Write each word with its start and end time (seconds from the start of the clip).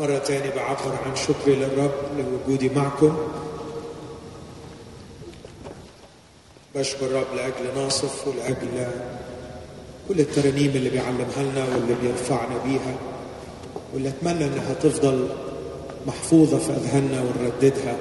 مرة 0.00 0.18
تاني 0.18 0.50
بعبر 0.50 0.96
عن 1.06 1.16
شكري 1.16 1.54
للرب 1.54 1.90
لوجودي 2.18 2.68
معكم. 2.68 3.16
بشكر 6.74 7.06
الرب 7.06 7.26
لأجل 7.36 7.82
ناصف 7.82 8.28
ولأجل 8.28 8.88
كل 10.08 10.20
الترانيم 10.20 10.70
اللي 10.74 10.90
بيعلمها 10.90 11.42
لنا 11.42 11.64
واللي 11.64 11.94
بيرفعنا 12.02 12.58
بيها. 12.64 12.94
واللي 13.94 14.08
أتمنى 14.08 14.44
إنها 14.44 14.74
تفضل 14.82 15.28
محفوظة 16.06 16.58
في 16.58 16.70
أذهاننا 16.70 17.22
ونرددها. 17.22 17.96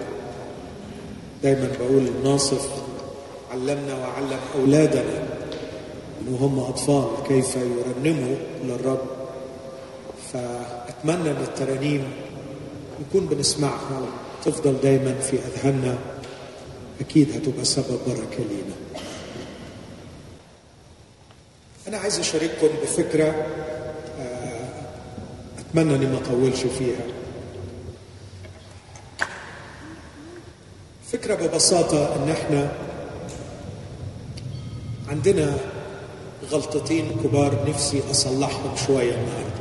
دايما 1.43 1.69
بقول 1.79 2.09
ناصف 2.23 2.69
علمنا 3.51 3.97
وعلم 3.97 4.39
أولادنا 4.55 5.23
إن 6.21 6.37
هم 6.41 6.59
أطفال 6.59 7.07
كيف 7.27 7.55
يرنموا 7.55 8.35
للرب. 8.63 9.18
فأتمنى 10.33 11.31
أن 11.31 11.41
الترانيم 11.41 12.03
نكون 13.01 13.25
بنسمعها 13.25 14.01
وتفضل 14.41 14.77
دايما 14.83 15.19
في 15.19 15.37
أذهاننا. 15.37 15.97
أكيد 17.01 17.31
هتبقى 17.35 17.65
سبب 17.65 17.99
بركة 18.07 18.37
لينا. 18.37 18.75
أنا 21.87 21.97
عايز 21.97 22.19
أشارككم 22.19 22.67
بفكرة 22.83 23.45
أتمنى 25.59 25.95
أني 25.95 26.05
ما 26.05 26.17
أطولش 26.17 26.59
فيها. 26.59 27.03
فكرة 31.11 31.35
ببساطة 31.35 32.15
أن 32.15 32.29
إحنا 32.29 32.71
عندنا 35.09 35.57
غلطتين 36.51 37.17
كبار 37.23 37.65
نفسي 37.69 38.01
أصلحهم 38.11 38.75
شوية 38.87 39.13
النهاردة. 39.15 39.58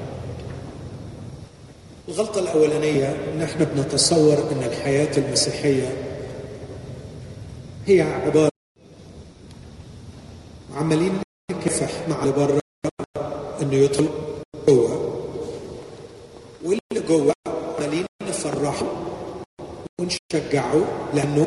الغلطة 2.09 2.39
الأولانية 2.41 3.33
أن 3.35 3.43
إحنا 3.43 3.65
بنتصور 3.65 4.53
أن 4.53 4.63
الحياة 4.63 5.17
المسيحية 5.19 5.97
هي 7.87 8.01
عبارة 8.03 8.51
عمالين 10.77 11.13
نكفح 11.53 12.09
مع 12.09 12.23
اللي 12.23 12.33
بره 12.33 12.61
إنه 13.63 13.75
يدخل 13.75 14.09
جوه. 14.69 15.19
واللي 16.65 17.07
جوه 17.09 17.33
عمالين 17.79 18.07
نفرحه 18.23 18.87
ونشجعه 20.01 20.85
لأنه 21.15 21.47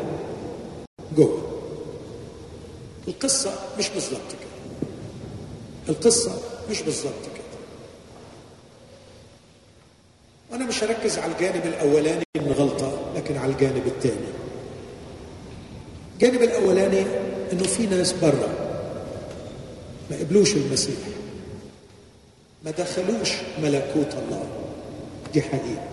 جوه. 1.16 1.42
القصة 3.08 3.52
مش 3.78 3.88
بالظبط 3.88 4.30
كده. 4.40 4.88
القصة 5.88 6.32
مش 6.70 6.82
بالظبط 6.82 7.12
كده. 7.24 7.31
وأنا 10.52 10.64
مش 10.66 10.84
هركز 10.84 11.18
على 11.18 11.32
الجانب 11.32 11.66
الأولاني 11.66 12.24
من 12.36 12.52
غلطة 12.52 12.92
لكن 13.16 13.36
على 13.36 13.52
الجانب 13.52 13.86
الثاني. 13.86 14.26
الجانب 16.14 16.42
الأولاني 16.42 17.02
إنه 17.52 17.62
في 17.62 17.86
ناس 17.86 18.12
بره 18.12 18.48
ما 20.10 20.16
قبلوش 20.16 20.54
المسيح. 20.56 20.98
ما 22.64 22.70
دخلوش 22.70 23.32
ملكوت 23.62 24.14
الله. 24.14 24.46
دي 25.34 25.42
حقيقة. 25.42 25.88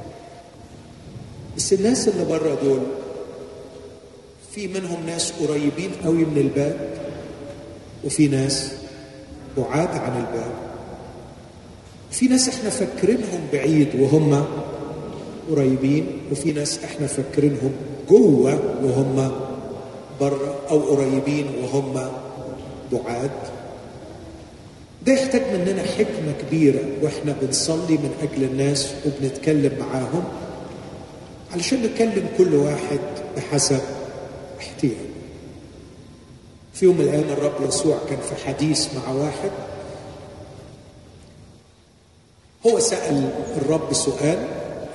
بس 1.57 1.73
الناس 1.73 2.07
اللي 2.07 2.25
بره 2.25 2.55
دول 2.63 2.79
في 4.55 4.67
منهم 4.67 5.05
ناس 5.05 5.31
قريبين 5.31 5.91
قوي 6.05 6.25
من 6.25 6.37
الباب 6.37 6.97
وفي 8.05 8.27
ناس 8.27 8.71
بعاد 9.57 9.89
عن 9.97 10.17
الباب. 10.17 10.68
في 12.11 12.27
ناس 12.27 12.49
إحنا 12.49 12.69
فاكرينهم 12.69 13.39
بعيد 13.53 13.87
وهم 13.99 14.45
قريبين 15.51 16.07
وفي 16.31 16.51
ناس 16.51 16.79
إحنا 16.83 17.07
فاكرينهم 17.07 17.71
جوه 18.09 18.59
وهم 18.83 19.31
بره 20.21 20.55
أو 20.69 20.79
قريبين 20.79 21.45
وهم 21.63 21.93
بعاد. 22.91 23.31
ده 25.05 25.13
يحتاج 25.13 25.41
مننا 25.53 25.83
حكمة 25.83 26.33
كبيرة 26.41 26.79
وإحنا 27.01 27.35
بنصلي 27.41 27.93
من 27.97 28.11
أجل 28.21 28.43
الناس 28.43 28.91
وبنتكلم 29.05 29.71
معاهم 29.79 30.23
علشان 31.53 31.83
نكلم 31.83 32.25
كل 32.37 32.53
واحد 32.55 32.99
بحسب 33.37 33.79
احتياجه. 34.59 34.95
في 36.73 36.85
يوم 36.85 36.95
من 36.97 37.01
الأيام 37.01 37.29
الرب 37.29 37.67
يسوع 37.67 37.97
كان 38.09 38.19
في 38.19 38.45
حديث 38.45 38.87
مع 38.95 39.11
واحد 39.13 39.51
هو 42.67 42.79
سأل 42.79 43.29
الرب 43.57 43.93
سؤال 43.93 44.47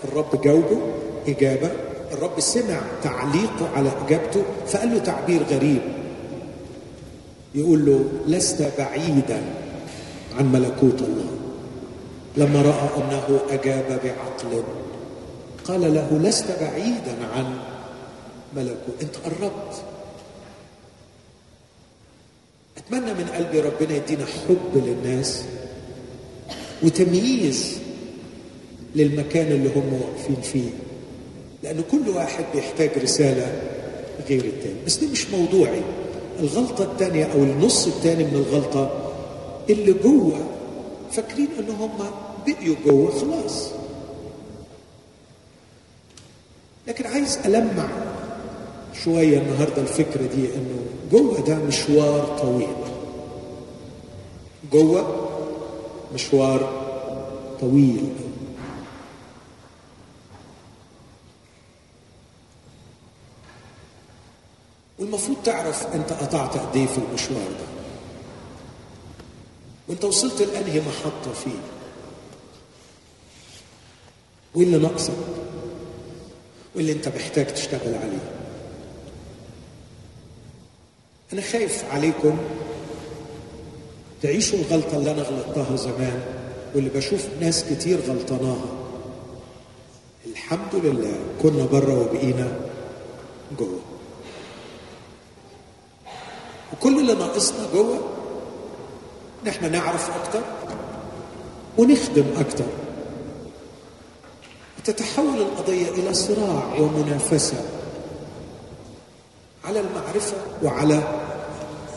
الرب 0.04 0.42
جاوبه 0.42 0.80
إجابة 1.28 1.70
الرب 2.12 2.40
سمع 2.40 2.80
تعليقه 3.02 3.68
على 3.76 3.90
إجابته 4.06 4.42
فقال 4.66 4.90
له 4.90 4.98
تعبير 4.98 5.42
غريب. 5.42 5.82
يقول 7.54 7.86
له 7.86 8.04
لست 8.26 8.72
بعيدا 8.78 9.42
عن 10.38 10.52
ملكوت 10.52 11.02
الله. 11.02 11.30
لما 12.36 12.62
رأى 12.62 12.88
أنه 12.96 13.40
أجاب 13.50 14.00
بعقل 14.04 14.62
قال 15.64 15.94
له 15.94 16.18
لست 16.22 16.46
بعيدا 16.60 17.16
عن 17.34 17.58
ملكوت. 18.56 19.02
أنت 19.02 19.16
قربت. 19.16 19.82
أتمنى 22.76 23.14
من 23.14 23.26
قلبي 23.34 23.60
ربنا 23.60 23.96
يدينا 23.96 24.26
حب 24.26 24.72
للناس. 24.74 25.44
وتمييز 26.82 27.78
للمكان 28.96 29.52
اللي 29.52 29.68
هم 29.76 29.92
واقفين 29.92 30.36
فيه. 30.42 30.70
لأن 31.62 31.82
كل 31.90 32.08
واحد 32.08 32.44
بيحتاج 32.54 32.90
رسالة 32.98 33.62
غير 34.28 34.44
التاني. 34.44 34.74
بس 34.86 34.96
دي 34.96 35.06
مش 35.06 35.26
موضوعي. 35.30 35.80
الغلطة 36.40 36.84
الثانية 36.92 37.24
أو 37.24 37.38
النص 37.38 37.86
الثاني 37.86 38.24
من 38.24 38.34
الغلطة 38.34 39.10
اللي 39.70 39.92
جوه 39.92 40.40
فاكرين 41.12 41.48
إن 41.58 41.70
هم 41.70 41.90
بقيوا 42.46 42.76
جوه 42.86 43.10
خلاص. 43.10 43.68
لكن 46.88 47.06
عايز 47.06 47.38
ألمع 47.44 47.88
شوية 49.04 49.38
النهاردة 49.38 49.82
الفكرة 49.82 50.22
دي 50.34 50.46
إنه 50.54 50.78
جوه 51.12 51.40
ده 51.40 51.54
مشوار 51.58 52.38
طويل. 52.42 52.66
جوه 54.72 55.23
مشوار 56.14 56.84
طويل. 57.60 58.12
والمفروض 64.98 65.36
تعرف 65.44 65.86
أنت 65.94 66.12
قطعت 66.12 66.56
قد 66.56 66.76
إيه 66.76 66.86
في 66.86 66.98
المشوار 66.98 67.48
ده. 67.48 67.66
وأنت 69.88 70.04
وصلت 70.04 70.42
لأنهي 70.42 70.80
محطة 70.80 71.32
فيه. 71.32 71.60
وإيه 74.54 74.66
اللي 74.66 74.78
ناقصك؟ 74.78 75.12
وإيه 76.74 76.80
اللي 76.80 76.92
أنت 76.92 77.08
محتاج 77.08 77.46
تشتغل 77.46 77.94
عليه؟ 77.94 78.30
أنا 81.32 81.42
خايف 81.42 81.84
عليكم 81.84 82.38
تعيشوا 84.24 84.58
الغلطة 84.58 84.96
اللي 84.96 85.10
أنا 85.10 85.22
غلطتها 85.22 85.76
زمان 85.76 86.20
واللي 86.74 86.90
بشوف 86.90 87.26
ناس 87.40 87.64
كتير 87.64 88.00
غلطاناها. 88.08 88.66
الحمد 90.26 90.74
لله 90.74 91.14
كنا 91.42 91.66
بره 91.66 92.00
وبقينا 92.00 92.60
جوه. 93.58 93.78
وكل 96.72 97.00
اللي 97.00 97.14
ناقصنا 97.14 97.66
جوه 97.74 97.98
إن 99.42 99.48
إحنا 99.48 99.68
نعرف 99.68 100.10
أكتر 100.16 100.40
ونخدم 101.78 102.24
أكتر. 102.36 102.66
تتحول 104.84 105.38
القضية 105.38 105.88
إلى 105.88 106.14
صراع 106.14 106.74
ومنافسة 106.78 107.64
على 109.64 109.80
المعرفة 109.80 110.36
وعلى 110.62 111.02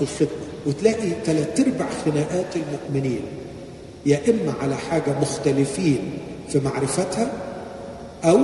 الخدمة. 0.02 0.47
وتلاقي 0.68 1.10
ثلاث 1.26 1.60
أرباع 1.60 1.88
خناقات 2.06 2.56
المؤمنين 2.56 3.22
يا 4.06 4.22
إما 4.30 4.54
على 4.62 4.76
حاجة 4.78 5.20
مختلفين 5.22 6.14
في 6.50 6.60
معرفتها 6.60 7.32
أو 8.24 8.40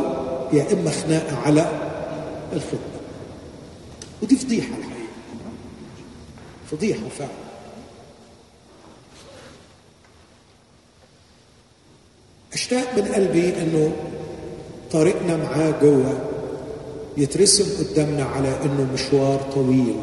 يا 0.54 0.74
إما 0.74 0.92
خناقة 0.92 1.38
على 1.38 1.72
الخدمه 2.54 2.94
ودي 4.22 4.36
فضيحة 4.36 4.68
الحقيقة. 4.68 4.94
فضيحة 6.72 7.10
فعلا. 7.20 7.30
أشتاق 12.54 12.98
من 12.98 13.04
قلبي 13.04 13.50
إنه 13.62 13.92
طريقنا 14.92 15.38
معاه 15.38 15.74
جوه 15.82 16.20
يترسم 17.18 17.84
قدامنا 17.86 18.24
على 18.24 18.48
إنه 18.66 18.90
مشوار 18.94 19.40
طويل. 19.54 19.96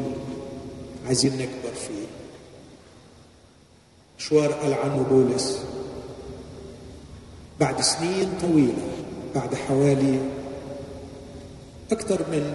عايزين 1.06 1.32
فيه 1.36 1.59
مشوار 4.20 4.52
قال 4.52 4.74
عنه 4.74 5.06
بولس 5.10 5.58
بعد 7.60 7.80
سنين 7.80 8.28
طويلة 8.40 8.82
بعد 9.34 9.54
حوالي 9.54 10.18
أكثر 11.92 12.18
من 12.32 12.54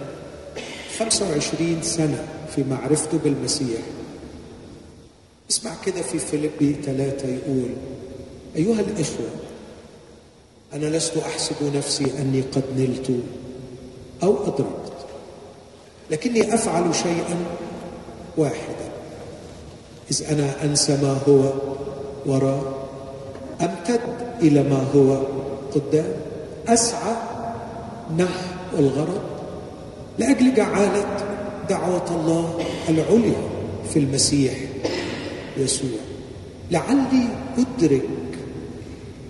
25 0.98 1.82
سنة 1.82 2.28
في 2.54 2.64
معرفته 2.64 3.18
بالمسيح. 3.18 3.80
اسمع 5.50 5.70
كده 5.86 6.02
في 6.02 6.18
فيليبي 6.18 6.76
ثلاثة 6.82 7.28
يقول 7.28 7.70
أيها 8.56 8.80
الإخوة 8.80 9.28
أنا 10.72 10.86
لست 10.86 11.16
أحسب 11.16 11.76
نفسي 11.76 12.04
أني 12.18 12.40
قد 12.40 12.64
نلت 12.76 13.10
أو 14.22 14.42
أدركت 14.46 14.92
لكني 16.10 16.54
أفعل 16.54 16.94
شيئا 16.94 17.44
واحدا. 18.36 18.85
إذ 20.10 20.22
أنا 20.30 20.64
أنسى 20.64 20.96
ما 21.02 21.18
هو 21.28 21.52
وراء. 22.26 22.88
أمتد 23.60 24.00
إلى 24.42 24.62
ما 24.62 24.86
هو 24.94 25.22
قدام. 25.74 26.12
أسعى 26.68 27.14
نحو 28.18 28.78
الغرض. 28.78 29.20
لأجل 30.18 30.54
جعالة 30.54 31.06
دعوة 31.68 32.16
الله 32.16 32.58
العليا 32.88 33.48
في 33.92 33.98
المسيح 33.98 34.54
يسوع. 35.58 35.98
لعلي 36.70 37.28
أدرك 37.58 38.08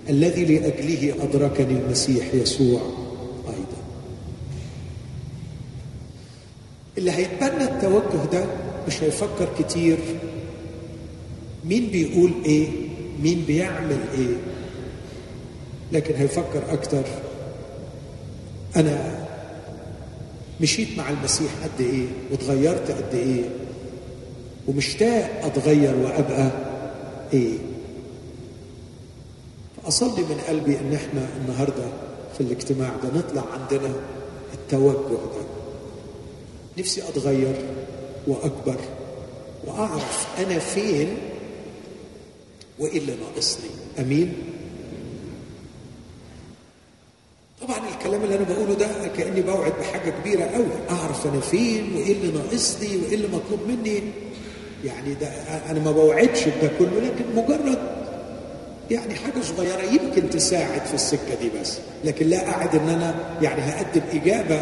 الذي 0.09 0.45
لأجله 0.45 1.15
أدركني 1.23 1.79
المسيح 1.79 2.33
يسوع 2.33 2.81
أيضا. 3.47 3.81
اللي 6.97 7.11
هيتبنى 7.11 7.63
التوجه 7.63 8.25
ده 8.31 8.45
مش 8.87 9.03
هيفكر 9.03 9.47
كتير 9.59 9.97
مين 11.67 11.87
بيقول 11.89 12.31
إيه؟ 12.45 12.67
مين 13.23 13.43
بيعمل 13.47 13.97
إيه؟ 14.17 14.35
لكن 15.91 16.15
هيفكر 16.15 16.61
أكتر. 16.73 17.03
أنا 18.75 19.25
مشيت 20.61 20.97
مع 20.97 21.09
المسيح 21.09 21.51
قد 21.63 21.81
إيه؟ 21.81 22.05
وتغيرت 22.31 22.91
قد 22.91 23.15
إيه؟ 23.15 23.43
ومشتاق 24.67 25.45
أتغير 25.45 25.95
وأبقى 25.95 26.51
إيه؟ 27.33 27.53
فأصلي 29.83 30.21
من 30.23 30.37
قلبي 30.47 30.79
إن 30.79 30.93
إحنا 30.93 31.27
النهارده 31.41 31.87
في 32.37 32.41
الاجتماع 32.41 32.89
ده 33.03 33.19
نطلع 33.19 33.43
عندنا 33.53 33.93
التوجه 34.53 35.09
ده. 35.11 35.47
نفسي 36.77 37.01
أتغير 37.09 37.55
وأكبر 38.27 38.75
وأعرف 39.67 40.27
أنا 40.39 40.59
فين 40.59 41.07
اللي 42.85 43.13
ناقصني. 43.15 43.69
أمين؟ 43.99 44.33
طبعا 47.61 47.77
الكلام 47.97 48.23
اللي 48.23 48.35
أنا 48.35 48.43
بقوله 48.43 48.73
ده 48.73 48.87
كأني 49.17 49.41
بوعد 49.41 49.73
بحاجة 49.79 50.09
كبيرة 50.21 50.43
قوي 50.43 50.65
أعرف 50.89 51.27
أنا 51.27 51.39
فين 51.39 51.95
وايه 51.95 52.11
اللي 52.13 52.31
ناقصني 52.31 52.97
وايه 52.97 53.15
اللي 53.15 53.27
مطلوب 53.27 53.59
مني؟ 53.67 54.01
يعني 54.85 55.13
ده 55.21 55.27
أنا 55.71 55.79
ما 55.79 55.91
بوعدش 55.91 56.43
بده 56.43 56.71
كله 56.79 56.99
لكن 56.99 57.25
مجرد 57.35 57.79
يعني 58.91 59.15
حاجة 59.15 59.41
صغيرة 59.41 59.81
يمكن 59.81 60.29
تساعد 60.29 60.81
في 60.85 60.93
السكة 60.93 61.35
دي 61.41 61.49
بس. 61.61 61.77
لكن 62.05 62.27
لا 62.27 62.49
أعد 62.49 62.75
إن 62.75 62.89
أنا 62.89 63.37
يعني 63.41 63.61
هقدم 63.61 64.01
إجابة. 64.13 64.55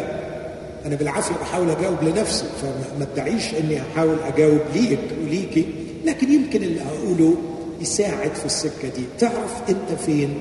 أنا 0.86 0.96
بالعافية 0.96 1.34
بحاول 1.34 1.70
أجاوب 1.70 2.02
لنفسي 2.02 2.44
فما 2.62 3.06
ادعيش 3.12 3.54
إني 3.54 3.80
أحاول 3.82 4.16
أجاوب 4.20 4.60
ليك 4.74 4.98
وليكي. 5.24 5.66
لكن 6.04 6.32
يمكن 6.32 6.62
اللي 6.62 6.80
هقوله 6.82 7.36
يساعد 7.80 8.34
في 8.34 8.46
السكة 8.46 8.88
دي. 8.88 9.02
تعرف 9.18 9.62
أنت 9.68 10.00
فين؟ 10.06 10.34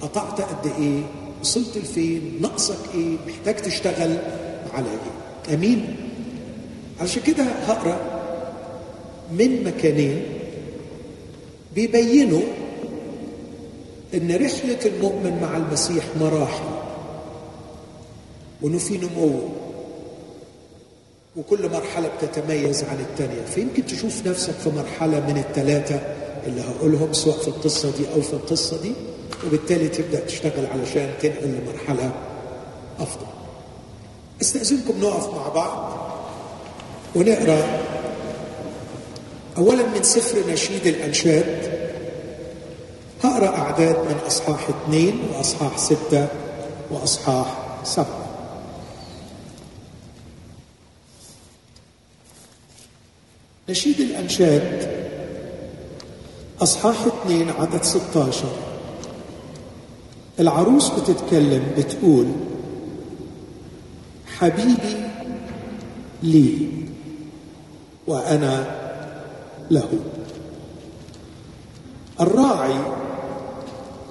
قطعت 0.00 0.40
قد 0.40 0.72
إيه؟ 0.80 1.02
وصلت 1.40 1.78
لفين؟ 1.78 2.38
ناقصك 2.40 2.78
إيه؟ 2.94 3.16
محتاج 3.28 3.56
تشتغل 3.56 4.16
على 4.74 4.86
إيه؟ 4.86 5.54
أمين؟ 5.54 5.96
عشان 7.00 7.22
كده 7.22 7.42
هقرأ 7.44 8.00
من 9.32 9.64
مكانين 9.64 10.22
بيبينوا 11.74 12.42
إن 14.14 14.30
رحلة 14.34 14.78
المؤمن 14.86 15.38
مع 15.42 15.56
المسيح 15.56 16.04
مراحل 16.20 16.64
وإنه 18.62 18.78
في 18.78 18.98
نمو 18.98 19.40
وكل 21.36 21.70
مرحلة 21.70 22.10
بتتميز 22.22 22.84
عن 22.84 23.00
الثانية 23.00 23.42
فيمكن 23.54 23.86
تشوف 23.86 24.26
نفسك 24.26 24.52
في 24.54 24.70
مرحلة 24.70 25.20
من 25.20 25.38
الثلاثه 25.38 26.00
اللي 26.46 26.60
هقولهم 26.62 27.12
سواء 27.12 27.36
في 27.38 27.48
القصة 27.48 27.90
دي 27.98 28.04
أو 28.14 28.22
في 28.22 28.32
القصة 28.32 28.82
دي 28.82 28.92
وبالتالي 29.46 29.88
تبدأ 29.88 30.20
تشتغل 30.20 30.66
علشان 30.66 31.10
تنقل 31.22 31.48
لمرحلة 31.48 32.12
أفضل. 33.00 33.26
استأذنكم 34.42 35.00
نقف 35.00 35.34
مع 35.34 35.48
بعض 35.48 35.96
ونقرأ 37.14 37.80
اولا 39.58 39.86
من 39.86 40.02
سفر 40.02 40.52
نشيد 40.52 40.86
الأنشاد. 40.86 41.76
هقرأ 43.24 43.56
أعداد 43.58 43.96
من 43.96 44.16
أصحاح 44.26 44.68
اثنين 44.68 45.20
وأصحاح 45.32 45.78
ستة 45.78 46.26
وأصحاح 46.90 47.58
سبعة. 47.84 48.26
نشيد 53.68 54.00
الأنشاد 54.00 54.75
أصحاح 56.60 56.96
اثنين 57.06 57.50
عدد 57.50 57.82
16 57.82 58.44
العروس 60.40 60.88
بتتكلم 60.90 61.72
بتقول 61.78 62.26
حبيبي 64.38 64.96
لي 66.22 66.68
وأنا 68.06 68.76
له. 69.70 69.88
الراعي 72.20 72.74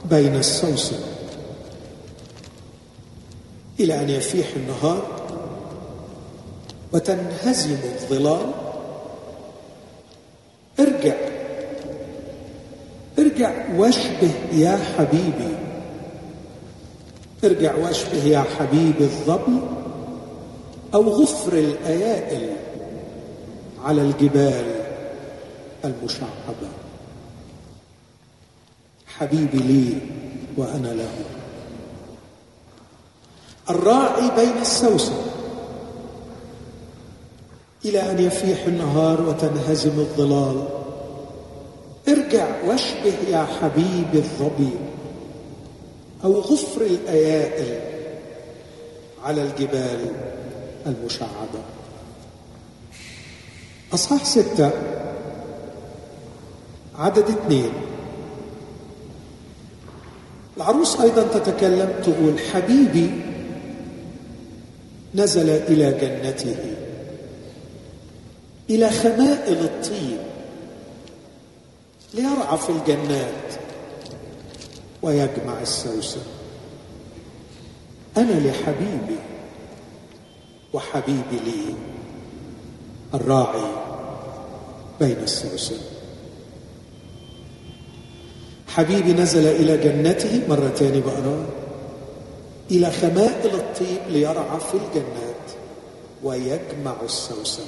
بين 0.09 0.35
السوسن 0.35 0.99
إلى 3.79 4.01
أن 4.01 4.09
يفيح 4.09 4.47
النهار 4.55 5.07
وتنهزم 6.93 7.77
الظلال 7.83 8.51
ارجع 10.79 11.15
ارجع 13.19 13.75
واشبه 13.75 14.31
يا 14.51 14.79
حبيبي. 14.97 15.55
ارجع 17.43 17.75
واشبه 17.75 18.23
يا 18.23 18.45
حبيبي 18.59 19.03
الظبي 19.03 19.59
أو 20.93 21.09
غفر 21.09 21.53
الأيائل 21.53 22.49
على 23.83 24.01
الجبال 24.01 24.65
المشعبة. 25.85 26.69
حبيبي 29.07 29.57
لي 29.57 29.97
وأنا 30.57 30.87
له. 30.87 31.13
الراعي 33.69 34.35
بين 34.35 34.61
السوسن 34.61 35.13
إلى 37.85 38.11
أن 38.11 38.19
يفيح 38.19 38.65
النهار 38.65 39.21
وتنهزم 39.21 39.99
الظلال. 39.99 40.74
ارجع 42.07 42.47
واشبه 42.65 43.13
يا 43.29 43.47
حبيبي 43.61 44.17
الظبي 44.17 44.69
أو 46.23 46.39
غفر 46.39 46.81
الايائل 46.81 47.79
على 49.23 49.41
الجبال 49.41 49.99
المشعبة. 50.85 51.61
أصحاح 53.93 54.25
ستة 54.25 54.71
عدد 56.95 57.29
اثنين. 57.29 57.71
العروس 60.57 61.01
أيضا 61.01 61.23
تتكلم 61.23 61.93
تقول 62.03 62.39
حبيبي 62.39 63.11
نزل 65.15 65.49
إلى 65.49 65.91
جنته 65.91 66.55
إلى 68.69 68.89
خمائل 68.89 69.57
الطين 69.57 70.17
ليرعى 72.15 72.57
في 72.57 72.69
الجنات 72.69 73.53
ويجمع 75.01 75.61
السوسن 75.61 76.21
أنا 78.17 78.31
لحبيبي 78.47 79.19
وحبيبي 80.73 81.39
لي 81.45 81.75
الراعي 83.13 83.71
بين 84.99 85.17
السوسن 85.17 85.77
حبيبي 88.67 89.13
نزل 89.13 89.47
إلى 89.47 89.77
جنته 89.77 90.41
مره 90.49 90.69
تاني 90.69 91.01
بقراه 91.01 91.45
إلى 92.71 92.91
خمائل 92.91 93.55
الطيب 93.55 94.01
ليرعى 94.09 94.59
في 94.59 94.73
الجنات 94.73 95.45
ويجمع 96.23 96.95
السوسن 97.03 97.63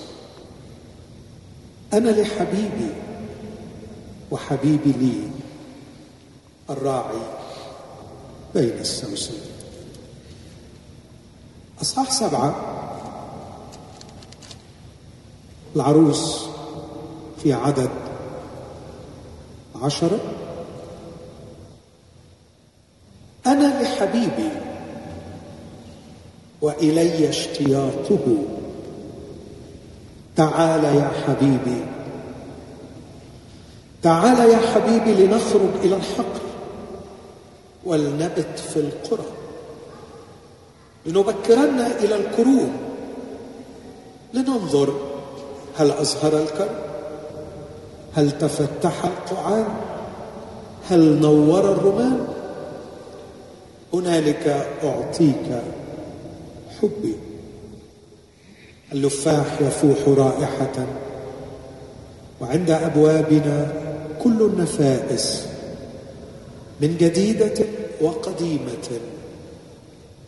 أنا 1.94 2.10
لحبيبي 2.10 2.89
وحبيبي 4.31 4.91
لي 4.91 5.29
الراعي 6.69 7.22
بين 8.55 8.79
السوسن 8.79 9.34
أصحاح 11.81 12.12
سبعة. 12.12 12.55
العروس 15.75 16.46
في 17.43 17.53
عدد 17.53 17.89
عشره 19.75 20.19
أنا 23.46 23.84
لحبيبي 23.84 24.50
وإلي 26.62 27.29
اشتياقه. 27.29 28.38
تعال 30.36 30.84
يا 30.84 31.12
حبيبي 31.27 31.97
تعال 34.08 34.50
يا 34.50 34.58
حبيبي 34.58 35.26
لنخرج 35.26 35.70
إلى 35.84 35.96
الحقل 35.96 36.40
ولنبت 37.86 38.60
في 38.74 38.78
القرى 38.78 39.26
لنبكرن 41.06 41.80
إلى 41.80 42.16
الكروم 42.16 42.78
لننظر 44.34 44.94
هل 45.78 45.92
أزهر 45.92 46.38
الكرم 46.42 46.80
هل 48.16 48.38
تفتح 48.38 49.06
القعان؟ 49.06 49.68
هل 50.90 51.20
نور 51.22 51.72
الرمان؟ 51.72 52.28
هنالك 53.94 54.68
أعطيك 54.84 55.62
حبي. 56.82 57.16
اللفاح 58.92 59.62
يفوح 59.62 59.98
رائحة. 60.08 60.86
وعند 62.42 62.72
أبوابنا 62.72 63.87
كل 64.24 64.41
النفائس 64.41 65.45
من 66.81 66.97
جديدة 66.97 67.65
وقديمة 68.01 69.00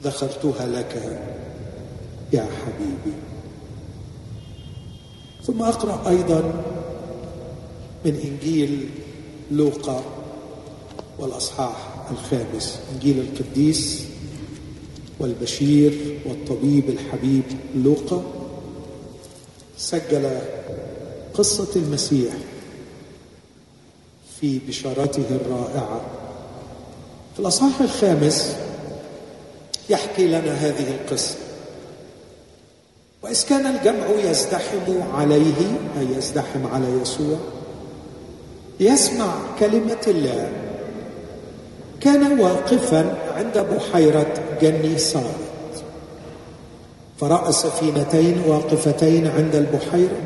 ذخرتها 0.04 0.68
لك 0.68 1.20
يا 2.34 2.48
حبيبي. 2.66 3.18
ثم 5.44 5.62
أقرأ 5.62 6.10
أيضا 6.10 6.64
من 8.06 8.16
إنجيل 8.26 8.90
لوقا 9.52 10.04
والأصحاح 11.20 12.08
الخامس 12.12 12.80
إنجيل 12.94 13.20
القديس 13.20 14.04
والبشير 15.20 16.20
والطبيب 16.26 16.90
الحبيب 16.90 17.44
لوقا. 17.76 18.24
سجل 19.78 20.40
قصة 21.34 21.68
المسيح 21.76 22.34
في 24.42 24.60
بشارته 24.68 25.24
الرائعة. 25.32 26.02
في 27.34 27.40
الأصحاح 27.40 27.82
الخامس 27.82 28.56
يحكي 29.90 30.28
لنا 30.28 30.54
هذه 30.54 30.86
القصة. 30.90 31.36
وإذ 33.24 33.46
كان 33.50 33.76
الجمع 33.76 34.30
يزدحم 34.30 35.02
عليه 35.14 35.62
أي 36.00 36.08
يزدحم 36.18 36.68
على 36.74 36.86
يسوع 37.02 37.38
يسمع 38.80 39.36
كلمة 39.60 40.02
الله. 40.08 40.52
كان 42.02 42.40
واقفا 42.40 43.18
عند 43.36 43.58
بحيرة 43.58 44.34
جنيسارت 44.62 45.50
فرأى 47.20 47.52
سفينتين 47.52 48.42
واقفتين 48.48 49.28
عند 49.28 49.56
البحيرة. 49.56 50.22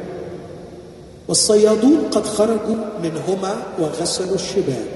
والصيادون 1.27 1.97
قد 2.11 2.25
خرجوا 2.25 2.75
منهما 3.03 3.55
وغسلوا 3.79 4.35
الشباك. 4.35 4.93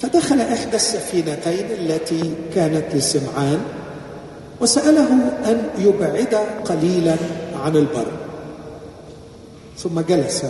فدخل 0.00 0.40
إحدى 0.40 0.76
السفينتين 0.76 1.66
التي 1.70 2.34
كانت 2.54 2.94
لسمعان 2.94 3.60
وساله 4.60 5.08
أن 5.44 5.70
يبعد 5.78 6.34
قليلا 6.64 7.16
عن 7.64 7.76
البر. 7.76 8.06
ثم 9.78 10.00
جلس 10.00 10.44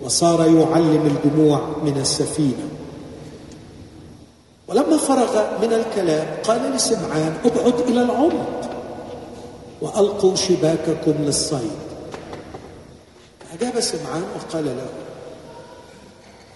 وصار 0.00 0.40
يعلم 0.40 1.16
الجموع 1.16 1.60
من 1.84 2.00
السفينة. 2.00 2.68
ولما 4.68 4.96
فرغ 4.96 5.42
من 5.62 5.72
الكلام 5.72 6.26
قال 6.44 6.72
لسمعان 6.74 7.34
ابعد 7.44 7.80
إلى 7.80 8.02
العمق 8.02 8.70
وألقوا 9.80 10.36
شباككم 10.36 11.14
للصيد. 11.20 11.89
اجاب 13.60 13.80
سمعان 13.80 14.22
وقال 14.36 14.64
له 14.64 14.88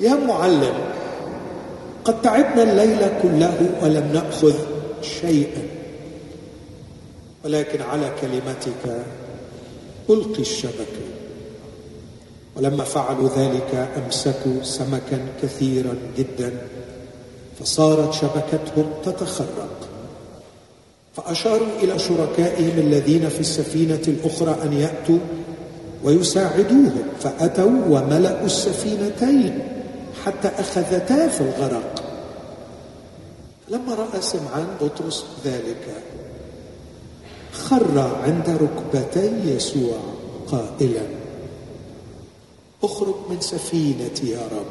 يا 0.00 0.14
معلم 0.14 0.74
قد 2.04 2.22
تعبنا 2.22 2.62
الليل 2.62 2.98
كله 3.22 3.70
ولم 3.82 4.12
نأخذ 4.12 4.54
شيئا 5.02 5.62
ولكن 7.44 7.82
على 7.82 8.12
كلمتك 8.20 9.04
ألقي 10.10 10.40
الشبكة. 10.40 11.04
ولما 12.56 12.84
فعلوا 12.84 13.28
ذلك 13.36 13.88
أمسكوا 14.04 14.62
سمكا 14.62 15.26
كثيرا 15.42 15.94
جدا 16.18 16.52
فصارت 17.60 18.12
شبكتهم 18.12 18.92
تتخرق. 19.04 19.88
فأشاروا 21.16 21.66
إلى 21.82 21.98
شركائهم 21.98 22.78
الذين 22.78 23.28
في 23.28 23.40
السفينة 23.40 24.02
الأخرى 24.08 24.56
أن 24.62 24.72
يأتوا 24.72 25.18
ويساعدوهم 26.04 27.04
فأتوا 27.20 27.80
وملأوا 27.88 28.46
السفينتين 28.46 29.68
حتى 30.24 30.48
أخذتا 30.48 31.28
في 31.28 31.40
الغرق. 31.40 32.04
لما 33.68 33.94
رأى 33.94 34.20
سمعان 34.20 34.66
بطرس 34.80 35.24
ذلك 35.44 36.02
خر 37.52 37.98
عند 38.24 38.48
ركبتي 38.48 39.56
يسوع 39.56 39.98
قائلا 40.46 41.06
أخرج 42.82 43.14
من 43.30 43.40
سفينتي 43.40 44.30
يا 44.30 44.42
رب 44.52 44.70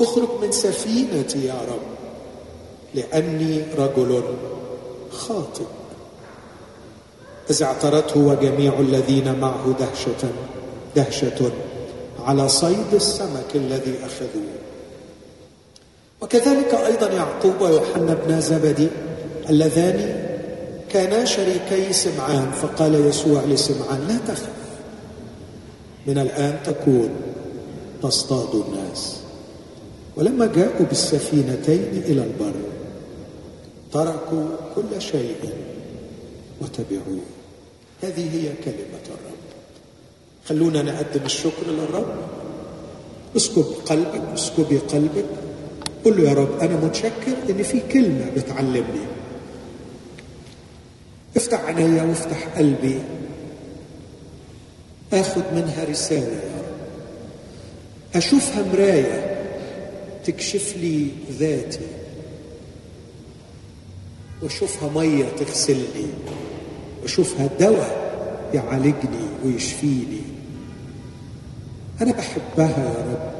أخرج 0.00 0.28
من 0.42 0.52
سفينتي 0.52 1.46
يا 1.46 1.60
رب 1.68 1.86
لأني 2.94 3.62
رجل 3.78 4.22
خاطئ. 5.10 5.79
إذ 7.50 7.62
اعترته 7.62 8.20
وجميع 8.20 8.80
الذين 8.80 9.40
معه 9.40 9.74
دهشه 9.78 10.30
دهشة 10.96 11.52
على 12.24 12.48
صيد 12.48 12.94
السمك 12.94 13.50
الذي 13.54 13.94
أخذوه. 14.06 14.54
وكذلك 16.20 16.74
أيضا 16.74 17.12
يعقوب 17.12 17.60
ويوحنا 17.60 18.14
بن 18.14 18.40
زبدي 18.40 18.88
اللذان 19.50 20.26
كانا 20.90 21.24
شريكي 21.24 21.92
سمعان 21.92 22.50
فقال 22.50 23.06
يسوع 23.06 23.42
لسمعان 23.44 24.00
لا 24.08 24.34
تخف 24.34 24.50
من 26.06 26.18
الآن 26.18 26.58
تكون 26.64 27.10
تصطاد 28.02 28.54
الناس. 28.54 29.16
ولما 30.16 30.46
جاءوا 30.46 30.86
بالسفينتين 30.86 32.02
إلى 32.06 32.22
البر 32.24 32.54
تركوا 33.92 34.46
كل 34.74 35.02
شيء 35.02 35.36
وتبعوه. 36.62 37.39
هذه 38.02 38.34
هي 38.34 38.52
كلمة 38.64 39.04
الرب. 39.06 39.40
خلونا 40.48 40.82
نقدم 40.82 41.24
الشكر 41.24 41.66
للرب. 41.66 42.16
اسكب 43.36 43.64
قلبك 43.86 44.22
اسكبي 44.34 44.78
قلبك. 44.78 45.26
قل 46.04 46.22
له 46.22 46.28
يا 46.28 46.34
رب 46.34 46.60
أنا 46.60 46.76
متشكر 46.76 47.36
إن 47.50 47.62
في 47.62 47.80
كلمة 47.80 48.30
بتعلمني. 48.36 49.06
افتح 51.36 51.64
عينيا 51.64 52.02
وافتح 52.02 52.48
قلبي. 52.58 52.98
اخد 55.12 55.42
منها 55.54 55.84
رسالة 55.84 56.34
يا 56.34 56.58
رب. 56.58 56.70
أشوفها 58.14 58.62
مراية 58.62 59.46
تكشف 60.24 60.76
لي 60.76 61.08
ذاتي. 61.30 61.86
وأشوفها 64.42 65.02
مية 65.02 65.24
تغسلني 65.24 66.06
وأشوفها 67.02 67.46
دواء 67.60 68.10
يعالجني 68.54 69.26
ويشفيني. 69.44 70.22
أنا 72.00 72.12
بحبها 72.12 72.78
يا 72.84 73.12
رب 73.12 73.32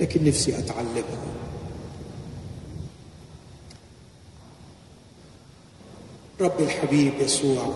لكن 0.00 0.24
نفسي 0.24 0.58
أتعلمها. 0.58 1.30
رب 6.40 6.60
الحبيب 6.60 7.12
يسوع 7.20 7.74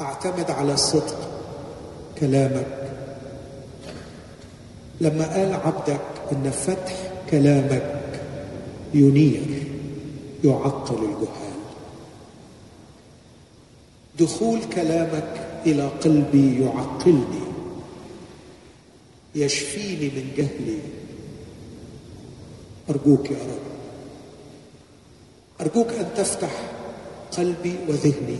أعتمد 0.00 0.50
على 0.50 0.76
صدق 0.76 1.30
كلامك. 2.20 2.90
لما 5.00 5.34
قال 5.34 5.52
عبدك 5.52 6.00
إن 6.32 6.50
فتح 6.50 7.12
كلامك 7.30 8.00
ينير 8.94 9.66
يعقل 10.44 11.04
الجهال. 11.04 11.53
دخول 14.18 14.60
كلامك 14.64 15.60
إلى 15.66 15.88
قلبي 15.88 16.64
يعقلني 16.64 17.44
يشفيني 19.34 20.08
من 20.08 20.32
جهلي. 20.36 20.78
أرجوك 22.90 23.30
يا 23.30 23.36
رب 23.36 23.64
أرجوك 25.60 25.88
أن 25.88 26.14
تفتح 26.16 26.50
قلبي 27.38 27.74
وذهني 27.88 28.38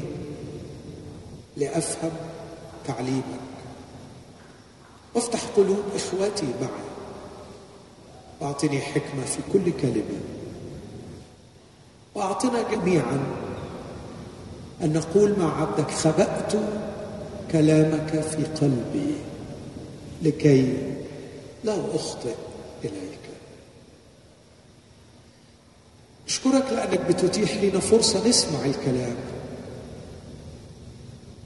لأفهم 1.57 2.13
تعليمك. 2.87 3.41
وافتح 5.15 5.45
قلوب 5.57 5.85
اخوتي 5.95 6.47
معي. 6.47 6.85
واعطني 8.41 8.81
حكمة 8.81 9.25
في 9.25 9.39
كل 9.53 9.73
كلمة. 9.83 10.21
وأعطنا 12.15 12.63
جميعا 12.71 13.44
أن 14.83 14.93
نقول 14.93 15.39
مع 15.39 15.61
عبدك 15.61 15.91
خبات 15.91 16.53
كلامك 17.53 18.21
في 18.21 18.45
قلبي 18.45 19.15
لكي 20.23 20.75
لا 21.65 21.77
أخطئ 21.95 22.35
إليك. 22.85 23.19
أشكرك 26.29 26.65
لأنك 26.73 27.01
بتتيح 27.01 27.63
لنا 27.63 27.81
فرصة 27.81 28.29
نسمع 28.29 28.65
الكلام. 28.65 29.17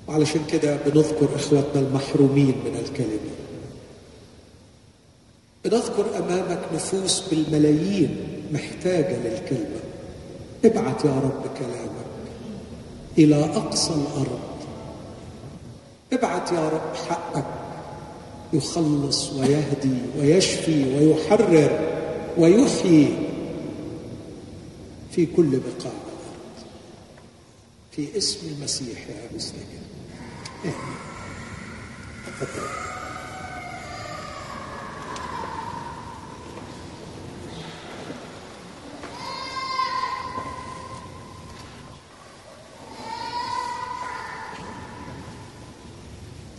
وعلشان 0.09 0.41
كده 0.53 0.77
بنذكر 0.77 1.37
إخواتنا 1.37 1.81
المحرومين 1.81 2.55
من 2.65 2.77
الكلمة. 2.85 3.35
بنذكر 5.65 6.19
أمامك 6.19 6.61
نفوس 6.75 7.21
بالملايين 7.31 8.17
محتاجة 8.53 9.17
للكلمة. 9.17 9.81
ابعت 10.65 11.05
يا 11.05 11.11
رب 11.11 11.43
كلامك 11.59 11.88
إلى 13.19 13.45
أقصى 13.45 13.91
الأرض. 13.95 14.41
ابعت 16.13 16.53
يا 16.53 16.69
رب 16.69 16.95
حقك. 17.09 17.45
يخلص 18.53 19.33
ويهدي 19.33 19.99
ويشفي 20.19 20.85
ويحرر 20.97 21.81
ويحيي 22.39 23.17
في 25.11 25.27
كل 25.27 25.51
بقاع 25.51 25.93
الأرض. 25.93 26.67
في 27.93 28.19
اسم 28.19 28.39
المسيح 28.49 28.99
يا 29.09 29.27
ابو 29.31 29.39
سيدنا 29.39 29.89
تفضل 32.27 32.69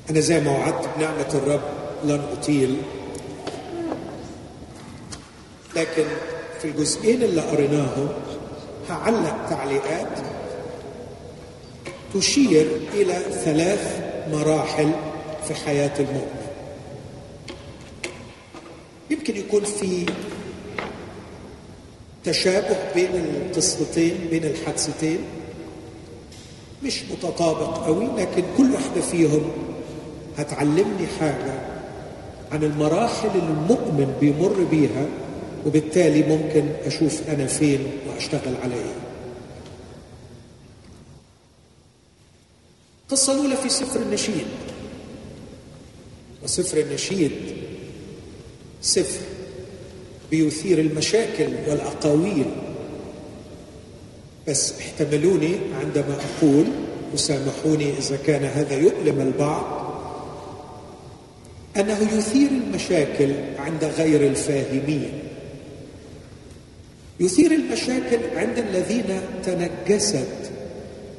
أنا 0.10 0.20
زي 0.20 0.40
ما 0.40 0.52
وعدت 0.52 0.90
بنعمة 0.98 1.30
الرب 1.34 1.62
لن 2.04 2.22
أطيل. 2.32 2.78
لكن 5.76 6.04
في 6.62 6.68
الجزئين 6.68 7.24
اللي 7.24 7.42
قريناهم 7.42 8.10
هعلق 8.90 9.50
تعليقات 9.50 10.08
تشير 12.14 12.68
إلى 12.94 13.14
ثلاث 13.46 14.02
مراحل 14.32 14.92
في 15.48 15.54
حياة 15.56 16.00
المؤمن. 16.00 16.40
يمكن 19.10 19.38
يكون 19.38 19.64
في 19.64 20.06
تشابه 22.24 22.78
بين 22.96 23.10
القصتين 23.16 24.28
بين 24.30 24.44
الحادثتين. 24.44 25.20
مش 26.84 27.04
متطابق 27.12 27.86
قوي 27.86 28.08
لكن 28.18 28.44
كل 28.58 28.72
واحدة 28.72 29.02
فيهم 29.02 29.52
هتعلمني 30.42 31.08
حاجة 31.20 31.62
عن 32.52 32.64
المراحل 32.64 33.28
اللي 33.28 33.52
المؤمن 33.52 34.16
بيمر 34.20 34.64
بيها 34.72 35.06
وبالتالي 35.66 36.24
ممكن 36.24 36.66
أشوف 36.86 37.30
أنا 37.30 37.46
فين 37.46 37.88
وأشتغل 38.08 38.54
على 38.64 38.74
إيه. 38.74 38.96
القصة 43.08 43.34
الأولى 43.34 43.56
في 43.56 43.70
سفر 43.70 44.02
النشيد. 44.02 44.46
وسفر 46.44 46.78
النشيد 46.78 47.32
سفر 48.82 49.20
بيثير 50.32 50.80
المشاكل 50.80 51.50
والأقاويل. 51.68 52.46
بس 54.48 54.74
احتملوني 54.80 55.56
عندما 55.82 56.16
أقول 56.16 56.66
وسامحوني 57.14 57.98
إذا 57.98 58.18
كان 58.28 58.44
هذا 58.44 58.78
يؤلم 58.78 59.22
البعض 59.22 59.79
أنه 61.80 62.18
يثير 62.18 62.50
المشاكل 62.52 63.34
عند 63.60 63.84
غير 63.84 64.28
الفاهمين. 64.28 65.20
يثير 67.20 67.52
المشاكل 67.52 68.38
عند 68.38 68.58
الذين 68.58 69.22
تنجست 69.44 70.52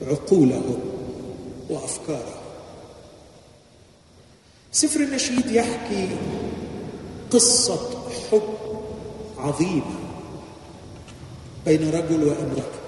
عقولهم 0.07 0.81
وأفكارهم. 1.69 2.41
سفر 4.73 5.01
النشيد 5.01 5.51
يحكي 5.51 6.09
قصة 7.31 8.09
حب 8.31 8.55
عظيمة 9.39 10.01
بين 11.67 11.91
رجل 11.91 12.25
وامرأة. 12.25 12.81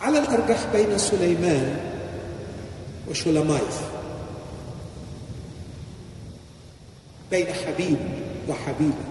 على 0.00 0.18
الأرجح 0.18 0.72
بين 0.72 0.98
سليمان 0.98 1.76
وشلمايث 3.10 3.93
بين 7.30 7.46
حبيب 7.46 7.98
وحبيبة. 8.48 9.04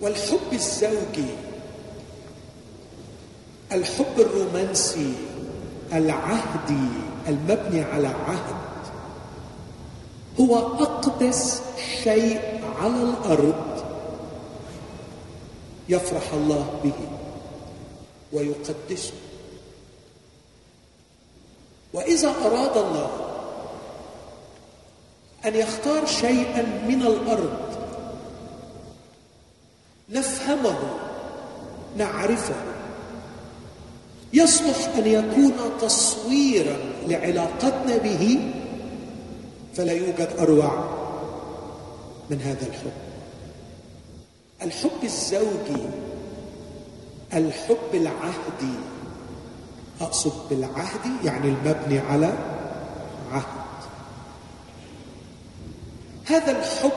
والحب 0.00 0.52
الزوجي 0.52 1.30
الحب 3.72 4.14
الرومانسي 4.18 5.14
العهدي 5.92 6.88
المبني 7.28 7.82
على 7.82 8.08
عهد 8.08 8.54
هو 10.40 10.58
أقدس 10.58 11.62
شيء 12.02 12.60
على 12.80 13.02
الأرض 13.02 13.84
يفرح 15.88 16.32
الله 16.32 16.80
به 16.84 17.08
ويقدسه. 18.32 19.12
وإذا 21.92 22.28
أراد 22.28 22.76
الله 22.76 23.29
أن 25.46 25.54
يختار 25.54 26.06
شيئا 26.06 26.62
من 26.88 27.02
الأرض. 27.02 27.70
نفهمه 30.08 30.78
نعرفه. 31.96 32.54
يصلح 34.32 34.96
أن 34.96 35.06
يكون 35.06 35.52
تصويرا 35.80 36.76
لعلاقتنا 37.06 37.96
به 37.96 38.52
فلا 39.74 39.92
يوجد 39.92 40.28
أروع 40.38 40.88
من 42.30 42.40
هذا 42.40 42.66
الحب. 42.66 42.92
الحب 44.62 45.04
الزوجي 45.04 45.82
الحب 47.34 47.94
العهدي. 47.94 48.78
أقصد 50.00 50.32
بالعهدي 50.50 51.12
يعني 51.24 51.48
المبني 51.48 51.98
على 51.98 52.32
عهد. 53.32 53.59
هذا 56.30 56.50
الحب 56.58 56.92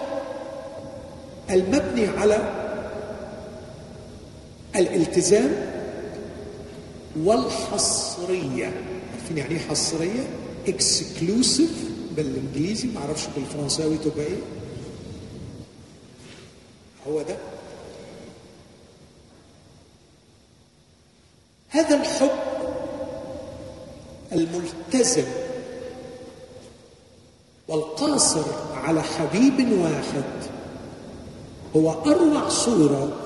المبني 1.49 2.07
على 2.07 2.37
الالتزام 4.75 5.51
والحصرية 7.19 8.65
عارفين 9.11 9.37
يعني 9.37 9.51
إيه 9.55 9.59
حصرية؟ 9.59 10.23
اكسكلوسيف 10.67 11.71
بالإنجليزي 12.15 12.87
ما 12.87 12.99
أعرفش 13.01 13.25
بالفرنساوي 13.35 13.97
تبقى 13.97 14.25
إيه؟ 14.25 14.39
هو 17.07 17.21
ده 17.21 17.35
هذا 21.69 21.95
الحب 21.95 22.29
الملتزم 24.31 25.25
والقاصر 27.67 28.45
على 28.83 29.03
حبيب 29.03 29.71
واحد. 29.79 30.23
هو 31.75 31.91
أروع 31.91 32.49
صورة 32.49 33.19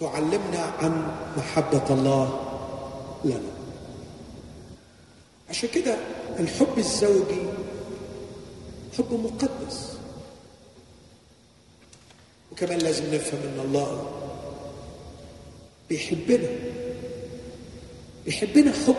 تعلمنا 0.00 0.72
عن 0.78 1.12
محبة 1.36 1.94
الله 1.94 2.40
لنا. 3.24 3.54
عشان 5.50 5.68
كده 5.68 5.96
الحب 6.38 6.78
الزوجي 6.78 7.42
حب 8.98 9.12
مقدس. 9.12 9.98
وكمان 12.52 12.78
لازم 12.78 13.14
نفهم 13.14 13.40
إن 13.42 13.60
الله 13.64 14.10
بيحبنا. 15.88 16.48
بيحبنا 18.24 18.72
حب 18.72 18.96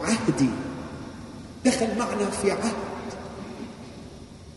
عهدي. 0.00 0.50
دخل 1.64 1.98
معنا 1.98 2.30
في 2.30 2.50
عهد. 2.50 2.95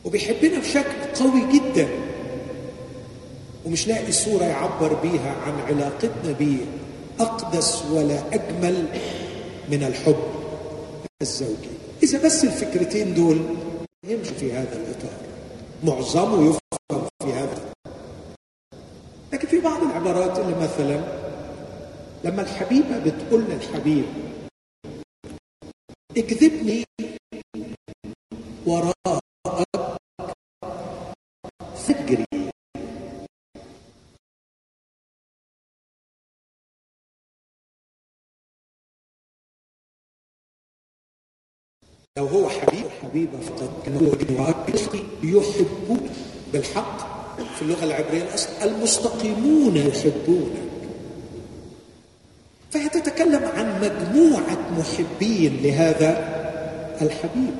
وبيحبنا 0.06 0.60
بشكل 0.60 1.02
قوي 1.20 1.42
جدا. 1.54 1.88
ومش 3.66 3.88
لاقي 3.88 4.12
صورة 4.12 4.44
يعبر 4.44 4.94
بيها 4.94 5.36
عن 5.46 5.60
علاقتنا 5.60 6.32
بيه 6.32 6.66
أقدس 7.20 7.86
ولا 7.92 8.36
أجمل 8.36 8.88
من 9.72 9.84
الحب 9.84 10.24
الزوجي. 11.22 11.70
إذا 12.04 12.26
بس 12.26 12.44
الفكرتين 12.44 13.14
دول 13.14 13.40
يمشي 14.08 14.34
في 14.34 14.54
هذا 14.54 14.76
الإطار. 14.78 15.20
معظمه 15.84 16.50
يفهم 16.50 17.08
في 17.24 17.34
هذا. 17.34 17.70
لكن 19.34 19.48
في 19.48 19.60
بعض 19.60 19.82
العبارات 19.84 20.40
اللي 20.40 20.56
مثلا 20.56 21.20
لما 22.24 22.42
الحبيبة 22.42 23.00
بتقول 23.00 23.44
للحبيب 23.44 24.06
اكذبني 26.18 26.84
وراءك 28.66 29.09
لو 42.20 42.26
هو 42.26 42.50
حبيب 42.50 42.86
حبيبة 43.04 43.40
فقط 43.40 43.70
يحبون 45.24 46.10
بالحق. 46.54 46.98
في 47.56 47.62
اللغة 47.62 47.84
العبرية 47.84 48.24
الأصل 48.24 48.50
المستقيمون 48.62 49.78
يحبونك. 49.78 50.54
فهي 52.72 52.90
تتكلم 52.90 53.46
عن 53.46 53.82
مجموعة 53.82 54.58
محبين 54.80 55.60
لهذا 55.64 56.12
الحبيب. 57.02 57.56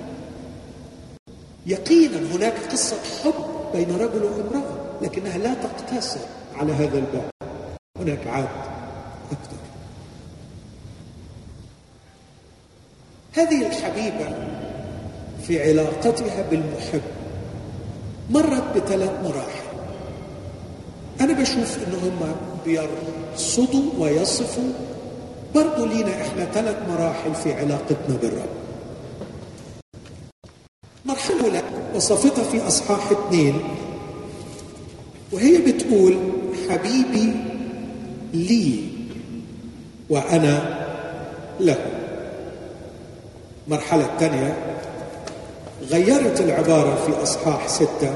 يقينا 1.66 2.36
هناك 2.36 2.54
قصة 2.72 2.98
حب 3.24 3.34
بين 3.74 3.96
رجل 3.96 4.24
وامرأة 4.24 4.78
لكنها 5.02 5.38
لا 5.38 5.54
تقتصر 5.54 6.20
على 6.56 6.74
هذا 6.74 6.98
الباب. 6.98 7.30
هناك 8.00 8.28
عاد 8.28 8.50
أكثر. 9.32 9.69
هذه 13.34 13.68
الحبيبة 13.68 14.36
في 15.48 15.64
علاقتها 15.70 16.50
بالمحب 16.52 17.02
مرت 18.30 18.64
بثلاث 18.76 19.12
مراحل. 19.24 19.70
أنا 21.22 21.34
بشوف 21.34 21.78
إن 21.78 21.94
هم 21.94 22.36
بيرصدوا 22.66 23.92
ويصفوا. 24.00 24.72
برضو 25.56 25.86
لينا 25.86 26.22
إحنا 26.22 26.46
ثلاث 26.46 26.78
مراحل 26.90 27.36
في 27.36 27.54
علاقتنا 27.54 28.18
بالرب. 28.22 28.50
مرحلة 31.06 31.46
أولى 31.46 31.64
وصفتها 31.96 32.44
في 32.44 32.68
أصحاح 32.68 33.12
اثنين. 33.12 33.60
وهي 35.32 35.58
بتقول 35.58 36.18
حبيبي 36.70 37.34
لي 38.34 38.80
وأنا 40.10 40.80
له. 41.60 41.99
المرحلة 43.70 44.06
الثانية 44.06 44.58
غيرت 45.82 46.42
العبارة 46.42 46.96
في 47.06 47.24
أصحاح 47.24 47.68
ستة 47.68 48.16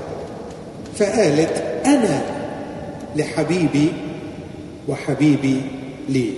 فقالت 0.95 1.57
أنا 1.85 2.25
لحبيبي 3.15 3.93
وحبيبي 4.87 5.61
لي. 6.09 6.33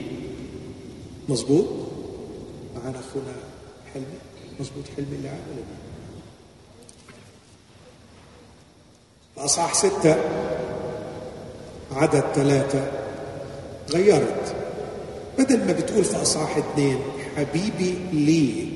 مظبوط؟ 1.30 1.66
معنا 2.76 3.00
أخونا 3.00 3.34
حلمي. 3.94 4.06
مظبوط 4.60 4.84
حلمي 4.98 5.16
اللي 5.16 5.30
عامل 5.30 5.64
أصحاح 9.38 9.74
ستة 9.74 10.16
عدد 11.92 12.24
ثلاثة 12.36 12.92
غيرت. 13.94 14.56
بدل 15.38 15.66
ما 15.66 15.74
بتقول 15.74 16.04
في 16.04 16.22
أصحاح 16.22 16.58
اثنين 16.58 17.00
حبيبي 17.38 17.96
لي. 18.14 18.75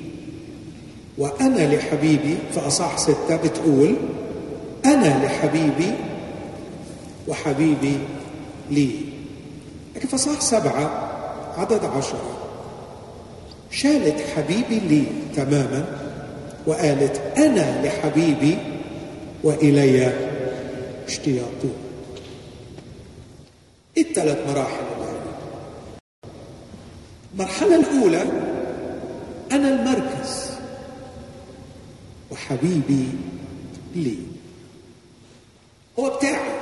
وأنا 1.20 1.76
لحبيبي 1.76 2.38
في 2.54 2.60
أصحاح 2.68 2.98
ستة 2.98 3.36
بتقول 3.36 3.96
أنا 4.86 5.26
لحبيبي 5.26 5.92
وحبيبي 7.28 7.98
لي. 8.72 8.92
لكن 9.96 10.08
أصحاح 10.14 10.42
سبعة 10.42 11.10
عدد 11.58 11.86
عشرة. 11.86 12.38
شالت 13.72 14.22
حبيبي 14.36 14.80
لي 14.80 15.04
تماما 15.36 15.86
وقالت 16.68 17.22
أنا 17.38 17.86
لحبيبي 17.86 18.58
وإلي 19.44 20.14
اشتياقون 21.08 21.74
إيه 23.98 24.04
الثلاث 24.04 24.38
مراحل؟ 24.48 24.84
المرحلة 27.34 27.76
الأولى 27.76 28.22
أنا 29.52 29.70
المركز. 29.70 30.49
وحبيبي 32.40 33.10
لي. 33.96 34.18
هو 36.00 36.18
بتاعي. 36.18 36.60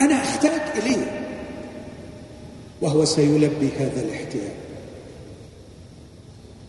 أنا 0.00 0.14
أحتاج 0.14 0.78
إليه. 0.78 1.20
وهو 2.80 3.04
سيلبي 3.04 3.70
هذا 3.78 4.02
الاحتياج 4.02 4.52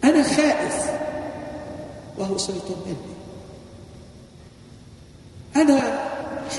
أنا 0.03 0.23
خائف. 0.23 0.91
وهو 2.17 2.37
سيطمئني 2.37 3.15
أنا 5.55 6.09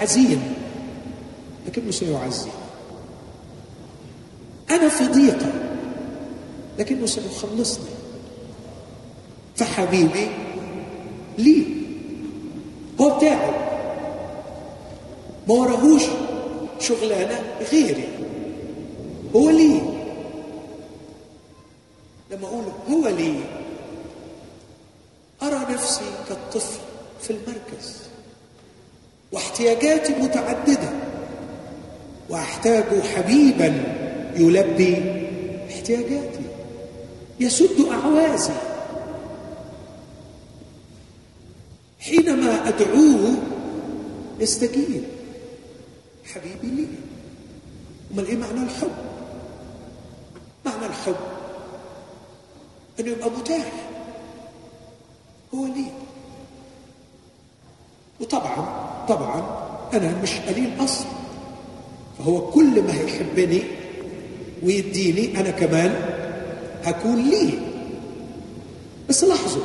حزين. 0.01 0.55
لكنه 1.67 1.91
سيعزي. 1.91 2.51
أنا 4.71 4.89
في 4.89 5.07
ضيقة 5.07 5.53
لكنه 6.79 7.07
سيخلصني. 7.07 7.96
فحبيبي 9.57 10.29
لي 11.39 11.67
هو 13.01 13.17
بتاعي 13.17 13.51
ما 15.49 15.55
وراهوش 15.55 16.03
شغلانة 16.81 17.45
غيري 17.73 18.09
هو 19.37 19.51
لي 19.51 19.81
لما 22.31 22.47
أقول 22.47 22.65
هو 22.91 23.09
لي 23.09 23.35
أرى 25.43 25.75
نفسي 25.75 26.05
كالطفل 26.29 26.81
في 27.23 27.31
المركز. 27.31 27.97
واحتياجاتي 29.33 30.13
متعددة. 30.13 30.91
وأحتاج 32.31 32.85
حبيبا 33.17 33.85
يلبي 34.37 34.97
احتياجاتي. 35.71 36.45
يسد 37.41 37.87
أعوازي. 37.93 38.53
أدعوه 42.67 43.35
يستجيب 44.41 45.05
حبيبي 46.35 46.77
لي. 46.77 46.87
امال 48.15 48.27
إيه 48.27 48.37
معنى 48.37 48.63
الحب؟ 48.63 48.91
معنى 50.67 50.87
الحب 50.87 51.17
أنه 53.01 53.09
يبقى 53.11 53.31
متاح. 53.31 53.73
هو 55.55 55.65
لي. 55.65 55.85
وطبعا 58.21 58.67
طبعا 59.09 59.67
أنا 59.95 60.23
مش 60.23 60.31
قليل 60.41 60.71
اصل 60.85 61.05
فهو 62.19 62.51
كل 62.51 62.83
ما 62.83 62.93
هيحبني 63.01 63.63
ويديني 64.63 65.41
أنا 65.41 65.51
كمان 65.51 65.95
هكون 66.85 67.17
لي. 67.31 67.59
بس 69.09 69.25
لاحظوا 69.25 69.63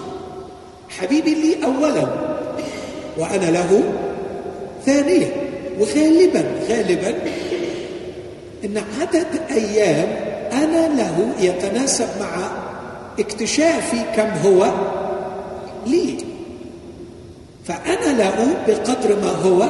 حبيبي 0.89 1.33
لي 1.35 1.65
اولا 1.65 2.20
وأنا 3.17 3.51
له 3.51 3.83
ثانيا 4.85 5.29
وغالبا 5.79 6.43
غالبا 6.69 7.13
إن 8.65 8.77
عدد 9.01 9.27
أيام 9.51 10.07
أنا 10.51 10.87
له 10.87 11.33
يتناسب 11.39 12.07
مع 12.19 12.51
اكتشافي 13.19 13.97
كم 14.15 14.29
هو 14.29 14.71
لي. 15.87 16.17
فأنا 17.65 18.17
له 18.17 18.57
بقدر 18.67 19.15
ما 19.15 19.29
هو 19.29 19.67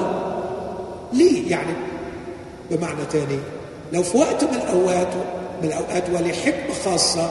لي. 1.13 1.49
يعني 1.49 1.73
بمعنى 2.71 3.06
تاني 3.12 3.39
لو 3.93 4.04
في 4.04 4.17
وقت 4.17 4.43
من 4.43 4.56
الأوقات 4.56 5.13
من 5.62 5.67
الأوقات 5.67 6.04
ولحكمه 6.10 6.73
خاصة 6.86 7.30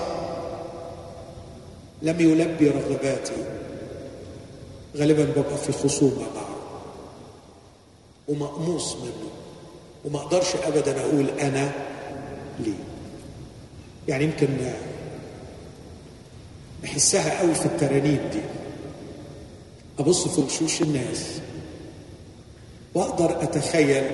لم 2.02 2.20
يلبي 2.20 2.68
رغباتي. 2.68 3.32
غالبا 4.96 5.24
ببقى 5.24 5.56
في 5.56 5.72
خصومه 5.72 6.22
معه 6.34 6.56
ومقموص 8.28 8.96
منه. 8.96 9.30
وما 10.04 10.18
أقدرش 10.18 10.56
ابدا 10.56 11.00
أقول 11.00 11.26
أنا 11.40 11.72
لي 12.60 12.74
يعني 14.08 14.24
يمكن 14.24 14.48
بحسها 16.82 17.40
قوي 17.40 17.54
في 17.54 17.66
الترانيم 17.66 18.28
دي. 18.32 18.40
أبص 19.98 20.28
في 20.28 20.40
وشوش 20.40 20.82
الناس. 20.82 21.40
وأقدر 22.94 23.42
أتخيل 23.42 24.04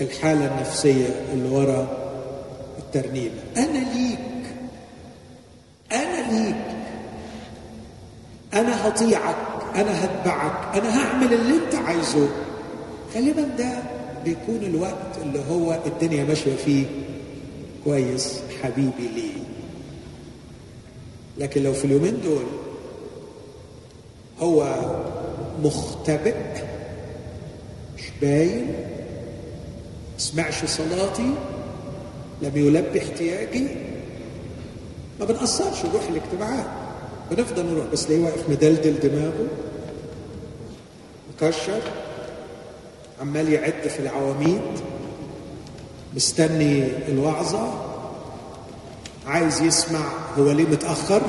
الحالة 0.00 0.54
النفسية 0.54 1.06
اللي 1.32 1.48
ورا 1.48 1.88
الترنيمه 2.78 3.40
أنا 3.56 3.78
ليك. 3.78 4.18
أنا 5.92 6.32
ليك. 6.32 6.71
أنا 8.54 8.88
هطيعك 8.88 9.36
أنا 9.74 10.04
هتبعك 10.04 10.76
أنا 10.76 10.98
هعمل 10.98 11.32
اللي 11.34 11.54
أنت 11.54 11.74
عايزه. 11.74 12.28
غالبا 13.14 13.42
ده 13.58 13.82
بيكون 14.24 14.56
الوقت 14.62 15.18
اللي 15.22 15.40
هو 15.50 15.78
الدنيا 15.86 16.24
ماشية 16.24 16.56
فيه. 16.56 16.84
كويس 17.84 18.40
حبيبي 18.62 19.08
ليه 19.14 19.42
لكن 21.38 21.62
لو 21.62 21.72
في 21.72 21.84
اليومين 21.84 22.20
دول 22.24 22.44
هو 24.40 24.74
مختبئ 25.62 26.34
مش 27.98 28.02
باين 28.20 28.74
سمعش 30.18 30.64
صلاتي 30.64 31.34
لم 32.42 32.52
يلبي 32.56 32.98
احتياجي 32.98 33.66
ما 35.20 35.24
بنقصرش 35.26 35.84
نروح 35.86 36.02
الاجتماعات. 36.08 36.66
بنفضل 37.32 37.66
نروح 37.66 37.84
بس 37.92 38.10
ليه 38.10 38.24
واقف 38.24 38.48
مدلدل 38.48 38.94
دماغه 39.08 39.46
مكشر 41.34 41.80
عمال 43.20 43.52
يعد 43.52 43.88
في 43.88 44.00
العواميد 44.00 44.60
مستني 46.16 46.84
الوعظة 47.08 47.72
عايز 49.26 49.60
يسمع 49.62 50.00
هو 50.38 50.50
ليه 50.52 50.64
متأخر 50.64 51.22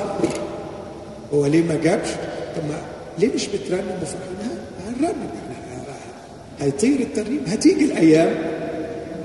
هو 1.34 1.46
ليه 1.46 1.62
ما 1.62 1.74
جابش 1.74 2.08
طب 2.56 2.64
ما 2.68 2.82
ليه 3.18 3.34
مش 3.34 3.46
بترنم 3.46 3.98
وفرحان 4.02 4.58
هنرنم 4.86 5.30
يعني 5.50 5.84
هيطير 6.60 7.00
الترنيم 7.00 7.44
هتيجي 7.46 7.84
الأيام 7.84 8.36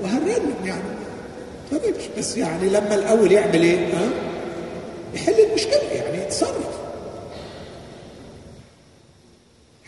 وهنرنم 0.02 0.66
يعني 0.66 0.82
طيب 1.70 1.94
بس 2.18 2.36
يعني 2.36 2.68
لما 2.68 2.94
الأول 2.94 3.32
يعمل 3.32 3.62
إيه؟ 3.62 3.86
ها؟ 3.94 4.08
يحل 5.14 5.34
المشكلة 5.48 5.82
يعني 5.94 6.22
يتصرف. 6.22 6.69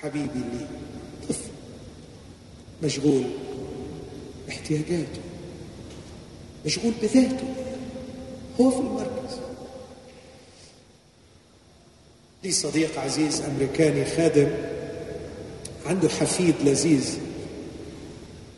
حبيبي 0.03 0.29
ليه 0.35 0.67
طفل 1.29 1.51
مشغول 2.83 3.25
باحتياجاته 4.47 5.21
مشغول 6.67 6.93
بذاته 7.03 7.49
هو 8.61 8.71
في 8.71 8.79
المركز. 8.79 9.39
لي 12.45 12.53
صديق 12.53 12.99
عزيز 12.99 13.41
أمريكاني 13.41 14.05
خادم 14.05 14.49
عنده 15.87 16.09
حفيد 16.09 16.55
لذيذ. 16.65 17.19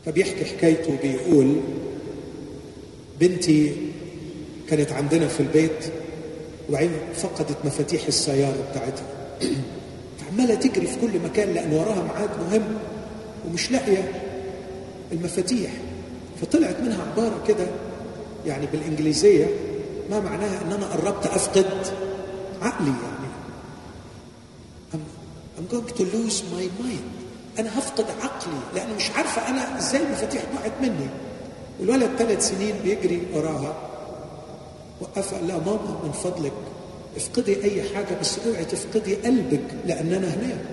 فبيحكي 0.05 0.45
حكايته 0.45 0.97
بيقول 1.03 1.61
بنتي 3.19 3.75
كانت 4.69 4.91
عندنا 4.91 5.27
في 5.27 5.39
البيت 5.39 5.93
وبعدين 6.69 6.91
فقدت 7.15 7.57
مفاتيح 7.65 8.07
السيارة 8.07 8.69
بتاعتها. 8.71 9.07
فعماله 10.35 10.55
تجري 10.55 10.87
في 10.87 10.99
كل 11.01 11.19
مكان 11.19 11.53
لأن 11.53 11.73
وراها 11.73 12.03
ميعاد 12.03 12.29
مهم 12.39 12.77
ومش 13.47 13.71
لاقية 13.71 14.11
المفاتيح. 15.11 15.71
فطلعت 16.41 16.79
منها 16.81 17.03
عبارة 17.11 17.43
كده 17.47 17.67
يعني 18.45 18.65
بالإنجليزية 18.65 19.47
ما 20.09 20.19
معناها 20.19 20.61
إن 20.61 20.71
أنا 20.71 20.85
قربت 20.85 21.25
أفقد 21.25 21.87
عقلي 22.61 22.87
يعني. 22.87 23.25
I'm 25.57 25.67
going 25.71 25.87
to 25.97 26.03
lose 26.03 26.43
my 26.53 26.83
mind. 26.83 27.59
أنا 27.59 27.79
هفقد 27.79 28.05
عقلي 28.21 28.59
لأن 28.75 28.95
مش 28.95 29.11
عارفة 29.11 29.49
أنا 29.49 29.77
إزاي 29.77 30.01
المفاتيح 30.03 30.43
ضاعت 30.55 30.71
مني. 30.81 31.09
الولد 31.79 32.09
ثلاث 32.17 32.49
سنين 32.49 32.75
بيجري 32.83 33.21
وراها. 33.33 33.75
وقفها 35.01 35.39
قال 35.39 35.47
لها 35.47 35.57
ماما 35.57 35.99
من 36.03 36.11
فضلك 36.11 36.53
افقدي 37.17 37.63
أي 37.63 37.83
حاجة 37.95 38.19
بس 38.21 38.39
اوعي 38.47 38.65
تفقدي 38.65 39.15
قلبك 39.15 39.63
لأن 39.85 40.13
انا 40.13 40.27
هناك. 40.27 40.65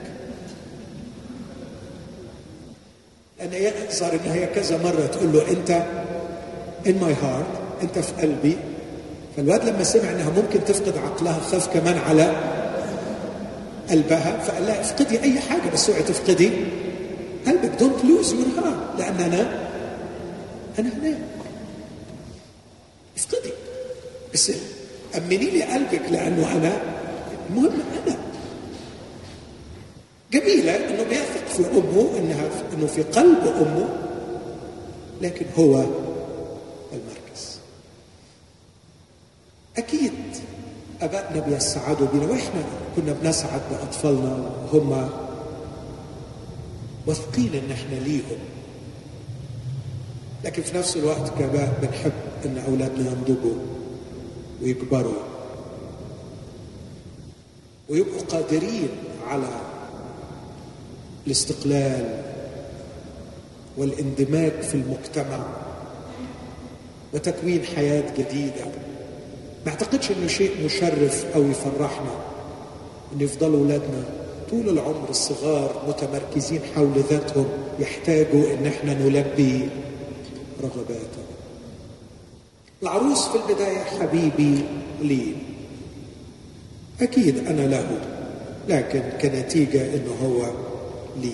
أنا 3.40 3.56
يظهر 3.56 4.12
إن 4.12 4.30
هي 4.30 4.46
كذا 4.46 4.82
مرة 4.82 5.06
تقول 5.06 5.32
له 5.32 5.50
أنت 5.50 5.82
in 6.86 7.02
my 7.02 7.14
heart 7.24 7.82
أنت 7.82 7.98
في 7.98 8.12
قلبي. 8.22 8.56
فالواد 9.36 9.68
لما 9.68 9.84
سمع 9.84 10.10
إنها 10.10 10.30
ممكن 10.30 10.64
تفقد 10.64 10.98
عقلها 10.98 11.40
خاف 11.40 11.68
كمان 11.78 11.98
على 11.98 12.36
قلبها 13.90 14.38
فقال 14.38 14.66
لها 14.66 14.80
افقدي 14.80 15.22
أي 15.22 15.40
حاجة 15.40 15.70
بس 15.72 15.90
اوعي 15.90 16.02
تفقدي 16.02 16.50
قلبك. 17.46 17.70
don't 17.80 18.04
lose 18.04 18.32
your 18.32 18.46
heart 18.58 18.98
لأن 18.98 19.20
أنا 19.20 19.68
أنا 20.78 20.88
هناك. 20.88 21.18
افقدي. 23.16 23.50
بس 24.34 24.52
امني 25.16 25.36
لي 25.36 25.62
قلبك 25.62 26.02
لأنه 26.10 26.52
أنا 26.52 26.82
المهم 27.50 27.72
أنا. 28.06 28.16
جميلة 30.32 30.76
إنه 30.76 31.02
بيثق 31.02 31.46
في 31.48 31.66
أمه 31.78 32.18
إنها 32.18 32.48
إنه 32.74 32.86
في 32.86 33.02
قلب 33.02 33.46
أمه 33.46 33.88
لكن 35.22 35.46
هو 35.58 35.74
المركز. 36.92 37.58
أكيد 39.76 40.12
أبائنا 41.02 41.40
بيسعدوا 41.40 42.06
بنا 42.12 42.26
وإحنا 42.26 42.64
كنا 42.96 43.12
بنسعد 43.12 43.60
بأطفالنا 43.70 44.50
وهم 44.72 45.08
واثقين 47.06 47.54
إن 47.54 47.70
إحنا 47.72 47.94
ليهم. 47.94 48.38
لكن 50.44 50.62
في 50.62 50.78
نفس 50.78 50.96
الوقت 50.96 51.38
كاباء 51.38 51.72
بنحب 51.82 52.12
إن 52.44 52.58
أولادنا 52.68 53.10
ينضجوا. 53.10 53.54
ويكبروا. 54.62 55.22
ويبقوا 57.88 58.20
قادرين 58.30 58.88
على 59.28 59.48
الاستقلال 61.26 62.22
والاندماج 63.76 64.52
في 64.62 64.74
المجتمع 64.74 65.46
وتكوين 67.14 67.62
حياة 67.64 68.14
جديدة. 68.18 68.64
ما 69.66 69.70
أعتقدش 69.72 70.10
إنه 70.10 70.26
شيء 70.26 70.64
مشرف 70.64 71.26
أو 71.34 71.42
يفرحنا 71.42 72.14
إن 73.12 73.20
يفضلوا 73.20 73.60
أولادنا 73.60 74.04
طول 74.50 74.68
العمر 74.68 75.06
الصغار 75.10 75.82
متمركزين 75.88 76.60
حول 76.74 76.92
ذاتهم 77.10 77.46
يحتاجوا 77.78 78.54
إن 78.54 78.66
إحنا 78.66 78.94
نلبي 78.94 79.68
رغباتهم. 80.62 81.26
العروس 82.82 83.28
في 83.28 83.36
البداية 83.36 83.78
حبيبي 84.00 84.64
لي. 85.02 85.32
أكيد 87.00 87.46
أنا 87.46 87.60
له 87.62 88.00
لكن 88.68 89.02
كنتيجة 89.22 89.94
أنه 89.94 90.14
هو 90.24 90.50
لي. 91.22 91.32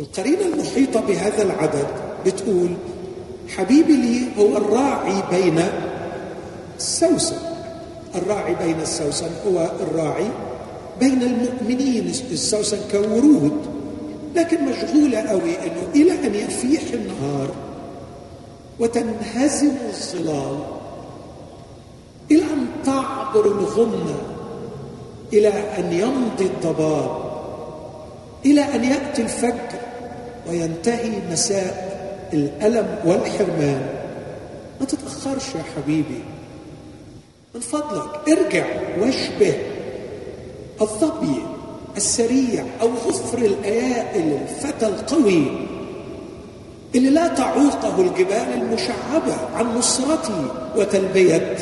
القرينة 0.00 0.40
المحيطة 0.54 1.00
بهذا 1.00 1.42
العدد 1.42 1.86
بتقول 2.26 2.68
حبيبي 3.56 3.96
لي 3.96 4.20
هو 4.38 4.56
الراعي 4.56 5.22
بين 5.30 5.62
السوسن 6.78 7.36
الراعي 8.14 8.54
بين 8.54 8.80
السوسن 8.80 9.30
هو 9.46 9.70
الراعي 9.80 10.28
بين 11.00 11.22
المؤمنين 11.22 12.06
السوسن 12.32 12.78
كورود 12.90 13.60
لكن 14.36 14.58
مشغولة 14.64 15.18
قوي 15.18 15.58
أنه 15.58 15.82
إلى 15.94 16.26
أن 16.26 16.34
يفيح 16.34 16.82
النهار 16.94 17.54
وتنهزم 18.82 19.72
الظلال 19.88 20.58
إلى 22.30 22.42
أن 22.42 22.66
تعبر 22.84 23.46
الغمة 23.46 24.14
إلى 25.32 25.48
أن 25.48 25.92
يمضي 25.92 26.44
الضباب 26.44 27.32
إلى 28.44 28.60
أن 28.74 28.84
يأتي 28.84 29.22
الفجر 29.22 29.78
وينتهي 30.48 31.12
مساء 31.30 31.92
الألم 32.32 32.98
والحرمان. 33.04 33.86
ما 34.80 34.86
تتأخرش 34.86 35.54
يا 35.54 35.62
حبيبي. 35.76 36.22
من 37.54 37.60
فضلك 37.60 38.28
ارجع 38.28 38.66
واشبه 39.00 39.54
الظبي 40.80 41.42
السريع 41.96 42.64
أو 42.80 42.88
غفر 42.88 43.38
الأيائل 43.38 44.38
الفتى 44.42 44.86
القوي. 44.86 45.71
اللي 46.94 47.10
لا 47.10 47.28
تعوقه 47.28 48.00
الجبال 48.00 48.52
المشعبة 48.54 49.34
عن 49.54 49.78
نصرتي 49.78 50.46
وتلبية 50.76 51.56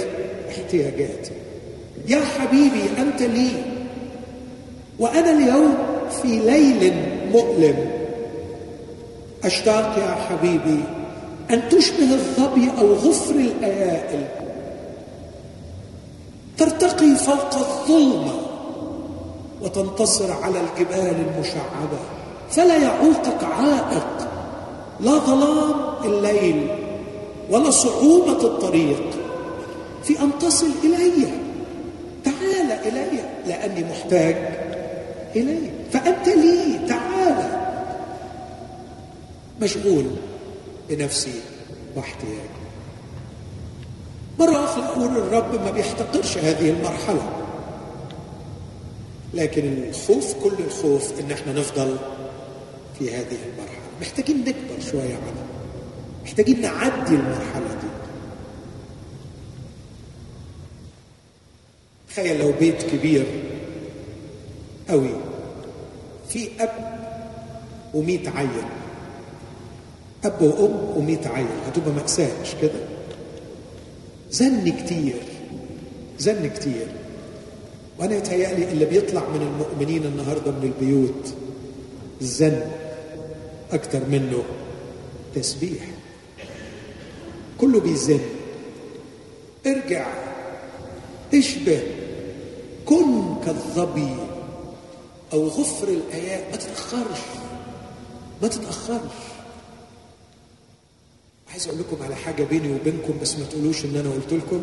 احتياجاتي. 0.48 1.32
يا 2.08 2.20
حبيبي 2.20 2.82
أنت 2.98 3.22
لي. 3.22 3.50
وأنا 4.98 5.30
اليوم 5.30 5.74
في 6.22 6.28
ليل 6.28 6.94
مؤلم. 7.32 7.90
أشتاق 9.44 9.98
يا 9.98 10.14
حبيبي 10.14 10.80
أن 11.50 11.68
تشبه 11.68 12.14
الظبي 12.14 12.70
أو 12.78 12.92
غفر 12.92 13.34
الأيائل. 13.34 14.24
ترتقي 16.58 17.14
فوق 17.14 17.54
الظلمة 17.54 18.32
وتنتصر 19.62 20.32
على 20.32 20.60
الجبال 20.60 21.16
المشعبة. 21.28 21.98
فلا 22.50 22.76
يعوقك 22.76 23.44
عائق. 23.44 24.29
لا 25.02 25.18
ظلام 25.18 25.74
الليل 26.04 26.68
ولا 27.50 27.70
صعوبة 27.70 28.40
الطريق 28.44 29.02
في 30.04 30.20
أن 30.22 30.30
تصل 30.40 30.70
إلي. 30.84 31.28
تعال 32.24 32.72
إلي 32.86 33.22
لأني 33.46 33.84
محتاج 33.90 34.36
إلي. 35.36 35.70
فأنت 35.92 36.28
لي. 36.28 36.88
تعال. 36.88 37.60
مشغول 39.62 40.04
بنفسي 40.88 41.40
واحتياجي 41.96 42.60
مرة 44.38 44.64
أخرى 44.64 44.84
أقول 44.84 45.16
الرب 45.16 45.64
ما 45.64 45.70
بيحتقرش 45.70 46.38
هذه 46.38 46.70
المرحلة. 46.70 47.22
لكن 49.34 49.84
الخوف 49.88 50.34
كل 50.44 50.54
الخوف 50.66 51.20
إن 51.20 51.32
إحنا 51.32 51.52
نفضل 51.52 51.96
في 52.98 53.10
هذه 53.10 53.36
المرحلة. 53.46 53.59
محتاجين 54.00 54.40
نكبر 54.40 54.80
شوية 54.90 55.14
عنها 55.14 55.46
محتاجين 56.24 56.60
نعدي 56.60 57.14
المرحلة 57.14 57.66
دي. 57.82 57.88
تخيل 62.08 62.38
لو 62.40 62.52
بيت 62.60 62.82
كبير 62.82 63.26
قوي 64.88 65.10
في 66.28 66.48
أب 66.60 67.00
ومئة 67.94 68.30
عيل. 68.30 68.48
أب 70.24 70.42
وأم 70.42 70.96
ومئة 70.98 71.28
عيل 71.28 71.46
هتبقى 71.66 71.90
مأساة 71.90 72.40
مش 72.42 72.48
كده؟ 72.62 72.80
زن 74.30 74.68
كتير 74.72 75.16
زن 76.18 76.50
كتير. 76.50 76.86
وأنا 77.98 78.16
يتهيألي 78.16 78.72
اللي 78.72 78.84
بيطلع 78.84 79.28
من 79.28 79.42
المؤمنين 79.42 80.04
النهاردة 80.04 80.50
من 80.50 80.72
البيوت 80.80 81.34
الزن. 82.20 82.62
أكتر 83.72 84.00
منه 84.10 84.42
تسبيح. 85.34 85.82
كله 87.58 87.80
بيزن. 87.80 88.20
ارجع. 89.66 90.06
اشبه. 91.34 91.82
كن 92.86 93.34
كالظبي. 93.44 94.16
أو 95.32 95.48
غفر 95.48 95.88
الايات 95.88 96.50
ما 96.50 96.56
تتأخرش. 96.56 97.20
ما 98.42 98.48
تتأخرش. 98.48 99.16
عايز 101.50 101.66
أقول 101.66 101.80
لكم 101.80 102.02
على 102.02 102.14
حاجة 102.16 102.44
بيني 102.44 102.74
وبينكم 102.74 103.14
بس 103.22 103.36
ما 103.36 103.44
تقولوش 103.44 103.84
إن 103.84 103.96
أنا 103.96 104.10
قلت 104.10 104.32
لكم. 104.32 104.62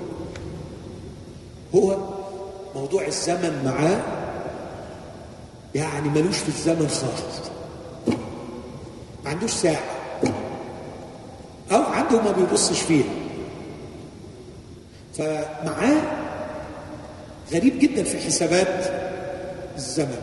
هو 1.76 1.98
موضوع 2.76 3.08
الزمن 3.08 3.62
معاه 3.65 4.02
يعني 5.76 6.10
ملوش 6.10 6.38
في 6.38 6.50
الزمن 6.50 6.88
خالص. 6.88 7.57
ما 9.28 9.34
عندوش 9.34 9.52
ساعة. 9.52 9.84
أو 11.72 11.82
عنده 11.84 12.22
ما 12.22 12.32
بيبصش 12.32 12.80
فيها. 12.82 13.10
فمعاه 15.18 16.02
غريب 17.54 17.80
جدا 17.80 18.04
في 18.04 18.18
حسابات 18.18 18.86
الزمن. 19.78 20.22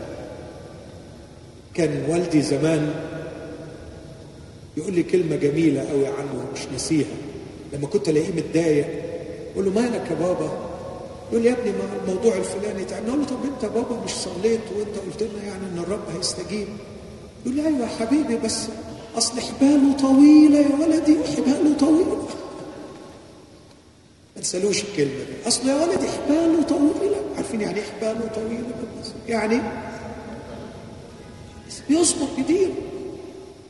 كان 1.73 2.03
والدي 2.09 2.41
زمان 2.41 2.93
يقول 4.77 4.93
لي 4.93 5.03
كلمة 5.03 5.35
جميلة 5.35 5.89
قوي 5.89 6.07
عنه 6.07 6.45
مش 6.53 6.59
نسيها 6.75 7.15
لما 7.73 7.87
كنت 7.87 8.09
ألاقيه 8.09 8.31
متضايق 8.33 8.87
أقول 9.53 9.65
له 9.65 9.71
مالك 9.71 10.11
يا 10.11 10.15
بابا؟ 10.15 10.49
يقول 11.31 11.43
لي 11.43 11.49
يا 11.49 11.53
ابني 11.53 11.73
الموضوع 12.07 12.35
الفلاني 12.37 12.85
تعب 12.85 13.07
أقول 13.07 13.19
له 13.19 13.25
طب 13.25 13.37
أنت 13.43 13.65
بابا 13.73 14.03
مش 14.05 14.11
صليت 14.11 14.61
وأنت 14.77 14.97
قلت 15.05 15.23
لنا 15.23 15.43
يعني 15.43 15.63
إن 15.73 15.77
الرب 15.79 16.03
هيستجيب؟ 16.17 16.67
يقول 17.45 17.57
لي 17.57 17.67
أيوه 17.67 17.79
يا 17.79 17.87
حبيبي 17.99 18.35
بس 18.37 18.67
اصل 19.17 19.39
حباله 19.41 19.93
طويله 19.93 20.59
يا 20.59 20.75
ولدي 20.85 21.17
حباله 21.37 21.77
طويله 21.79 22.27
ما 24.35 24.41
تسألوش 24.41 24.83
الكلمة 24.83 25.09
دي. 25.23 25.47
أصل 25.47 25.67
يا 25.67 25.75
ولدي 25.75 26.07
حباله 26.07 26.63
طويله 26.63 27.15
عارفين 27.37 27.61
يعني 27.61 27.77
إيه 27.79 27.83
حباله 27.83 28.27
طويله 28.35 28.63
يعني 29.27 29.61
بيصبر 31.89 32.25
كتير. 32.37 32.69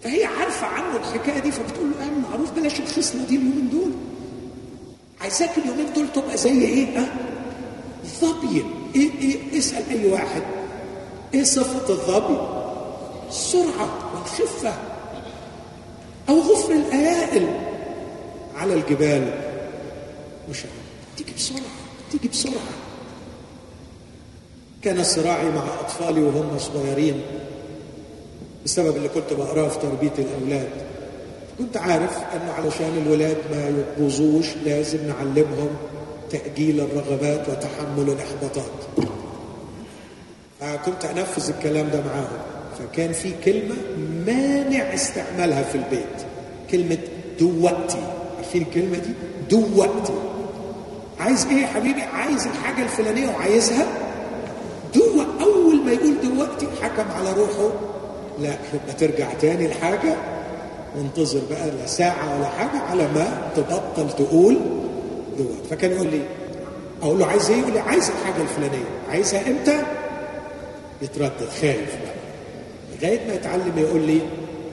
فهي 0.03 0.25
عارفة 0.25 0.67
عنه 0.67 0.97
الحكاية 0.97 1.39
دي 1.39 1.51
فبتقول 1.51 1.91
له 1.91 2.01
اعمل 2.05 2.21
معروف 2.31 2.51
بلاش 2.51 2.79
الخصله 2.79 3.23
دي 3.23 3.35
اليومين 3.35 3.69
دول. 3.71 3.91
عايزاك 5.21 5.57
اليومين 5.57 5.85
دول 5.95 6.07
تبقى 6.13 6.37
زي 6.37 6.61
إيه؟ 6.61 6.99
ها؟ 6.99 7.15
ظبي. 8.21 8.65
إيه 8.95 9.09
إيه؟ 9.21 9.57
اسأل 9.59 9.83
أي 9.89 10.11
واحد. 10.11 10.41
إيه 11.33 11.43
صفة 11.43 11.89
الظبي؟ 11.93 12.37
السرعه 13.29 14.11
والخفه 14.15 14.73
أو 16.29 16.39
غفر 16.39 16.73
الايائل 16.73 17.47
على 18.55 18.73
الجبال. 18.73 19.33
مش 20.49 20.57
تيجي 21.17 21.31
بسرعة 21.37 21.61
تيجي 22.11 22.27
بسرعة. 22.27 22.73
كان 24.81 25.03
صراعي 25.03 25.49
مع 25.49 25.63
أطفالي 25.79 26.21
وهم 26.21 26.59
صغيرين 26.59 27.21
بسبب 28.65 28.97
اللي 28.97 29.09
كنت 29.09 29.33
بقراه 29.33 29.69
في 29.69 29.79
تربية 29.79 30.13
الأولاد. 30.19 30.69
كنت 31.57 31.77
عارف 31.77 32.17
إنه 32.17 32.51
علشان 32.51 33.03
الولاد 33.05 33.37
ما 33.51 33.67
يبوظوش 33.97 34.45
لازم 34.65 34.99
نعلمهم 35.07 35.69
تأجيل 36.31 36.79
الرغبات 36.79 37.49
وتحمل 37.49 38.09
الإحباطات. 38.09 39.09
فكنت 40.59 41.05
أنفذ 41.05 41.49
الكلام 41.49 41.89
ده 41.89 42.01
معاهم. 42.01 42.37
فكان 42.79 43.13
في 43.13 43.33
كلمة 43.45 43.75
مانع 44.27 44.93
استعمالها 44.93 45.63
في 45.63 45.75
البيت. 45.75 46.25
كلمة 46.71 46.97
دوقتي. 47.39 47.97
عارفين 48.37 48.61
الكلمة 48.61 48.97
دي؟ 48.97 49.09
دوقتي. 49.49 50.13
عايز 51.19 51.45
إيه 51.45 51.57
يا 51.57 51.67
حبيبي؟ 51.67 52.01
عايز 52.01 52.47
الحاجة 52.47 52.83
الفلانية 52.83 53.27
وعايزها؟ 53.27 53.87
دوق. 54.95 55.25
أول 55.41 55.85
ما 55.85 55.91
يقول 55.91 56.15
دوقتي 56.23 56.67
حكم 56.81 57.05
على 57.11 57.33
روحه. 57.33 57.69
لا 58.39 58.49
يبقى 58.73 58.93
ترجع 58.97 59.33
تاني 59.33 59.65
الحاجة. 59.65 60.15
وانتظر 60.97 61.41
بقى 61.49 61.69
لا 61.69 61.85
ساعة 61.85 62.37
ولا 62.37 62.47
حاجة 62.47 62.79
على 62.81 63.03
ما 63.07 63.51
تبطل 63.55 64.09
تقول 64.25 64.57
دوت 65.37 65.65
فكان 65.69 65.91
يقول 65.91 66.07
لي 66.07 66.21
أقول 67.03 67.19
له 67.19 67.25
عايز 67.25 67.49
إيه؟ 67.49 67.57
يقول 67.59 67.73
لي 67.73 67.79
عايز 67.79 68.09
الحاجة 68.09 68.41
الفلانية. 68.41 68.85
عايزها 69.09 69.47
إمتى؟ 69.47 69.83
يتردد 71.01 71.49
خايف. 71.61 71.95
بقى 73.01 73.15
لغاية 73.15 73.27
ما 73.27 73.33
يتعلم 73.33 73.77
يقول 73.77 74.01
لي 74.01 74.21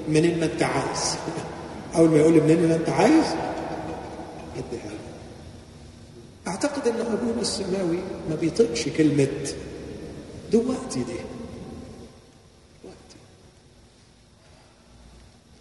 منين 0.09 0.41
ما 0.41 0.45
أنت 0.45 0.63
عايز. 0.63 1.17
أول 1.97 2.09
ما 2.09 2.17
يقول 2.17 2.33
لي 2.33 2.41
منين 2.41 2.69
ما 2.69 2.75
أنت 2.75 2.89
عايز 2.89 3.25
أديها 4.57 4.91
له 4.91 4.99
أعتقد 6.49 6.89
إن 6.89 7.01
أبونا 7.01 7.41
السماوي 7.41 7.99
ما 8.31 8.35
بيطقش 8.41 8.89
كلمة 8.89 9.29
دوقتي 10.53 11.03
دي. 11.03 11.17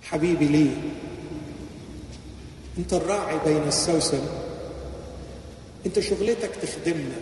حبيبي 0.04 0.46
لي 0.46 0.70
أنت 2.78 2.94
الراعي 2.94 3.40
بين 3.46 3.64
السوسن. 3.68 4.22
أنت 5.86 6.00
شغلتك 6.00 6.52
تخدمنا. 6.62 7.16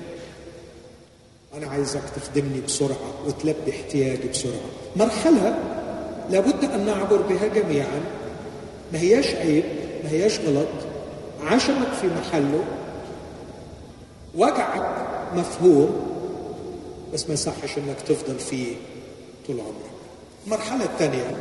أنا 1.58 1.68
عايزك 1.68 2.02
تخدمني 2.16 2.62
بسرعة 2.62 3.14
وتلبي 3.28 3.72
احتياجي 3.72 4.28
بسرعة. 4.28 4.70
مرحلة 4.96 5.58
لابد 6.30 6.64
أن 6.64 6.86
نعبر 6.86 7.22
بها 7.22 7.48
جميعا. 7.48 8.02
ما 8.94 9.00
هياش 9.00 9.36
عيب 9.36 9.64
ما 10.04 10.10
هياش 10.12 10.40
غلط. 10.40 10.68
عشمك 11.44 11.88
في 12.02 12.08
محله. 12.08 12.64
وجعك 14.36 15.08
مفهوم 15.36 16.06
بس 17.14 17.28
ما 17.28 17.34
يصحش 17.34 17.78
إنك 17.78 18.02
تفضل 18.08 18.40
فيه 18.40 18.76
طول 19.48 19.60
عمرك. 19.60 19.90
المرحله 20.46 20.84
الثانية 20.84 21.38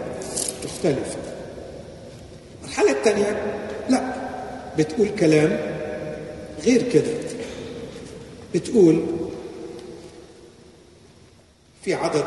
مختلفه 0.64 1.18
المرحلة 2.62 2.90
الثانية 2.90 3.56
لا. 3.88 4.14
بتقول 4.78 5.09
كلام 5.09 5.59
غير 6.64 6.82
كده. 6.82 7.12
بتقول 8.54 9.02
في 11.89 11.95
عدد 11.95 12.24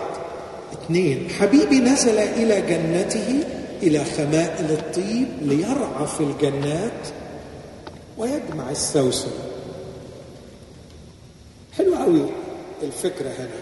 اثنين. 0.74 1.30
حبيبي 1.30 1.80
نزل 1.80 2.18
إلى 2.18 2.62
جنته 2.62 3.44
إلى 3.84 4.06
خمائل 4.06 4.72
الطيب 4.72 5.28
ليرعى 5.42 6.08
في 6.18 6.24
الجنات 6.24 7.08
ويجمع 8.18 8.72
السوسن. 8.72 9.32
حلو 11.78 11.96
قوي 11.96 12.26
الفكرة 12.84 13.30
هنا. 13.30 13.62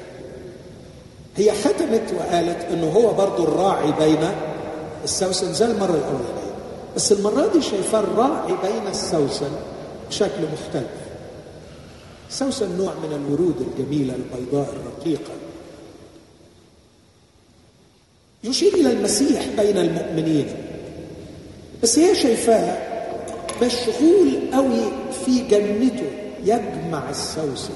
هي 1.37 1.51
ختمت 1.51 2.13
وقالت 2.17 2.65
إنه 2.71 2.87
هو 2.87 3.13
برضو 3.13 3.43
الراعي 3.43 3.91
بين 3.91 4.29
السوسن 5.03 5.53
زي 5.53 5.65
المرة 5.65 5.95
الأولانية 5.95 6.53
بس 6.95 7.11
المرة 7.11 7.47
دي 7.53 7.61
شايفاه 7.61 7.99
الراعي 7.99 8.53
بين 8.63 8.87
السوسن 8.91 9.51
بشكل 10.09 10.43
مختلف. 10.53 10.99
السوسن 12.29 12.77
نوع 12.77 12.93
من 12.93 13.13
الورود 13.13 13.55
الجميلة 13.61 14.15
البيضاء 14.15 14.73
الرقيقة. 14.73 15.31
يشير 18.43 18.73
إلى 18.73 18.91
المسيح 18.91 19.45
بين 19.57 19.77
المؤمنين. 19.77 20.45
بس 21.83 21.99
هي 21.99 22.15
شايفاه 22.15 22.77
مشغول 23.61 24.53
قوي 24.53 24.91
في 25.25 25.47
جنته 25.47 26.11
يجمع 26.43 27.09
السوسن 27.09 27.73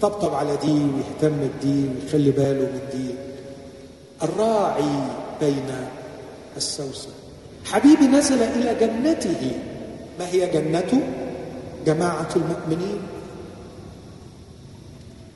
طبطب 0.00 0.34
على 0.34 0.56
دي 0.56 0.72
ويهتم 0.72 1.36
بدي 1.36 1.84
ويخلي 1.88 2.30
باله 2.30 2.60
من 2.60 2.80
دي 2.92 3.14
الراعي 4.22 5.08
بين 5.40 5.66
السوسن 6.56 7.10
حبيبي 7.64 8.06
نزل 8.06 8.42
إلى 8.42 8.74
جنته. 8.80 9.52
ما 10.18 10.28
هي 10.28 10.50
جنته؟ 10.50 11.00
جماعة 11.86 12.28
المؤمنين. 12.36 12.98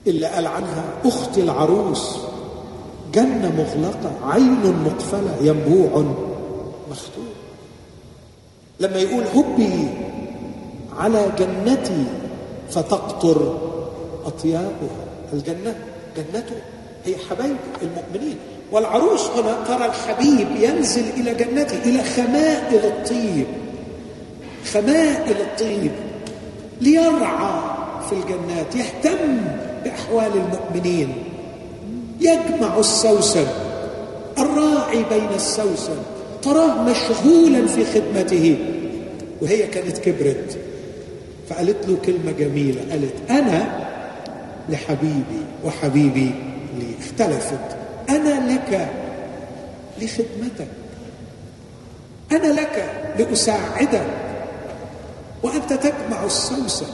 اللي 0.07 0.27
قال 0.27 0.47
عنها 0.47 0.85
أختي 1.05 1.41
العروس. 1.43 2.17
جنة 3.17 3.53
مغلقة 3.59 4.11
عين 4.33 4.75
مقفلة 4.85 5.37
ينبوع 5.41 6.05
مختوم 6.91 7.29
لما 8.81 8.97
يقول 8.97 9.25
هبي 9.35 9.89
على 10.99 11.33
جنتي 11.39 12.05
فتقطر 12.71 13.59
أطيابها. 14.27 15.07
الجنة 15.33 15.75
جنته 16.17 16.57
هي 17.05 17.15
حبايب 17.31 17.57
المؤمنين. 17.83 18.37
والعروس 18.73 19.27
هنا 19.31 19.57
ترى 19.69 19.87
الحبيب 19.87 20.49
ينزل 20.61 21.05
إلى 21.17 21.35
جنته 21.35 21.83
إلى 21.85 22.03
خمائل 22.03 22.85
الطيب. 22.85 23.47
خمائل 24.73 25.37
الطيب 25.41 25.93
ليرعى 26.81 27.61
في 28.09 28.13
الجنات 28.13 28.77
يهتم 28.77 29.41
بأحوال 29.85 30.31
المؤمنين. 30.35 31.26
يجمع 32.21 32.79
السوسن 32.79 33.47
الراعي 34.39 35.05
بين 35.05 35.29
السوسن 35.35 35.97
تراه 36.43 36.83
مشغولا 36.83 37.67
في 37.67 37.85
خدمته. 37.85 38.57
وهي 39.43 39.67
كانت 39.67 39.99
كبرت 39.99 40.59
فقالت 41.49 41.89
له 41.89 41.97
كلمة 42.07 42.33
جميلة 42.39 42.81
قالت 42.91 43.31
أنا 43.31 43.87
لحبيبي 44.69 45.43
وحبيبي 45.65 46.31
لي. 46.79 46.87
اختلفت 47.01 47.77
أنا 48.09 48.53
لك 48.53 48.89
لخدمتك 50.03 50.69
أنا 52.33 52.61
لك 52.61 52.93
لأساعدك 53.19 54.07
وأنت 55.43 55.73
تجمع 55.73 56.25
السوسن 56.25 56.87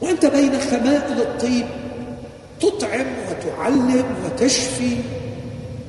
وأنت 0.00 0.26
بين 0.26 0.60
خمائل 0.60 1.20
الطيب 1.20 1.66
تطعم 2.60 3.06
وتعلم 3.30 4.04
وتشفي 4.24 4.96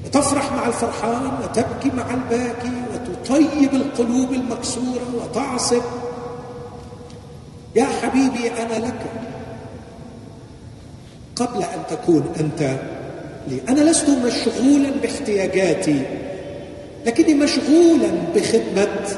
وتفرح 0.05 0.53
مع 0.53 0.67
الفرحان 0.67 1.31
وتبكي 1.43 1.95
مع 1.97 2.13
الباكي 2.13 2.71
وتطيب 2.93 3.73
القلوب 3.73 4.33
المكسورة 4.33 5.15
وتعصب. 5.15 5.81
يا 7.75 7.85
حبيبي 7.85 8.51
أنا 8.51 8.85
لك. 8.85 9.01
قبل 11.35 11.63
أن 11.63 11.83
تكون 11.89 12.33
أنت 12.39 12.79
لي 13.47 13.61
أنا 13.69 13.89
لست 13.89 14.09
مشغولا 14.09 14.91
باحتياجاتي 15.01 16.01
لكني 17.05 17.33
مشغولا 17.33 18.11
بخدمة 18.35 19.17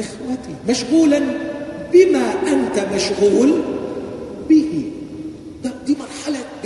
إخوتي 0.00 0.54
مشغولا 0.68 1.20
بما 1.92 2.32
أنت 2.46 2.94
مشغول 2.94 3.62
به. 4.48 4.90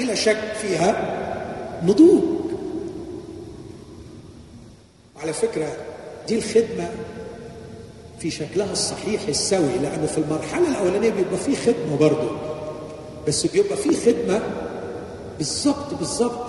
بلا 0.08 0.14
شك 0.16 0.52
فيها 0.62 1.14
نضوج. 1.84 2.22
على 5.22 5.32
فكرة 5.32 5.76
دي 6.28 6.38
الخدمة 6.38 6.90
في 8.18 8.30
شكلها 8.30 8.72
الصحيح 8.72 9.28
السوي 9.28 9.78
لأنه 9.82 10.06
في 10.06 10.18
المرحلة 10.18 10.68
الأولانية 10.68 11.10
بيبقى 11.10 11.36
فيه 11.36 11.56
خدمة 11.56 11.96
برضه. 12.00 12.30
بس 13.28 13.46
بيبقى 13.46 13.76
فيه 13.76 13.90
خدمة 13.96 14.42
بالظبط 15.38 15.94
بالظبط 15.94 16.46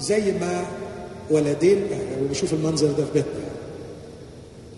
زي 0.00 0.32
ما 0.32 0.64
ولدين 1.30 1.86
يعني 1.90 2.28
بشوف 2.30 2.52
المنظر 2.52 2.86
ده 2.86 3.04
في 3.04 3.12
بيتنا. 3.14 3.46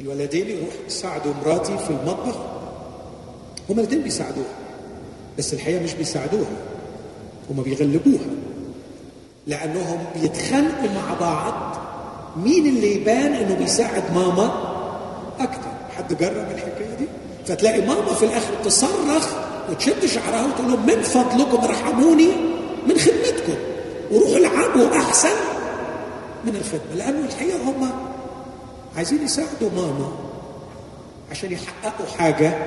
الولدين 0.00 0.48
يروح 0.48 0.74
يساعدوا 0.86 1.32
مراتي 1.46 1.78
في 1.78 1.90
المطبخ 1.90 2.36
هما 3.70 3.80
الاثنين 3.80 4.02
بيساعدوها 4.02 4.54
بس 5.38 5.54
الحقيقة 5.54 5.82
مش 5.84 5.94
بيساعدوها. 5.94 6.50
هما 7.50 7.62
بيغلبوها. 7.62 8.26
لأنهم 9.46 9.98
بيتخانقوا 10.20 10.88
مع 10.94 11.14
بعض 11.20 11.76
مين 12.36 12.66
اللي 12.66 12.96
يبان 12.96 13.32
إنه 13.34 13.54
بيساعد 13.54 14.02
ماما 14.14 14.74
أكتر. 15.40 15.70
حد 15.96 16.14
جرب 16.18 16.46
الحكاية 16.54 16.94
دي؟ 16.98 17.04
فتلاقي 17.46 17.80
ماما 17.80 18.14
في 18.14 18.24
الآخر 18.24 18.54
تصرخ 18.64 19.28
وتشد 19.70 20.06
شعرها 20.06 20.46
وتقول 20.46 20.72
لهم 20.72 20.86
من 20.86 21.02
فضلكم 21.02 21.64
ارحموني 21.64 22.28
من 22.86 22.98
خدمتكم. 22.98 23.54
وروحوا 24.12 24.36
العبوا 24.36 24.96
أحسن 24.96 25.36
من 26.44 26.56
الخدمة. 26.56 26.94
لأنه 26.94 27.26
الحقيقة 27.26 27.56
هم 27.56 27.90
عايزين 28.96 29.24
يساعدوا 29.24 29.70
ماما 29.76 30.12
عشان 31.30 31.52
يحققوا 31.52 32.06
حاجة 32.18 32.58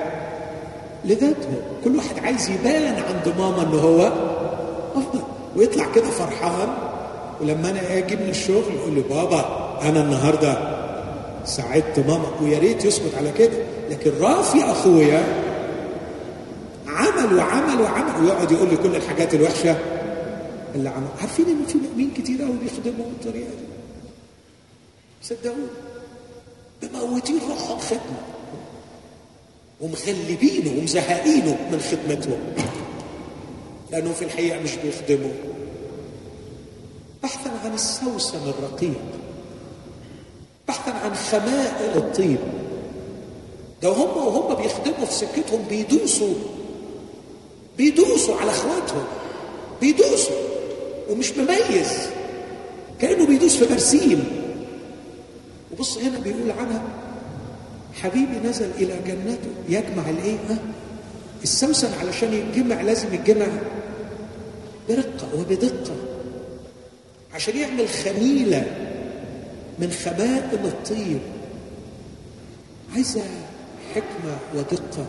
لذاتهم. 1.04 1.56
كل 1.84 1.96
واحد 1.96 2.18
عايز 2.24 2.50
يبان 2.50 2.94
عند 2.94 3.34
ماما 3.38 3.62
ان 3.62 3.78
هو 3.78 4.12
ويطلع 5.56 5.92
كده 5.94 6.10
فرحان. 6.10 6.68
ولما 7.40 7.70
أنا 7.70 7.98
آجي 7.98 8.16
من 8.16 8.28
الشغل 8.28 8.74
يقول 8.74 8.94
لي 8.94 9.00
بابا 9.00 9.44
أنا 9.82 10.02
النهارده 10.02 10.82
ساعدت 11.44 11.98
ماما 11.98 12.30
ويا 12.42 12.58
ريت 12.58 12.84
يسكت 12.84 13.14
على 13.16 13.32
كده. 13.32 13.56
لكن 13.90 14.10
رافي 14.20 14.64
أخويا 14.64 15.22
عمل 16.86 17.38
وعمل 17.38 17.80
وعمل 17.80 18.24
ويقعد 18.24 18.52
يقول 18.52 18.68
لي 18.68 18.76
كل 18.76 18.96
الحاجات 18.96 19.34
الوحشة 19.34 19.76
اللي 20.74 20.88
عمل. 20.88 21.06
عارفين 21.20 21.46
إن 21.46 21.66
في 21.68 21.78
مؤمنين 21.78 22.10
كتير 22.16 22.42
قوي 22.42 22.56
بيخدموا 22.62 23.06
بالطريقة 23.06 23.50
دي؟ 23.50 23.66
صدقوني. 25.22 25.66
مموتين 26.94 27.38
روحهم 27.48 27.78
خدمة. 27.78 28.22
ومغلبينه 29.80 30.78
ومزهقينه 30.78 31.56
من 31.72 31.80
خدمتهم. 31.80 32.38
لانهم 33.92 34.12
في 34.12 34.24
الحقيقة 34.24 34.60
مش 34.60 34.70
بيخدموا 34.76 35.32
بحثا 37.22 37.50
عن 37.64 37.74
السوسن 37.74 38.38
الرقيق. 38.48 39.00
بحثا 40.68 40.90
عن 40.90 41.14
خمائل 41.14 41.96
الطيب. 41.96 42.38
ده 43.82 43.88
هم 43.88 44.16
وهم 44.16 44.54
بيخدموا 44.54 45.06
في 45.06 45.12
سكتهم 45.12 45.64
بيدوسوا. 45.68 46.34
بيدوسوا 47.78 48.36
على 48.36 48.50
اخواتهم. 48.50 49.04
بيدوسوا. 49.80 50.36
ومش 51.10 51.32
مميز. 51.32 51.92
كأنه 53.00 53.26
بيدوس 53.26 53.56
في 53.56 53.74
برسيم 53.74 54.24
وبص 55.72 55.98
هنا 55.98 56.18
بيقول 56.18 56.50
عنها 56.50 56.82
حبيبي 58.02 58.48
نزل 58.48 58.70
إلى 58.78 58.94
جنته 59.06 59.50
يجمع 59.68 60.10
الإيه؟ 60.10 60.36
ها؟ 60.48 60.58
السوسن 61.42 61.88
علشان 62.00 62.34
يتجمع 62.34 62.80
لازم 62.80 63.14
يتجمع 63.14 63.46
برقة 64.88 65.40
وبدقه 65.40 65.96
عشان 67.34 67.56
يعمل 67.56 67.88
خميلة 67.88 68.88
من 69.78 69.90
خمائل 69.90 70.66
الطيب. 70.66 71.20
عايزة 72.94 73.22
حكمة 73.94 74.36
ودقة. 74.54 75.06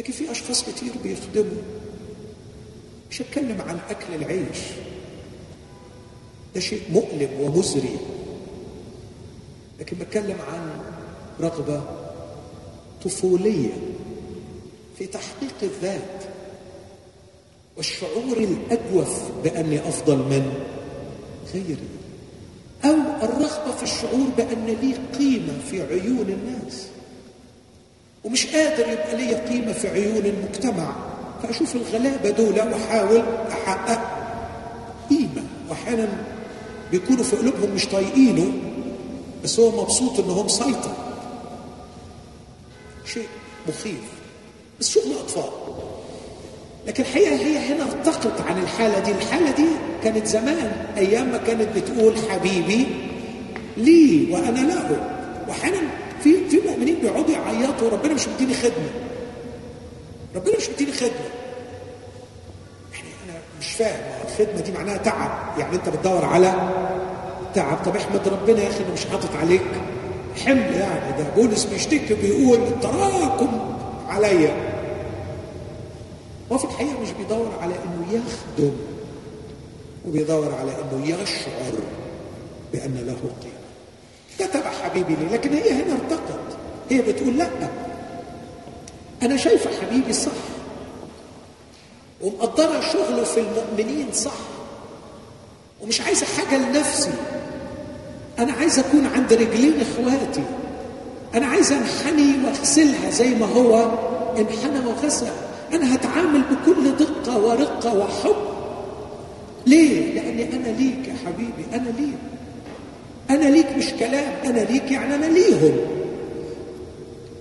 لكن 0.00 0.12
في 0.12 0.30
أشخاص 0.30 0.64
كتير 0.64 0.92
بيخدموا 1.02 1.62
مش 3.10 3.22
هتكلم 3.22 3.60
عن 3.60 3.78
أكل 3.90 4.14
العيش. 4.14 4.58
ده 6.54 6.60
شيء 6.60 6.82
مؤلم 6.92 7.28
ومزري. 7.40 7.96
لكن 9.80 9.96
بتكلم 9.98 10.36
عن 10.52 10.70
رغبة 11.40 11.82
طفولية 13.04 13.72
في 14.98 15.06
تحقيق 15.06 15.54
الذات. 15.62 16.35
والشعور 17.76 18.36
الأجوف 18.38 19.20
بأني 19.44 19.88
أفضل 19.88 20.16
من 20.16 20.52
غيري. 21.54 21.76
أو 22.84 22.94
الرغبة 23.22 23.76
في 23.76 23.82
الشعور 23.82 24.26
بأن 24.36 24.66
لي 24.66 24.94
قيمة 25.18 25.52
في 25.70 25.82
عيون 25.82 26.26
الناس. 26.28 26.86
ومش 28.24 28.46
قادر 28.46 28.88
يبقى 28.92 29.16
لي 29.16 29.34
قيمة 29.34 29.72
في 29.72 29.88
عيون 29.88 30.26
المجتمع. 30.26 30.92
فأشوف 31.42 31.76
الغلابة 31.76 32.30
دول 32.30 32.54
وأحاول 32.54 33.22
أحقق 33.52 34.00
قيمة. 35.10 35.42
وأحيانا 35.70 36.08
بيكونوا 36.90 37.24
في 37.24 37.36
قلوبهم 37.36 37.70
مش 37.74 37.86
طايقينه 37.86 38.52
بس 39.44 39.60
هو 39.60 39.82
مبسوط 39.82 40.18
ان 40.20 40.30
هو 40.30 40.42
مسيطر 40.42 40.92
شيء 43.12 43.28
مخيف. 43.68 44.04
بس 44.80 44.90
شغل 44.90 45.12
اطفال 45.12 45.50
لكن 46.86 47.02
الحقيقة 47.02 47.34
هي 47.36 47.58
هنا 47.58 47.82
ارتقت 47.84 48.40
عن 48.40 48.58
الحالة 48.62 48.98
دي. 48.98 49.10
الحالة 49.12 49.50
دي 49.50 49.66
كانت 50.04 50.26
زمان 50.26 50.72
أيام 50.96 51.28
ما 51.32 51.38
كانت 51.38 51.68
بتقول 51.76 52.14
حبيبي 52.30 52.86
لي 53.76 54.28
وأنا 54.32 54.58
له 54.58 54.96
وأحيانا 55.48 55.78
في 56.22 56.48
في 56.50 56.60
مؤمنين 56.68 56.94
بيقعدوا 57.02 57.30
يعيطوا 57.34 57.90
ربنا 57.90 58.14
مش 58.14 58.28
مديني 58.28 58.54
خدمة. 58.54 58.90
ربنا 60.36 60.56
مش 60.56 60.70
مديني 60.70 60.92
خدمة. 60.92 61.10
يعني 62.92 63.08
أنا 63.28 63.38
مش 63.60 63.72
فاهم 63.72 64.00
الخدمة 64.24 64.60
دي 64.60 64.72
معناها 64.72 64.96
تعب. 64.96 65.58
يعني 65.58 65.76
أنت 65.76 65.88
بتدور 65.88 66.24
على 66.24 66.54
تعب. 67.54 67.78
طب 67.84 67.96
احمد 67.96 68.28
ربنا 68.28 68.62
يا 68.62 68.68
أخي 68.68 68.84
أنا 68.84 68.92
مش 68.92 69.04
حاطط 69.06 69.36
عليك 69.36 69.62
حمل 70.44 70.74
يعني. 70.74 71.18
ده 71.18 71.24
بولس 71.36 71.64
بيشتكي 71.64 72.14
بيقول 72.14 72.58
التراكم 72.58 73.76
عليا 74.08 74.75
هو 76.52 76.58
في 76.58 76.64
الحقيقة 76.64 77.00
مش 77.02 77.10
بيدور 77.10 77.52
على 77.60 77.74
إنه 77.74 78.06
يخدم 78.12 78.72
وبيدور 80.08 80.54
على 80.54 80.70
إنه 80.72 81.06
يشعر 81.06 81.72
بأن 82.72 82.94
له 83.06 83.30
قيمة. 83.42 83.56
ده 84.40 84.46
تبع 84.46 84.70
حبيبي 84.70 85.14
لي 85.14 85.26
لكن 85.32 85.52
هي 85.52 85.70
هنا 85.72 85.92
ارتقت. 85.92 86.56
هي 86.90 87.02
بتقول 87.02 87.38
لأ. 87.38 87.48
أنا 89.22 89.36
شايفة 89.36 89.70
حبيبي 89.80 90.12
صح. 90.12 90.32
ومقدرة 92.22 92.80
شغله 92.80 93.24
في 93.24 93.40
المؤمنين 93.40 94.12
صح. 94.12 94.32
ومش 95.82 96.00
عايزة 96.00 96.26
حاجة 96.26 96.58
لنفسي. 96.58 97.10
أنا 98.38 98.52
عايز 98.52 98.78
أكون 98.78 99.06
عند 99.06 99.32
رجلين 99.32 99.74
إخواتي. 99.80 100.44
أنا 101.34 101.46
عايز 101.46 101.72
أنحني 101.72 102.44
وأغسلها 102.44 103.10
زي 103.10 103.34
ما 103.34 103.46
هو 103.46 103.90
إنحنى 104.38 104.86
وغسل 104.86 105.26
أنا 105.72 105.94
هتعامل 105.94 106.40
بكل 106.42 106.96
دقة 106.96 107.38
ورقة 107.38 107.98
وحب. 107.98 108.36
ليه؟ 109.66 110.14
لأني 110.14 110.42
أنا 110.56 110.68
ليك 110.68 111.08
يا 111.08 111.14
حبيبي 111.26 111.64
أنا 111.74 111.88
ليك. 111.98 112.18
أنا 113.30 113.44
ليك 113.50 113.66
مش 113.76 113.90
كلام 113.92 114.32
أنا 114.44 114.58
ليك 114.60 114.90
يعني 114.92 115.14
أنا 115.14 115.26
ليهم. 115.26 115.76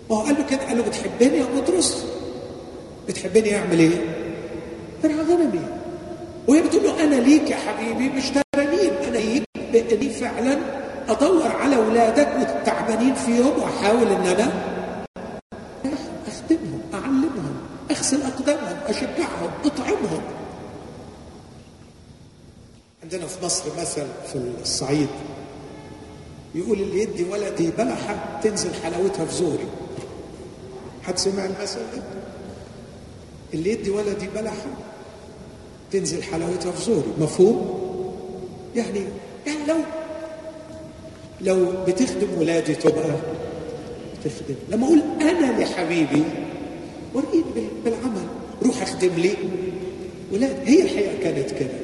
ما 0.09 0.15
هو 0.15 0.21
قال 0.21 0.35
له 0.35 0.45
كده 0.49 0.59
قال 0.67 0.77
له 0.77 0.83
بتحبني 0.83 1.37
يا 1.37 1.45
بطرس؟ 1.57 2.05
بتحبني 3.07 3.55
أعمل 3.57 3.79
إيه؟ 3.79 4.01
ترعى 5.03 5.15
غنمي 5.15 5.59
وهي 6.47 6.61
بتقول 6.61 6.83
له 6.83 7.03
أنا 7.03 7.15
ليك 7.15 7.49
يا 7.51 7.55
حبيبي 7.55 8.09
مش 8.09 8.23
ترانين 8.53 8.91
أنا 9.07 9.17
ليك 9.17 9.43
بإني 9.73 10.09
فعلا 10.09 10.57
أدور 11.09 11.47
على 11.47 11.75
أولادك 11.75 12.27
والتعبانين 12.39 13.13
فيهم 13.13 13.51
وأحاول 13.61 14.07
إن 14.07 14.25
أنا 14.27 14.51
أعلمهم 18.05 18.21
أغسل 18.21 18.21
أقدامهم 18.21 18.77
أشجعهم 18.87 19.49
أطعمهم 19.65 20.21
عندنا 23.03 23.27
في 23.27 23.45
مصر 23.45 23.63
مثل 23.81 24.07
في 24.31 24.35
الصعيد 24.61 25.07
يقول 26.55 26.79
اللي 26.81 27.01
يدي 27.01 27.23
ولدي 27.23 27.71
بلحة 27.77 28.39
تنزل 28.43 28.73
حلاوتها 28.83 29.25
في 29.25 29.33
زوري 29.35 29.67
حد 31.03 31.17
سمع 31.17 31.45
المثل 31.45 31.79
ده؟ 31.79 32.03
اللي 33.53 33.71
يدي 33.71 33.89
ولدي 33.89 34.27
بلحة 34.35 34.65
تنزل 35.91 36.23
حلاوتها 36.23 36.71
في 36.71 36.83
زوري 36.85 37.07
مفهوم؟ 37.19 37.85
يعني 38.75 39.03
يعني 39.47 39.65
لو 39.67 39.77
لو 41.41 41.83
بتخدم 41.87 42.27
ولادي 42.39 42.75
تبقى 42.75 43.15
تخدم 44.23 44.55
لما 44.69 44.85
أقول 44.85 45.01
أنا 45.21 45.61
لحبيبي 45.63 46.23
وريني 47.15 47.67
بالعمل. 47.85 48.27
روح 48.65 48.81
أخدم 48.81 49.13
لي. 49.17 49.33
ولاد 50.33 50.59
هي 50.65 50.81
الحقيقة 50.81 51.23
كانت 51.23 51.51
كده 51.51 51.79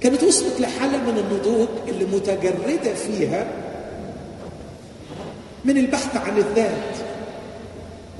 كانت 0.00 0.22
وصلت 0.22 0.60
لحالة 0.60 0.96
من 0.96 1.18
النضوج 1.18 1.68
اللي 1.88 2.04
متجردة 2.04 2.94
فيها 2.94 3.52
من 5.64 5.78
البحث 5.78 6.16
عن 6.16 6.38
الذات. 6.38 6.96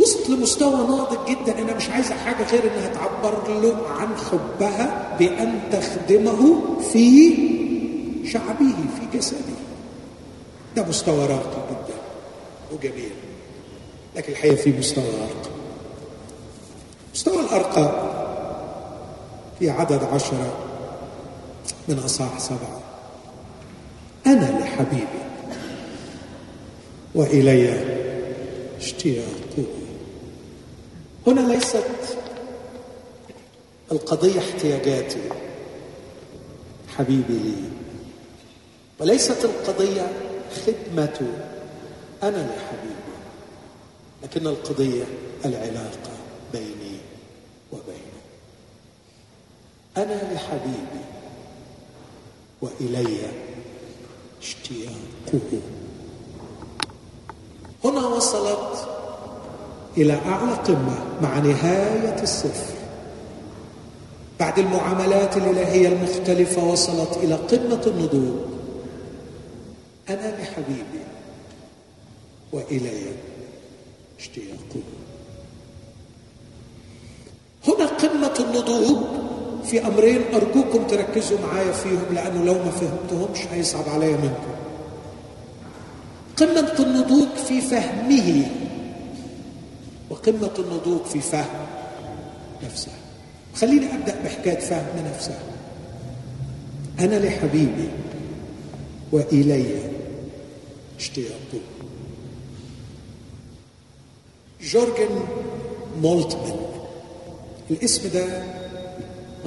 وصلت 0.01 0.31
لمستوى 0.31 0.75
ناضج 0.75 1.31
جدا. 1.31 1.59
انها 1.59 1.75
مش 1.75 1.89
عايزه 1.91 2.15
حاجة 2.15 2.47
غير 2.53 2.63
إنها 2.65 2.89
تعبر 2.89 3.61
له 3.63 3.87
عن 3.89 4.09
حبها 4.17 5.17
بأن 5.19 5.61
تخدمه 5.73 6.63
في 6.93 7.35
شعبه 8.27 8.75
في 9.01 9.19
جسده. 9.19 9.39
ده 10.77 10.85
مستوى 10.89 11.27
راقي 11.27 11.63
جدا. 11.71 11.99
وجميل. 12.73 13.11
لكن 14.17 14.33
الحقيقة 14.33 14.57
في 14.57 14.73
مستوى 14.79 15.05
ارقى 15.05 15.54
مستوى 17.35 17.47
الارقى 17.47 18.11
في 19.59 19.71
عدد 19.71 20.05
عشره 20.05 20.57
من 21.89 21.99
أصحاح 21.99 22.39
سبعة. 22.39 22.81
أنا 24.27 24.61
لحبيبي 24.61 25.25
وإلي 27.15 27.85
اشتياقه 28.79 29.65
هنا 31.27 31.41
ليست 31.41 31.85
القضية 33.93 34.39
احتياجاتي 34.39 35.23
حبيبي 36.97 37.39
لي 37.39 37.55
وليست 39.01 39.45
القضية 39.45 40.13
خدمته 40.67 41.27
أنا 42.23 42.37
لحبيبي 42.37 43.15
لكن 44.23 44.47
القضية 44.47 45.05
العلاقة 45.45 46.11
بيني 46.53 46.94
أنا 49.97 50.35
لحبيبي 50.35 51.05
وإلي 52.63 53.19
اشتياقه. 54.43 55.61
هنا 57.85 58.07
وصلت 58.07 58.89
إلى 59.97 60.13
اعلى 60.13 60.53
قمه 60.53 61.05
مع 61.23 61.39
نهاية 61.39 62.23
السفر 62.23 62.75
بعد 64.41 64.59
المعاملات 64.59 65.37
الإلهية 65.37 65.89
المختلفة 65.89 66.65
وصلت 66.65 67.17
إلى 67.17 67.35
قمة 67.35 67.83
النضوج. 67.87 68.37
أنا 70.09 70.43
لحبيبي 70.43 71.05
وإلي 72.53 73.13
اشتياقه. 74.19 74.83
هنا 77.69 77.87
قمة 77.87 78.35
النضوج. 78.41 79.24
في 79.71 79.87
أمرين 79.87 80.21
أرجوكم 80.35 80.87
تركزوا 80.87 81.39
معايا 81.39 81.73
فيهم 81.73 82.05
لأنه 82.15 82.45
لو 82.45 82.55
ما 82.55 82.71
فهمتهمش 82.71 83.39
هيصعب 83.53 83.89
عليا 83.89 84.17
منكم. 84.17 84.55
قمة 86.37 86.75
النضوج 86.81 87.29
في 87.49 87.61
فهمه. 87.61 88.47
وقمة 90.11 90.51
النضوج 90.59 91.05
في 91.05 91.21
فهم 91.21 91.67
نفسه. 92.65 92.93
خليني 93.55 93.95
أبدأ 93.95 94.17
بحكاية 94.25 94.61
فهم 94.61 95.07
نفسه. 95.15 95.39
أنا 96.99 97.15
لحبيبي 97.15 97.89
والي 99.13 99.65
اشتياقه. 100.99 101.61
جورجن 104.63 105.21
مولتمان 106.03 106.57
الاسم 107.71 108.09
ده 108.15 108.45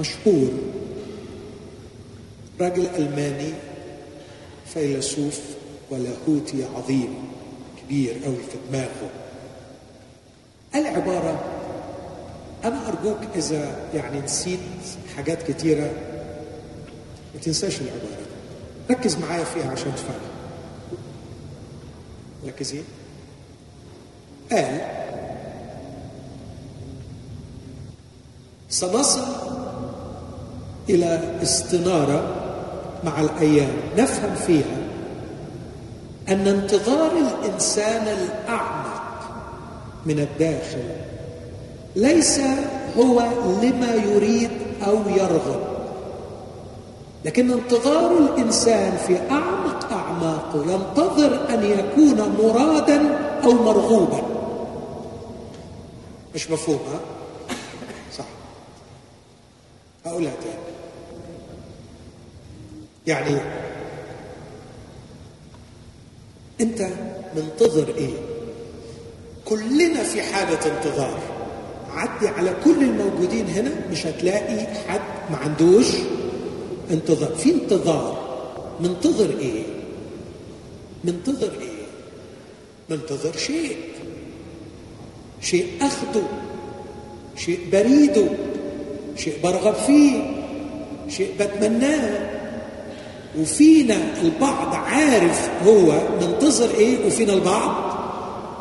مشهور. 0.00 0.50
راجل 2.60 2.86
ألماني 2.86 3.52
فيلسوف 4.66 5.40
ولاهوتي 5.90 6.64
عظيم 6.76 7.14
كبير 7.82 8.24
قوي 8.24 8.36
في 8.36 8.58
دماغه. 8.68 9.10
قال 10.74 10.86
عبارة 10.86 11.44
أنا 12.64 12.88
أرجوك 12.88 13.18
إذا 13.36 13.90
يعني 13.94 14.20
نسيت 14.20 14.58
حاجات 15.16 15.50
كتيرة 15.50 15.90
ما 17.34 17.40
تنساش 17.42 17.80
العبارة 17.80 18.18
ركز 18.90 19.16
معايا 19.16 19.44
فيها 19.44 19.70
عشان 19.70 19.92
تفهم. 19.94 20.20
مركزين؟ 22.44 22.84
قال 24.52 24.80
سنصل 28.68 29.57
إلى 30.88 31.38
استنارة 31.42 32.34
مع 33.04 33.20
الأيام. 33.20 33.72
نفهم 33.98 34.34
فيها 34.34 34.76
أن 36.28 36.46
انتظار 36.46 37.10
الإنسان 37.12 38.02
الأعمق 38.08 39.02
من 40.06 40.18
الداخل 40.20 40.84
ليس 41.96 42.40
هو 42.98 43.22
لما 43.62 43.94
يريد 43.94 44.50
أو 44.86 44.96
يرغب 45.16 45.60
لكن 47.24 47.50
انتظار 47.50 48.18
الإنسان 48.18 48.96
في 48.96 49.18
أعمق 49.30 49.92
أعماقه 49.92 50.72
ينتظر 50.72 51.54
أن 51.54 51.64
يكون 51.64 52.36
مرادا 52.42 53.18
أو 53.44 53.52
مرغوبا. 53.52 54.22
مش 56.34 56.50
مفهوم 56.50 56.78
ها؟ 56.92 57.00
صح. 58.18 58.24
اقولها 60.06 60.32
تاني. 60.42 60.67
يعني 63.08 63.36
أنت 66.60 66.86
منتظر 67.36 67.94
إيه؟ 67.98 68.14
كلنا 69.44 70.02
في 70.02 70.22
حالة 70.22 70.76
انتظار. 70.76 71.18
عدي 71.90 72.28
على 72.28 72.54
كل 72.64 72.82
الموجودين 72.82 73.46
هنا 73.46 73.70
مش 73.90 74.06
هتلاقي 74.06 74.66
حد 74.88 75.00
ما 75.30 75.36
عندوش 75.36 75.86
انتظار. 76.90 77.34
في 77.34 77.50
انتظار. 77.50 78.28
منتظر 78.80 79.38
إيه؟ 79.38 79.62
منتظر 81.04 81.50
إيه؟ 81.60 81.78
منتظر 82.90 83.36
شيء. 83.36 83.76
شيء 85.40 85.66
أخده. 85.80 86.22
شيء 87.36 87.60
بريده. 87.72 88.28
شيء 89.16 89.34
برغب 89.42 89.74
فيه. 89.74 90.22
شيء 91.08 91.32
بتمناه. 91.40 92.37
وفينا 93.38 94.20
البعض 94.22 94.74
عارف 94.74 95.50
هو 95.66 96.00
منتظر 96.20 96.70
إيه؟ 96.74 97.06
وفينا 97.06 97.32
البعض 97.32 97.88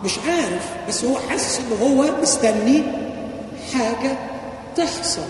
مش 0.05 0.19
عارف 0.27 0.73
بس 0.87 1.05
هو 1.05 1.17
حاسس 1.29 1.59
ان 1.59 1.77
هو 1.87 2.21
مستني 2.21 2.83
حاجة 3.73 4.17
تحصل. 4.75 5.21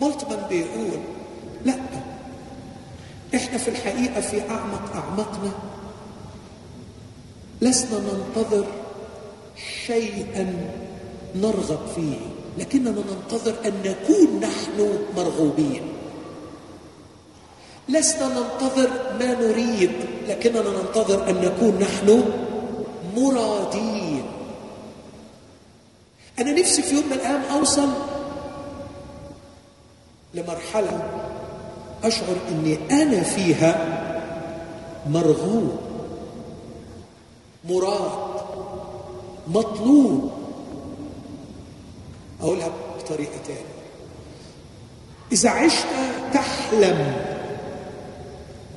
مالتمان 0.00 0.46
بيقول 0.48 1.00
لا 1.64 1.74
إحنا 3.34 3.58
في 3.58 3.68
الحقيقة 3.68 4.20
في 4.20 4.40
أعمق 4.50 4.92
أعماقنا. 4.94 5.50
لسنا 7.62 8.00
ننتظر 8.00 8.64
شيئا 9.86 10.54
نرغب 11.36 11.80
فيه 11.96 12.16
لكننا 12.58 12.90
ننتظر 12.90 13.54
أن 13.66 13.72
نكون 13.84 14.40
نحن 14.40 14.98
مرغوبين. 15.16 15.82
لسنا 17.88 18.28
ننتظر 18.28 18.90
ما 19.18 19.34
نريد 19.34 19.92
لكننا 20.28 20.60
ننتظر 20.60 21.30
أن 21.30 21.34
نكون 21.34 21.78
نحن 21.78 22.24
مرادين. 23.16 24.22
أنا 26.38 26.52
نفسي 26.52 26.82
في 26.82 26.94
يوم 26.94 27.06
من 27.06 27.12
الأيام 27.12 27.42
أوصل 27.42 27.88
لمرحلة 30.34 31.02
أشعر 32.04 32.36
إني 32.48 33.02
أنا 33.02 33.22
فيها 33.22 33.98
مرغوب 35.10 35.78
مراد 37.68 38.10
مطلوب. 39.48 40.30
أقولها 42.40 42.70
بطريقة 42.98 43.38
تانية. 43.46 43.78
إذا 45.32 45.50
عشت 45.50 45.86
تحلم 46.32 47.27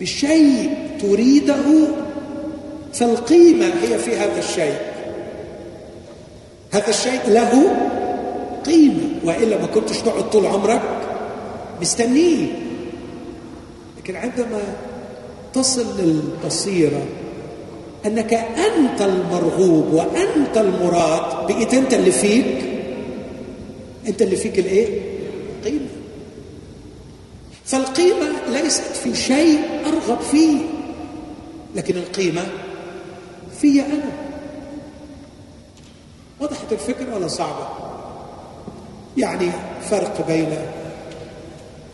بشيء 0.02 0.78
تريده 1.02 1.88
فالقيمة 2.94 3.66
هي 3.66 4.00
في 4.00 4.16
هذا 4.16 4.40
الشيء. 4.40 4.80
هذا 6.72 6.90
الشيء 6.90 7.20
له 7.28 7.76
قيمة 8.66 9.10
وإلا 9.24 9.58
ما 9.58 9.66
كنتش 9.68 9.98
تقعد 9.98 10.30
طول 10.30 10.46
عمرك 10.46 10.82
مستنيه. 11.82 12.46
لكن 13.98 14.16
عندما 14.16 14.62
تصل 15.54 15.86
للبصيرة 16.00 17.06
أنك 18.06 18.34
أنت 18.34 19.02
المرغوب 19.02 19.94
وأنت 19.94 20.58
المراد 20.58 21.48
بقيت 21.48 21.74
أنت 21.74 21.94
اللي 21.94 22.12
فيك. 22.12 22.66
أنت 24.08 24.22
اللي 24.22 24.36
فيك 24.36 24.60
قيمه 24.60 25.11
فالقيمة 27.72 28.48
ليست 28.50 28.84
في 28.84 29.16
شيء 29.16 29.60
أرغب 29.86 30.22
فيه 30.22 30.58
لكن 31.76 31.98
القيمة 31.98 32.48
في 33.62 33.82
أنا. 33.82 34.12
وضحت 36.40 36.72
الفكرة 36.74 37.16
ولا 37.16 37.28
صعبة؟ 37.28 37.68
يعني 39.18 39.52
فرق 39.90 40.28
بين 40.28 40.58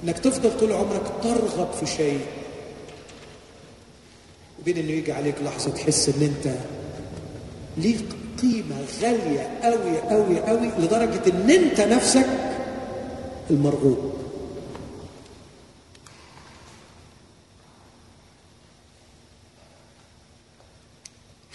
إنك 0.04 0.20
تفضل 0.20 0.60
طول 0.60 0.72
عمرك 0.74 1.12
ترغب 1.24 1.72
في 1.80 1.86
شيء 1.86 2.20
وبين 4.62 4.78
إنه 4.78 4.92
يجي 4.92 5.12
عليك 5.12 5.36
لحظة 5.42 5.72
تحس 5.72 6.10
إن 6.10 6.22
أنت 6.24 6.56
ليك 7.78 8.06
قيمة 8.42 8.76
غالية 9.02 9.60
قوي 9.64 10.00
قوي 10.00 10.40
قوي 10.40 10.68
لدرجة 10.80 11.22
إن 11.30 11.50
أنت 11.50 11.82
نفسك 11.82 12.28
المرغوب 13.50 14.18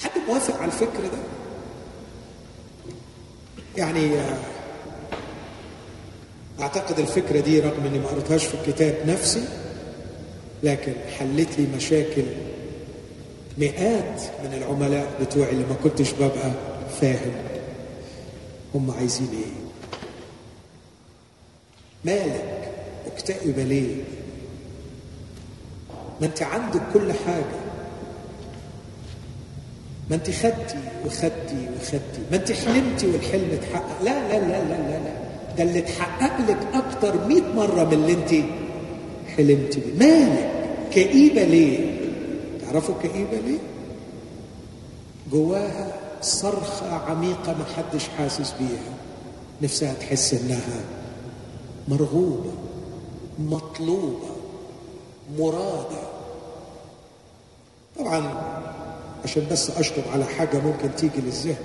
حد 0.03 0.11
موافق 0.29 0.57
على 0.57 0.65
الفكر 0.67 1.03
ده 1.03 1.19
يعني 3.77 4.21
أعتقد 6.93 7.09
الفكرة 7.09 7.41
دي 7.41 7.61
رغم 7.61 7.87
إني 7.87 7.99
ما 7.99 8.07
قريتهاش 8.09 8.45
في 8.45 8.55
الكتاب 8.55 8.95
نفسي 9.07 9.45
لكن 10.63 10.93
حلت 11.19 11.49
لي 11.59 11.67
مشاكل 11.77 12.23
مئات 13.59 14.23
من 14.45 14.55
العملاء 14.55 15.07
بتوعي 15.21 15.51
اللي 15.51 15.65
ما 15.65 15.75
كنتش 15.85 16.13
ببقى 16.13 16.53
فاهم 17.01 17.33
هم 18.75 18.91
عايزين 18.91 19.29
إيه. 19.33 19.63
مالك 22.05 22.71
مكتئبة 23.07 23.63
ليه؟ 23.63 23.95
ما 26.21 26.27
أنت 26.27 26.43
عندك 26.43 26.81
كل 26.95 27.13
حاجة. 27.13 27.63
ما 30.11 30.17
أنت 30.17 30.31
خدتي 30.31 30.79
وخدتي 31.07 31.69
وخدتي. 31.81 32.21
ما 32.31 32.37
أنت 32.37 32.53
حلمتي 32.53 33.07
والحلم 33.07 33.51
اتحقق. 33.53 34.03
لا 34.03 34.29
لا 34.29 34.39
لا 34.41 34.65
لا 34.65 34.89
لا 34.91 34.99
لا. 35.05 35.22
ده 35.59 35.63
اللي 35.63 35.79
اتحقق 35.79 36.41
لك 36.51 36.59
أكتر 36.75 37.27
مئة 37.29 37.53
مرة 37.57 37.85
من 37.85 37.93
اللي 37.93 38.13
انت 38.13 38.31
حلمتي 39.37 39.81
بيه. 39.81 39.99
مالك؟ 39.99 40.51
كئيبة 40.93 41.45
ليه؟ 41.45 42.01
تعرفوا 42.61 42.95
كئيبة 43.03 43.37
ليه؟ 43.39 43.59
جواها 45.33 45.97
صرخة 46.23 46.95
عميقة 46.97 47.53
ما 47.59 47.65
حدش 47.77 48.09
حاسس 48.09 48.55
بيها. 48.61 48.95
نفسها 49.63 49.95
تحس 49.95 50.35
إنها 50.35 50.81
مرغوبة 51.89 52.51
مطلوبة 53.39 54.29
مرادة. 55.39 56.03
طبعا 57.99 58.35
عشان 59.25 59.47
بس 59.51 59.71
أشطب 59.71 60.03
على 60.13 60.25
حاجة 60.25 60.59
ممكن 60.61 60.91
تيجي 60.97 61.21
للذهن. 61.21 61.57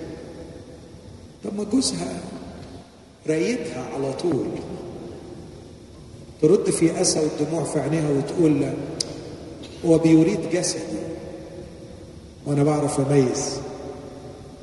طب 1.43 1.55
ما 1.57 1.63
جوزها 1.63 2.19
رايدها 3.29 3.89
على 3.93 4.13
طول. 4.13 4.47
ترد 6.41 6.69
في 6.69 7.01
أسى 7.01 7.19
والدموع 7.19 7.63
في 7.63 7.79
عينيها 7.79 8.09
وتقول 8.09 8.73
هو 9.85 9.97
بيريد 9.97 10.49
جسدي 10.49 10.99
وأنا 12.45 12.63
بعرف 12.63 12.99
أميز. 12.99 13.59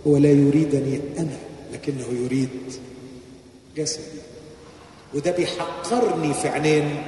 هو 0.07 0.17
لا 0.17 0.31
يريدني 0.31 1.01
أنا 1.19 1.37
لكنه 1.73 2.05
يريد 2.25 2.49
جسدي. 3.77 4.21
وده 5.15 5.31
بيحقرني 5.31 6.35
في 6.35 6.49
عينين 6.49 7.03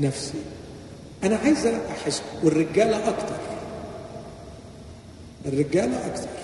نفسي. 0.00 0.38
أنا 1.24 1.36
عايز 1.36 1.66
أحس 1.66 2.22
والرجالة 2.44 3.08
أكتر. 3.08 3.36
الرجالة 5.46 6.06
أكتر. 6.06 6.43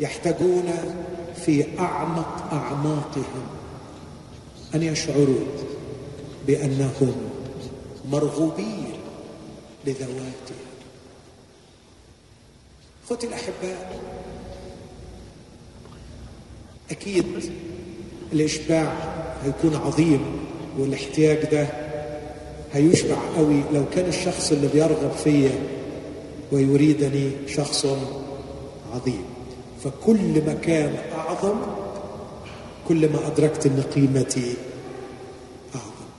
يحتاجون 0.00 0.72
في 1.44 1.78
أعمق 1.78 2.52
أعماقهم 2.52 3.42
أن 4.74 4.82
يشعروا 4.82 5.44
بأنهم 6.46 7.12
مرغوبين 8.10 8.92
لذواتهم. 9.86 10.60
أخوتي 13.04 13.26
الأحباء 13.26 14.00
أكيد 16.90 17.24
الإشباع 18.32 18.92
هيكون 19.44 19.74
عظيم 19.76 20.20
والاحتياج 20.78 21.38
ده 21.50 21.66
هيشبع 22.72 23.16
قوي 23.36 23.62
لو 23.72 23.84
كان 23.94 24.08
الشخص 24.08 24.52
اللي 24.52 24.68
بيرغب 24.68 25.12
فيا 25.12 25.52
ويريدني 26.52 27.30
شخص 27.46 27.86
عظيم. 28.92 29.24
فكل 29.84 30.44
ما 30.46 30.54
كان 30.62 30.96
أعظم 31.18 31.56
كل 32.88 33.12
ما 33.12 33.26
أدركت 33.26 33.66
إن 33.66 33.82
قيمتي 33.94 34.54
أعظم. 35.74 36.10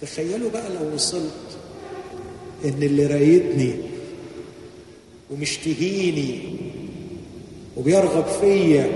تخيلوا 0.00 0.50
بقى 0.50 0.68
لو 0.74 0.94
وصلت 0.94 1.58
إن 2.64 2.82
اللي 2.82 3.06
رايدني 3.06 3.74
ومشتهيني 5.30 6.56
وبيرغب 7.76 8.26
فيا 8.26 8.92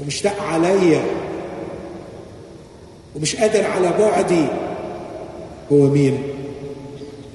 ومشتاق 0.00 0.42
عليا 0.42 1.04
ومش 3.16 3.36
قادر 3.36 3.64
على 3.64 3.90
بعدي 3.98 4.46
هو 5.72 5.86
مين؟ 5.90 6.18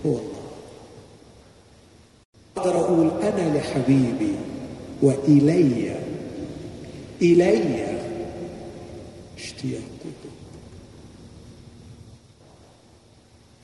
هو 0.06 0.10
الله. 0.12 0.22
أقدر 2.58 2.80
أقول 2.80 3.12
أنا 3.24 3.58
لحبيبي. 3.58 4.36
وإلي 5.02 5.96
إلي 7.22 7.98
اشتياقه 9.38 9.82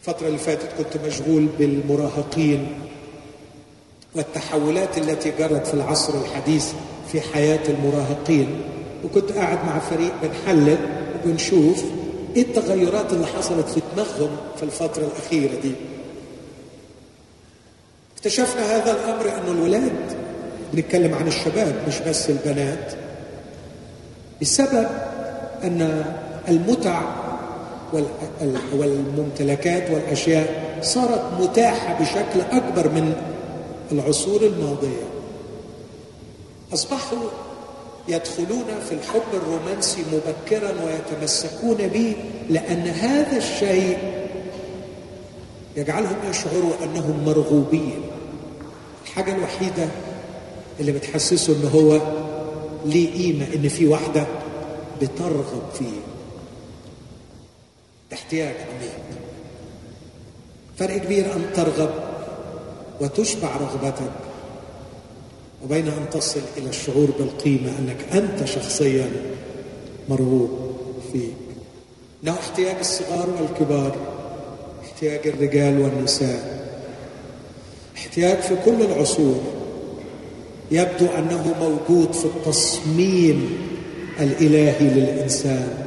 الفترة 0.02 0.28
اللي 0.28 0.38
فاتت 0.38 0.70
كنت 0.78 1.06
مشغول 1.06 1.46
بالمراهقين 1.60 2.68
والتحولات 4.16 4.98
التي 4.98 5.32
جرت 5.40 5.68
في 5.68 5.74
العصر 5.74 6.22
الحديث 6.22 6.72
في 7.12 7.22
حياة 7.22 7.70
المراهقين. 7.70 8.62
وكنت 9.06 9.32
قاعد 9.32 9.66
مع 9.66 9.80
فريق 9.80 10.14
بنحلل 10.22 10.78
وبنشوف 11.16 11.84
إيه 12.36 12.42
التغيرات 12.42 13.14
اللي 13.14 13.28
حصلت 13.28 13.70
في 13.70 13.82
دماغهم 13.96 14.38
في 14.58 14.64
الفترة 14.64 15.04
الأخيرة 15.06 15.60
دي. 15.62 15.72
اكتشفنا 18.18 18.62
هذا 18.76 18.92
الأمر 18.92 19.26
أنه 19.38 19.52
الولاد 19.52 20.27
بنتكلم 20.74 21.14
عن 21.14 21.28
الشباب 21.28 21.76
مش 21.88 22.00
بس 22.00 22.30
البنات. 22.30 22.94
بسبب 24.42 24.88
أن 25.64 26.06
المتع 26.48 27.02
والممتلكات 28.74 29.92
والأشياء 29.92 30.78
صارت 30.82 31.22
متاحة 31.40 32.00
بشكل 32.04 32.42
أكبر 32.52 32.90
من 32.90 33.14
العصور 33.92 34.42
الماضية. 34.42 35.08
أصبحوا 36.74 37.18
يدخلون 38.08 38.66
في 38.90 38.96
الحب 38.96 39.22
الرومانسي 39.34 40.04
مبكرا 40.14 40.72
ويتمسكون 40.86 41.78
به 41.78 42.16
لأن 42.50 42.88
هذا 42.88 43.38
الشيء 43.38 43.98
يجعلهم 45.78 46.16
يشعروا 46.30 46.72
أنهم 46.84 47.24
مرغوبين. 47.26 48.02
الحاجة 49.06 49.36
الوحيدة 49.36 49.88
اللي 50.80 50.92
بتحسسه 50.92 51.56
أنه 51.56 51.70
هو 51.70 52.02
ليه 52.86 53.14
قيمة 53.14 53.46
أن 53.56 53.70
في 53.70 53.88
واحدة 53.88 54.28
بترغب 55.02 55.70
فيه. 55.80 56.00
احتياج 58.14 58.56
عميق. 58.56 58.98
فرق 60.78 60.98
كبير 60.98 61.34
أن 61.34 61.46
ترغب 61.56 61.90
وتشبع 63.02 63.56
رغبتك 63.58 64.12
وبين 65.64 65.88
أن 65.88 66.06
تصل 66.12 66.42
إلى 66.58 66.70
الشعور 66.70 67.08
بالقيمة 67.20 67.72
أنك 67.80 67.98
أنت 68.14 68.46
شخصيا 68.46 69.12
مرغوب 70.10 70.78
فيك. 71.14 71.34
إنه 72.24 72.34
احتياج 72.34 72.76
الصغار 72.80 73.30
والكبار 73.42 73.96
احتياج 74.84 75.28
الرجال 75.28 75.80
والنساء 75.80 76.68
احتياج 77.98 78.38
في 78.38 78.56
كل 78.66 78.82
العصور. 78.82 79.57
يبدو 80.72 81.06
أنه 81.18 81.56
موجود 81.60 82.14
في 82.14 82.26
التصميم 82.26 83.58
الإلهي 84.20 84.90
للإنسان. 84.90 85.78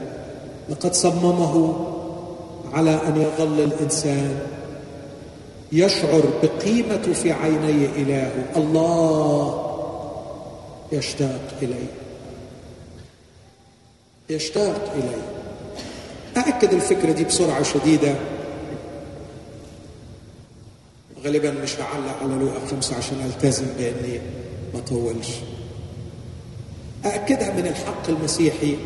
لقد 0.68 0.94
صممه 0.94 1.86
على 2.72 2.90
أن 2.90 3.22
يظل 3.22 3.60
الإنسان 3.60 4.40
يشعر 5.72 6.22
بقيمته 6.42 7.12
في 7.12 7.32
عيني 7.32 7.86
إلهه 7.86 8.44
الله 8.56 9.66
يشتاق 10.92 11.40
إليه. 11.62 11.90
يشتاق 14.30 14.92
إليه. 14.94 15.22
أأكد 16.36 16.72
الفكرة 16.72 17.12
دي 17.12 17.24
بسرعة 17.24 17.62
شديدة. 17.62 18.14
غالبا 21.24 21.50
مش 21.50 21.76
هعلق 21.80 22.16
على 22.22 22.34
لوقا 22.34 22.66
خمسة 22.70 22.96
عشان 22.96 23.16
ألتزم 23.26 23.66
بإني 23.78 24.20
ما 24.74 24.80
طولش 24.80 25.28
أأكدها 27.04 27.52
من 27.52 27.66
الحق 27.66 28.08
المسيحي 28.08 28.76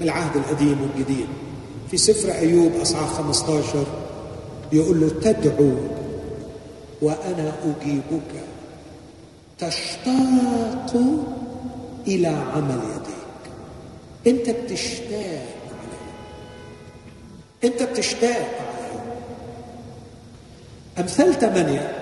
من 0.00 0.02
العهد 0.02 0.36
القديم 0.36 0.78
والجديد. 0.82 1.26
في 1.90 1.96
سفر 1.96 2.32
أيوب 2.32 2.72
أصحاح 2.82 3.08
15 3.08 3.86
يقول 4.72 5.00
له 5.00 5.08
تدعو 5.08 5.72
وأنا 7.02 7.52
أجيبك 7.64 8.42
تشتاق 9.58 10.96
إلى 12.06 12.28
عمل 12.28 12.80
يديك. 12.94 13.22
أنت 14.26 14.50
بتشتاق 14.50 15.46
عليه. 15.68 16.12
أنت 17.64 17.82
بتشتاق 17.82 18.30
عليه. 18.60 19.02
أمثال 20.98 21.34
ثمانية. 21.34 21.98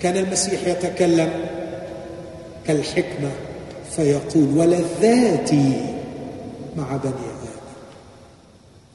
كان 0.00 0.16
المسيح 0.16 0.66
يتكلم 0.66 1.57
كالحكمة 2.68 3.30
فيقول 3.90 4.58
ولذاتي 4.58 5.94
مع 6.76 6.96
بني 6.96 7.12
آدم. 7.12 7.58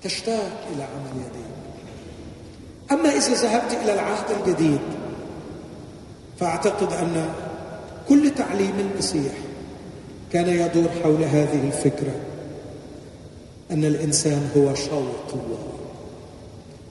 تشتاق 0.04 0.68
إلى 0.76 0.84
عمل 0.84 1.22
يديك. 1.22 1.54
أما 2.92 3.10
إذا 3.10 3.34
ذهبت 3.34 3.74
إلى 3.84 3.94
العهد 3.94 4.26
الجديد 4.32 4.80
فأعتقد 6.40 6.94
أن 6.94 7.30
كل 8.10 8.32
تعليم 8.36 8.74
المسيح 8.80 9.34
كان 10.34 10.50
يدور 10.50 10.90
حول 11.04 11.24
هذه 11.24 11.68
الفكرة 11.68 12.16
أن 13.72 13.86
الإنسان 13.86 14.50
هو 14.58 14.76
شوق 14.76 15.34
الله 15.34 15.64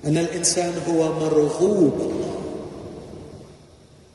أن 0.05 0.18
الإنسان 0.18 0.72
هو 0.89 1.12
مرغوب 1.12 1.93
الله 2.01 2.35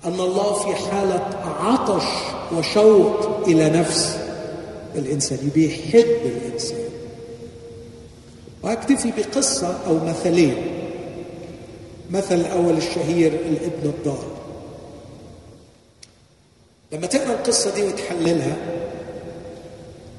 أن 0.05 0.19
الله 0.19 0.53
في 0.53 0.75
حالة 0.75 1.29
عطش 1.45 2.36
وشوق 2.53 3.47
إلى 3.47 3.69
نفس 3.69 4.17
الإنسان 4.95 5.51
بيحب 5.55 6.17
الإنسان. 6.25 6.89
وأكتفي 8.63 9.11
بقصة 9.17 9.79
أو 9.87 10.05
مثلين. 10.05 10.55
مثل 12.11 12.35
الأول 12.35 12.77
الشهير 12.77 13.33
الابن 13.33 13.89
الضال. 13.89 14.27
لما 16.91 17.07
تقرأ 17.07 17.33
القصة 17.33 17.75
دي 17.75 17.83
وتحللها 17.83 18.57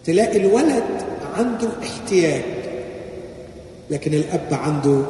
تلاقي 0.05 0.37
الولد 0.37 0.85
عنده 1.35 1.69
احتياج 1.83 2.43
لكن 3.91 4.15
الأب 4.15 4.49
عنده 4.55 5.03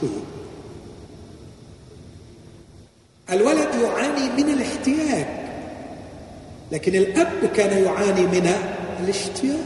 شوق. 0.00 0.10
الولد 3.30 3.68
يعاني 3.82 4.42
من 4.42 4.50
الاحتياج. 4.50 5.37
لكن 6.72 6.94
الأب 6.94 7.50
كان 7.56 7.84
يعاني 7.84 8.22
من 8.22 8.50
الاشتياق. 9.04 9.56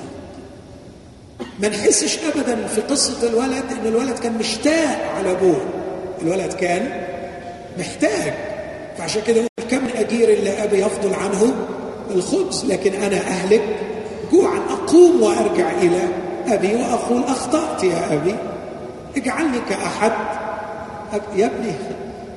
ما 1.61 1.69
نحسش 1.69 2.19
ابدا 2.19 2.67
في 2.67 2.81
قصة 2.81 3.29
الولد 3.29 3.65
إن 3.81 3.87
الولد 3.87 4.19
كان 4.19 4.39
مشتاق 4.39 5.13
على 5.17 5.31
أبوه. 5.31 5.61
الولد 6.23 6.53
كان 6.53 7.03
محتاج. 7.79 8.33
فعشان 8.99 9.23
كده 9.27 9.43
كم 9.71 9.85
من 9.85 9.91
أجير 9.97 10.29
اللي 10.29 10.65
أبي 10.65 10.79
يفضل 10.79 11.15
عنه 11.15 11.55
الخبز 12.11 12.65
لكن 12.65 12.93
أنا 12.95 13.17
أهلك 13.17 13.63
جوعا 14.33 14.59
أقوم 14.71 15.23
وأرجع 15.23 15.71
إلى 15.71 16.01
أبي 16.47 16.75
وأقول 16.75 17.23
أخطأت 17.25 17.85
يا 17.85 18.13
أبي. 18.15 18.35
اجعلني 19.17 19.59
كأحد. 19.69 20.13
يا 21.37 21.47
ابني 21.47 21.73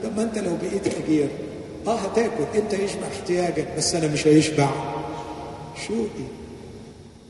طب 0.03 0.18
ما 0.18 0.24
أنت 0.24 0.38
لو 0.38 0.57
بقيت 0.61 0.88
أجير 1.03 1.28
آه 1.88 1.95
هتاكل 1.95 2.43
انت 2.55 2.73
يشبع 2.73 3.07
احتياجك 3.07 3.67
بس 3.77 3.95
أنا 3.95 4.07
مش 4.07 4.27
هيشبع 4.27 4.69
شوقي 5.88 6.25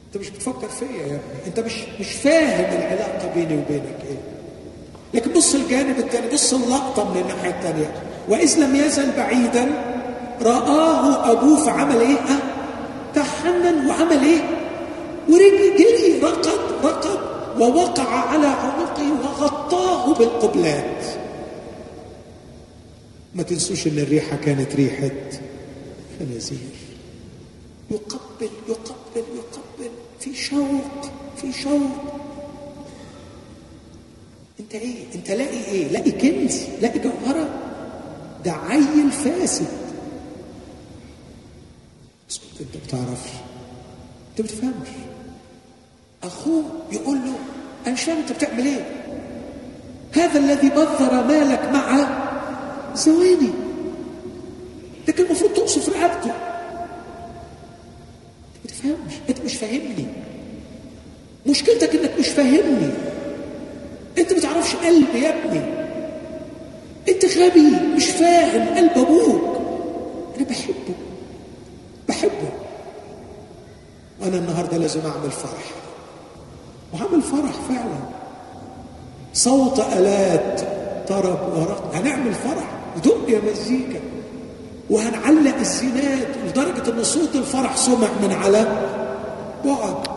انت 0.07 0.17
مش 0.17 0.29
بتفكر 0.29 0.67
فيا 0.67 0.87
يا 1.01 1.05
ابني 1.05 1.47
انت 1.47 1.59
مش 1.59 1.73
مش 1.99 2.11
فاهم 2.11 2.65
العلاقة 2.79 3.31
بيني 3.35 3.57
وبينك 3.57 3.97
إيه 4.09 4.17
لكن 5.13 5.31
بص 5.33 5.55
الجانب 5.55 5.99
الثاني 5.99 6.27
بص 6.33 6.53
اللقطة 6.53 7.13
من 7.13 7.21
الناحية 7.21 7.49
الثانية 7.49 7.91
وإذ 8.29 8.59
لم 8.59 8.75
يزل 8.75 9.11
بعيدا 9.17 9.67
رآه 10.41 11.31
أبوه 11.31 11.65
فعمل 11.65 11.95
إيه؟ 12.01 12.15
أه؟ 12.15 12.39
تحنن 13.15 13.87
وعمل 13.89 14.23
إيه؟ 14.23 14.41
ورجل 15.29 15.77
جري 15.77 16.19
رقد 16.23 16.47
رقد 16.83 17.19
ووقع 17.59 18.09
على 18.09 18.47
عنقه 18.47 19.11
وغطاه 19.23 20.13
بالقبلات 20.13 21.05
ما 23.35 23.43
تنسوش 23.43 23.87
إن 23.87 23.99
الريحة 23.99 24.35
كانت 24.37 24.75
ريحة 24.75 25.11
خنازير. 26.19 26.57
يقبل 27.91 28.49
يقبل 28.69 29.23
يقبل. 29.35 29.91
في 30.19 30.35
شوق 30.35 31.11
في 31.37 31.53
شوق. 31.53 31.91
أنت 34.59 34.75
إيه؟ 34.75 34.95
أنت 35.15 35.31
لاقي 35.31 35.63
إيه؟ 35.65 35.87
لاقي 35.87 36.11
كنز 36.11 36.61
لاقي 36.81 36.99
جوهرة. 36.99 37.49
ده 38.45 38.51
عيل 38.51 39.11
فاسد. 39.11 39.67
بس 42.29 42.39
أنت 42.59 42.83
بتعرفش. 42.87 43.29
أنت 44.31 44.41
بتفهمش. 44.41 44.87
أخوه 46.23 46.63
يقول 46.91 47.17
له 47.17 47.35
فاهم 47.95 48.17
أنت 48.17 48.31
بتعمل 48.31 48.65
إيه؟ 48.65 49.05
هذا 50.11 50.39
الذي 50.39 50.69
بذر 50.69 51.23
مالك 51.27 51.69
مع 51.73 52.05
زواني 52.95 53.49
لكن 55.07 55.25
المفروض 55.25 55.53
تقصف 55.53 55.89
رقبته 55.89 56.27
ما 58.63 58.67
تفهمش. 58.67 59.13
انت 59.29 59.41
مش 59.41 59.55
فاهمني. 59.55 60.05
مشكلتك 61.47 61.95
انك 61.95 62.11
مش 62.19 62.27
فاهمني. 62.27 62.89
انت 64.17 64.33
ما 64.33 64.39
تعرفش 64.39 64.75
قلبي 64.75 65.19
يا 65.21 65.29
ابني. 65.45 65.61
انت 67.09 67.25
غبي 67.37 67.61
مش 67.95 68.05
فاهم. 68.05 68.75
قلب 68.77 68.91
أبوك. 68.97 69.57
أنا 70.37 70.45
بحبه. 70.49 70.95
بحبه. 72.07 72.49
وأنا 74.21 74.37
النهارده 74.37 74.77
لازم 74.77 74.99
اعمل 74.99 75.31
فرح. 75.31 75.71
وهعمل 76.93 77.21
فرح 77.21 77.51
فعلا. 77.69 77.99
صوت 79.33 79.79
آلات 79.79 80.61
طرب 81.07 81.53
ورق 81.57 81.91
هنعمل 81.95 82.33
فرح. 82.33 82.74
يا 83.29 83.41
مزيكا 83.51 83.99
وهنعلق 84.89 85.55
الزينات 85.57 86.37
لدرجة 86.45 86.91
إن 86.91 87.03
صوت 87.03 87.35
الفرح 87.35 87.77
سمع 87.77 88.07
من 88.21 88.31
على 88.31 88.63
بعد. 89.65 90.07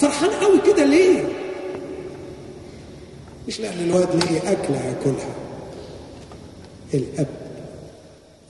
فرحان 0.00 0.30
قوي 0.30 0.60
كده 0.66 0.84
ليه؟ 0.84 1.24
مش 3.48 3.60
لأن 3.60 3.78
الواد 3.78 4.24
ليه 4.24 4.52
أكلة 4.52 4.76
ياكلها 4.76 5.34
الأب 6.94 7.26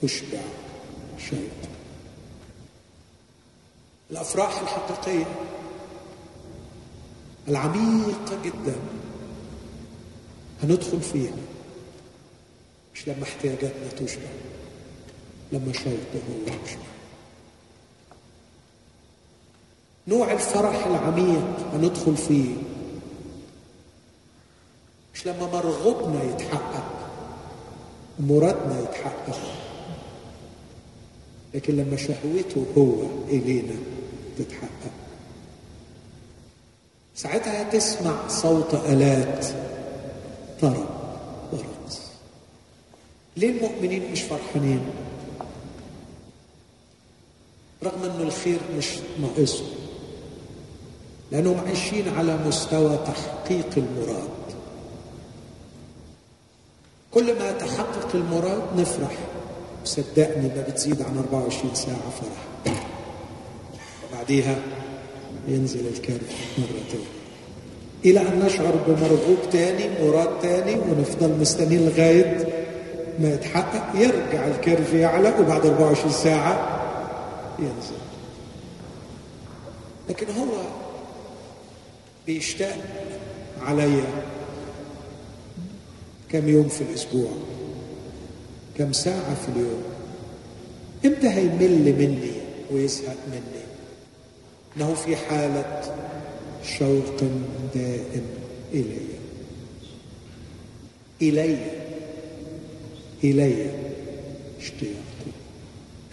اشبع 0.03 0.39
شوق 1.29 1.39
الأفراح 4.11 4.59
الحقيقية. 4.61 5.25
العميقة 7.47 8.37
جدا. 8.45 8.75
هندخل 10.63 11.01
فيها. 11.01 11.31
مش 12.99 13.07
لما 13.07 13.23
احتياجاتنا 13.23 13.89
تشبع 13.99 14.29
لما 15.51 15.73
شوقه 15.73 15.93
هو 16.29 16.53
يشبع. 16.65 16.81
نوع 20.07 20.31
الفرح 20.31 20.85
العميق 20.87 21.59
هندخل 21.73 22.17
فيه. 22.17 22.55
مش 25.13 25.27
لما 25.27 25.47
مرغوبنا 25.47 26.23
يتحقق 26.23 27.09
ومرادنا 28.19 28.79
يتحقق. 28.79 29.39
لكن 31.53 31.75
لما 31.75 31.97
شهوته 31.97 32.65
هو 32.77 32.93
إلينا 33.27 33.75
تتحقق. 34.37 34.91
ساعتها 37.15 37.63
تسمع 37.63 38.27
صوت 38.27 38.73
آلات 38.73 39.45
طرب 40.61 40.89
ورقص 41.51 42.08
ليه 43.37 43.49
المؤمنين 43.49 44.11
مش 44.11 44.21
فرحانين؟ 44.21 44.79
رغم 47.83 48.03
إنه 48.03 48.23
الخير 48.23 48.59
مش 48.77 48.85
ناقصهم 49.21 49.67
لأنهم 51.31 51.59
عايشين 51.67 52.09
على 52.17 52.37
مستوى 52.47 52.97
تحقيق 52.97 53.69
المراد. 53.77 54.29
كل 57.11 57.39
ما 57.39 57.51
تحقق 57.51 58.15
المراد 58.15 58.61
نفرح. 58.77 59.17
صدقني 59.85 60.47
ما 60.47 60.65
بتزيد 60.69 61.01
عن 61.01 61.17
24 61.17 61.75
ساعة 61.75 62.09
فرح. 62.21 62.73
وبعديها 64.13 64.55
ينزل 65.47 65.87
الكرف 65.87 66.57
مرة 66.57 66.83
تانية 66.91 67.05
إلى 68.05 68.21
أن 68.21 68.45
نشعر 68.45 68.75
بمرغوب 68.87 69.37
تاني 69.51 70.03
مراد 70.05 70.39
تاني 70.41 70.73
ونفضل 70.79 71.39
مستنيين 71.41 71.85
لغاية 71.89 72.47
ما 73.19 73.33
يتحقق 73.33 74.01
يرجع 74.01 74.47
الكيرف 74.47 74.93
يعلى 74.93 75.33
وبعد 75.39 75.65
24 75.65 76.11
ساعة 76.11 76.79
ينزل. 77.59 77.99
لكن 80.09 80.25
هو 80.33 80.47
بيشتاق 82.27 82.77
عليا 83.61 84.05
كم 86.29 86.49
يوم 86.49 86.67
في 86.67 86.81
الأسبوع 86.81 87.29
كم 88.77 88.93
ساعة 88.93 89.35
في 89.35 89.49
اليوم. 89.55 89.83
إمتى 91.05 91.29
هيمل 91.29 91.95
مني 91.99 92.31
ويزهق 92.71 93.17
مني؟ 93.27 93.63
إنه 94.77 94.93
في 94.93 95.15
حالة 95.15 95.81
شوق 96.63 97.21
دائم 97.75 98.25
إلي. 98.73 98.99
إلي. 101.21 101.88
إلي. 103.23 103.69
اشتياقه 104.59 105.31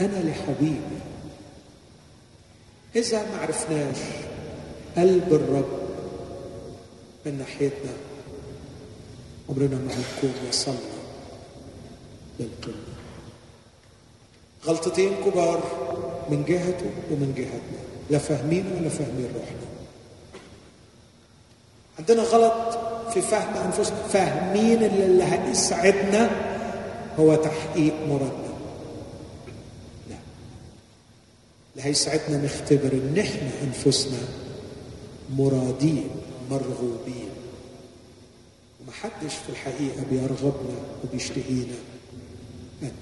أنا 0.00 0.30
لحبيبي. 0.30 0.98
إذا 2.96 3.22
ما 3.22 3.38
عرفناش 3.38 3.96
قلب 4.96 5.32
الرب 5.32 5.78
من 7.26 7.38
ناحيتنا 7.38 7.92
عمرنا 9.48 9.76
ما 9.76 9.94
هنكون 9.94 10.34
وصلنا 10.48 10.78
للقمة. 12.40 12.96
غلطتين 14.64 15.12
كبار 15.24 15.62
من 16.30 16.44
جهته 16.44 16.90
ومن 17.11 17.34
جهتنا 17.36 17.86
لا 18.11 18.18
فاهمين 18.18 18.64
ولا 18.78 18.88
فاهمين 18.88 19.28
روحنا. 19.34 19.66
عندنا 21.98 22.22
غلط 22.22 22.78
في 23.14 23.20
فهم 23.20 23.54
أنفسنا. 23.54 23.96
فاهمين 23.96 24.82
اللي 24.82 25.24
هيسعدنا 25.24 26.55
هو 27.18 27.34
تحقيق 27.34 27.94
مرادنا 28.08 28.54
لا. 30.10 30.16
اللي 31.76 31.88
هيسعدنا 31.88 32.44
نختبر 32.44 32.92
إن 32.92 33.18
إحنا 33.18 33.50
أنفسنا 33.62 34.18
مرادين 35.36 36.08
مرغوبين. 36.50 37.28
ومحدش 38.80 39.34
في 39.34 39.48
الحقيقة 39.48 40.02
بيرغبنا 40.10 40.76
وبيشتهينا. 41.04 41.74
أنت 42.82 42.92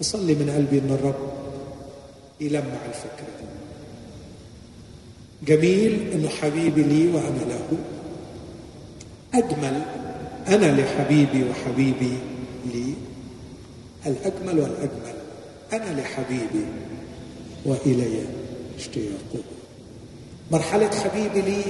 أصلي 0.00 0.34
من 0.34 0.50
قلبي 0.50 0.78
أن 0.78 0.90
الرب 0.90 1.32
يلمع 2.40 2.86
الفكرة 2.88 3.32
دي. 3.40 3.46
جميل 5.46 6.12
أنه 6.12 6.28
حبيبي 6.28 6.82
لي 6.82 7.08
وأنا 7.08 7.38
له 7.38 7.68
أجمل 9.34 9.82
أنا 10.48 10.80
لحبيبي 10.80 11.44
وحبيبي 11.50 12.18
لي 12.74 12.94
الأجمل 14.06 14.60
والأجمل 14.60 15.14
أنا 15.72 16.00
لحبيبي 16.00 16.66
وإلي 17.64 18.24
اشتياقه. 18.78 19.42
مرحلة 20.50 20.90
حبيبي 20.90 21.40
لي 21.40 21.62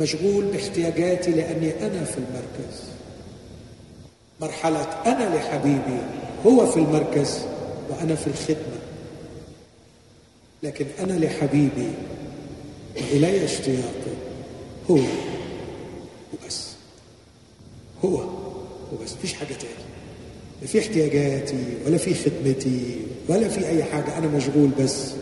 مشغول 0.00 0.44
باحتياجاتي 0.44 1.30
لأني 1.30 1.86
أنا 1.86 2.04
في 2.04 2.18
المركز. 2.18 2.82
مرحلة 4.40 4.82
أنا 4.82 5.36
لحبيبي 5.36 6.00
هو 6.46 6.66
في 6.66 6.76
المركز 6.76 7.38
وأنا 7.90 8.14
في 8.14 8.26
الخدمة. 8.26 8.80
لكن 10.62 10.86
أنا 11.00 11.12
لحبيبي 11.12 11.88
وإلي 12.96 13.44
اشتياقه 13.44 14.14
هو 14.90 14.98
وبس 16.32 16.69
هو 18.04 18.24
وبس 18.92 19.12
مفيش 19.12 19.34
حاجة 19.34 19.54
تاني. 19.54 19.84
لا 20.62 20.66
في 20.66 20.78
احتياجاتي 20.80 21.64
ولا 21.86 21.96
في 21.96 22.14
خدمتي 22.14 22.96
ولا 23.28 23.48
في 23.48 23.68
أي 23.68 23.84
حاجة. 23.84 24.18
أنا 24.18 24.26
مشغول 24.26 24.70
بس 24.80 25.12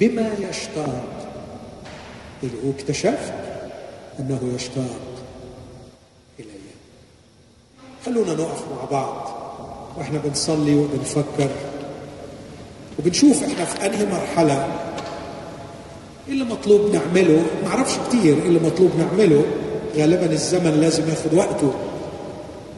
بما 0.00 0.30
يشتاق. 0.50 1.04
واكتشفت 2.64 3.32
أنه 4.20 4.52
يشتاق 4.54 5.00
إلي. 6.40 6.46
خلونا 8.06 8.34
نقف 8.34 8.64
مع 8.70 8.84
بعض 8.90 9.34
وإحنا 9.98 10.18
بنصلي 10.18 10.74
وبنفكر 10.74 11.50
وبنشوف 12.98 13.42
إحنا 13.42 13.64
في 13.64 13.86
أنهي 13.86 14.06
مرحلة. 14.06 14.80
إيه 16.28 16.32
اللي 16.32 16.44
مطلوب 16.44 16.94
نعمله؟ 16.94 17.44
ما 17.62 17.68
أعرفش 17.68 17.94
كتير 18.08 18.34
إيه 18.42 18.48
اللي 18.48 18.60
مطلوب 18.60 18.90
نعمله. 18.98 19.44
غالبا 19.96 20.32
الزمن 20.32 20.80
لازم 20.80 21.08
ياخد 21.08 21.34
وقته. 21.34 21.74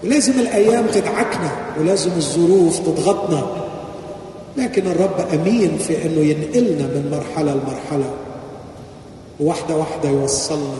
ولازم 0.05 0.33
الأيام 0.33 0.87
تدعكنا 0.87 1.75
ولازم 1.79 2.11
الظروف 2.17 2.79
تضغطنا. 2.79 3.67
لكن 4.57 4.87
الرب 4.87 5.21
أمين 5.35 5.79
في 5.79 6.07
إنه 6.07 6.21
ينقلنا 6.21 6.87
من 6.87 7.09
مرحلة 7.11 7.55
لمرحلة. 7.55 8.15
واحدة 9.41 9.77
واحدة 9.77 10.09
يوصلنا. 10.09 10.79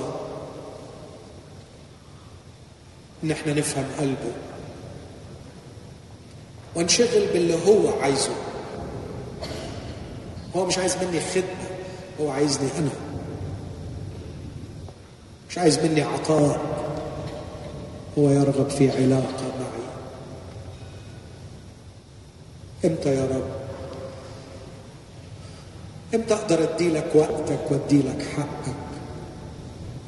ان 3.25 3.31
إحنا 3.31 3.55
نفهم 3.55 3.85
قلبه. 4.01 4.33
وانشغل 6.75 7.27
باللي 7.33 7.55
هو 7.67 8.01
عايزه. 8.03 8.31
هو 10.57 10.67
مش 10.67 10.79
عايز 10.79 10.97
مني 10.97 11.21
خدمة 11.21 11.69
هو 12.21 12.31
عايزني 12.31 12.69
أنا. 12.79 13.06
مش 15.57 15.61
عايز 15.63 15.79
مني 15.79 16.03
عطاء. 16.03 16.61
هو 18.19 18.31
يرغب 18.31 18.71
في 18.71 18.91
علاقة 18.91 19.43
معي. 19.61 19.87
إمتى 22.85 23.15
يا 23.15 23.25
رب؟ 23.25 23.45
إمتى 26.15 26.35
أقدر 26.35 26.75
ادي 26.75 26.89
لك 26.91 27.07
وقتك 27.15 27.71
وادي 27.71 27.99
لك 28.03 28.27
حقك؟ 28.37 28.75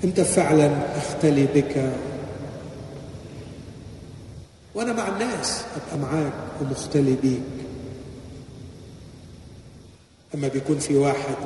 إمتى 0.04 0.24
فعلا 0.24 0.98
أختلي 0.98 1.46
بك؟ 1.46 1.92
وأنا 4.74 4.92
مع 4.92 5.08
الناس 5.08 5.64
أبقى 5.76 5.98
معاك 6.08 6.32
ومختلي 6.60 7.16
بيك. 7.22 7.42
أما 10.34 10.48
بيكون 10.48 10.78
في 10.78 10.96
واحد 10.96 11.36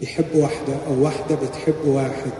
بيحب 0.00 0.34
واحدة 0.34 0.76
أو 0.86 1.04
واحدة 1.04 1.34
بتحب 1.34 1.84
واحد. 1.84 2.32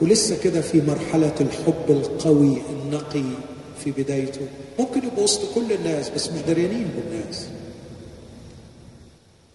ولسه 0.00 0.42
كده 0.42 0.60
في 0.60 0.80
مرحلة 0.80 1.34
الحب 1.40 1.84
القوي 1.88 2.58
النقي 2.70 3.24
في 3.84 3.90
بدايته. 3.90 4.40
ممكن 4.78 5.04
يبقى 5.06 5.22
وسط 5.22 5.54
كل 5.54 5.72
الناس 5.72 6.10
بس 6.10 6.28
مش 6.28 6.40
دريانين 6.42 6.88
بالناس. 6.96 7.46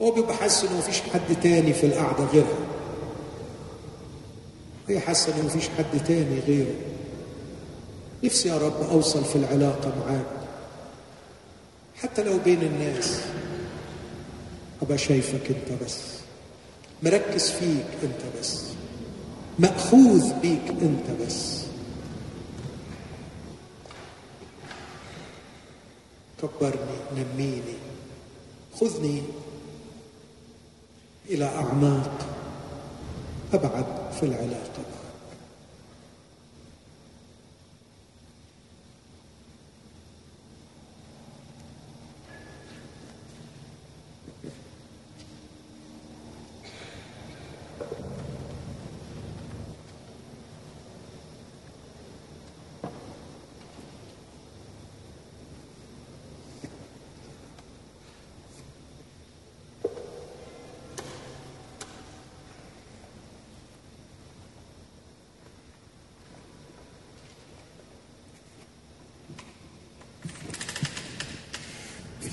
هو 0.02 0.12
بيبقى 0.12 0.34
حاسس 0.34 0.64
إنه 0.64 0.78
مفيش 0.78 1.02
حد 1.02 1.36
تاني 1.44 1.74
في 1.74 1.86
القعدة 1.86 2.24
غيرها. 2.26 2.66
هي 4.88 5.00
حاسة 5.00 5.36
إنه 5.36 5.46
مفيش 5.46 5.70
حد 5.78 6.04
تاني 6.08 6.40
غيره. 6.48 6.76
نفسي 8.24 8.50
يا 8.50 8.58
رب 8.58 8.90
أوصل 8.92 9.24
في 9.24 9.36
العلاقة 9.36 9.94
معاك. 10.00 10.26
حتى 11.96 12.24
لو 12.24 12.38
بين 12.46 12.62
الناس. 12.62 13.20
أبقى 14.82 14.98
شايفك 14.98 15.42
أنت 15.50 15.84
بس. 15.84 15.98
مركز 17.06 17.52
فيك 17.52 17.86
انت 18.04 18.40
بس. 18.40 18.62
مأخوذ 19.60 20.34
بيك 20.34 20.70
انت 20.82 21.22
بس. 21.22 21.66
كبرني 26.42 26.98
نميني. 27.16 27.76
خذني 28.80 29.24
إلى 31.30 31.46
أعماق. 31.46 32.28
أبعد 33.54 33.86
في 34.20 34.24
العلاقة. 34.24 34.86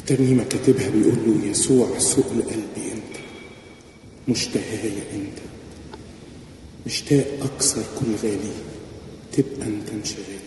ترنيمة 0.06 0.44
كاتبها 0.44 0.90
بيقول 0.90 1.14
له 1.26 1.46
يسوع 1.50 1.98
سؤل 1.98 2.42
قلبي 2.42 2.92
أنت 2.92 3.16
مشتهاية 4.28 5.02
أنت 5.14 5.38
مشتاق 6.86 7.26
أكثر 7.42 7.82
كل 8.00 8.14
غالي 8.28 8.52
تبقى 9.32 9.66
أنت 9.66 9.88
انشغالي 9.90 10.38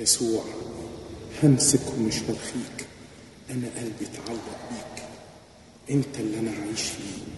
يسوع 0.00 0.44
همسك 1.42 1.80
ومش 1.98 2.14
هلخيك 2.14 2.86
أنا 3.50 3.66
قلبي 3.76 4.04
اتعلق 4.12 4.58
بيك 4.70 5.04
أنت 5.90 6.20
اللي 6.20 6.38
أنا 6.38 6.50
عايش 6.50 6.80
فيه. 6.82 7.37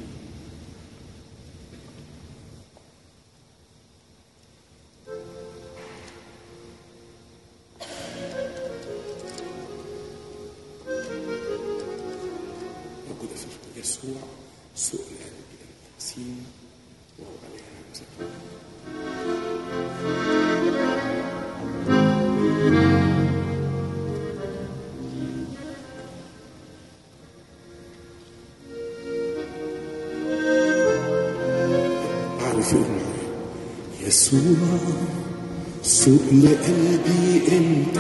قلبي 36.67 37.43
انت 37.57 37.99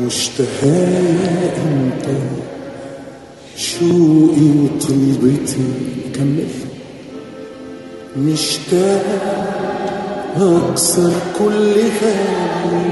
مشتهى 0.00 0.98
انت. 1.56 2.06
شوقي 3.56 4.48
وطلبتي 4.58 5.68
كمل. 6.14 6.48
مشتاق 8.16 9.04
اكسر 10.36 11.12
كل 11.38 11.74
غالي 11.74 12.90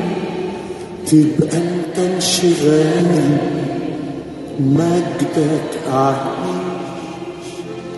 تبقى 1.06 1.56
انت 1.56 1.98
انشغالي 1.98 3.38
مجدك 4.60 5.70
اعيش 5.88 6.16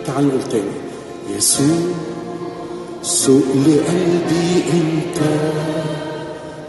تعال 0.05 0.27
نقول 0.27 0.43
تاني. 0.51 0.63
يسوع 1.37 1.65
سؤل 3.01 3.65
قلبي 3.65 4.63
انت. 4.73 5.19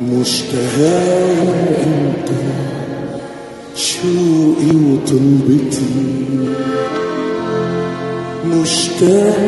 مشتهى 0.01 1.33
انت 1.87 2.29
شوقي 3.75 4.77
وطلبتي 4.77 5.85
مشتاق 8.47 9.39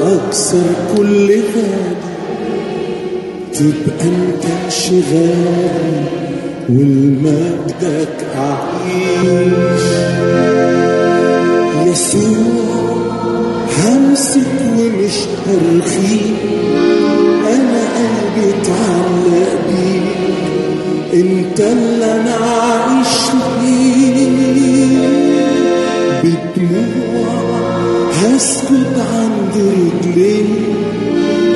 اكسر 0.00 0.62
كل 0.96 1.28
غالي 1.30 1.96
تبقى 3.52 4.04
أنت 4.04 4.44
انشغالي 4.64 6.04
والمجدك 6.68 8.26
اعيش 8.36 9.82
يسوع 11.86 12.94
همسك 13.78 14.46
ومش 14.78 15.18
هرخيك 15.46 16.34
أنا 17.46 17.82
قلبي 17.94 18.52
بيك 18.52 18.66
انت 21.14 21.60
اللي 21.60 22.04
أنا 22.04 22.34
عايش 22.34 23.08
فيه 23.60 24.28
بدموع 26.22 27.34
هسجد 28.12 28.98
عند 29.14 29.56
رجليك 29.56 30.46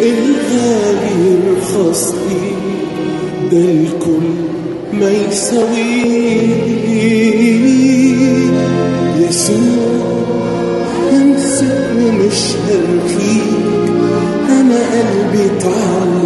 الغالي 0.03 1.37
يرخص 1.47 2.15
لي 2.15 2.51
ده 3.53 3.65
الكل 3.65 4.29
ما 4.93 5.11
يساويه 5.11 6.69
يسوع 9.17 10.19
همسك 11.13 11.91
ومش 11.97 12.41
هرخيك 12.69 13.91
أنا 14.49 14.77
قلبي 14.93 15.45
اتعلق 15.47 16.18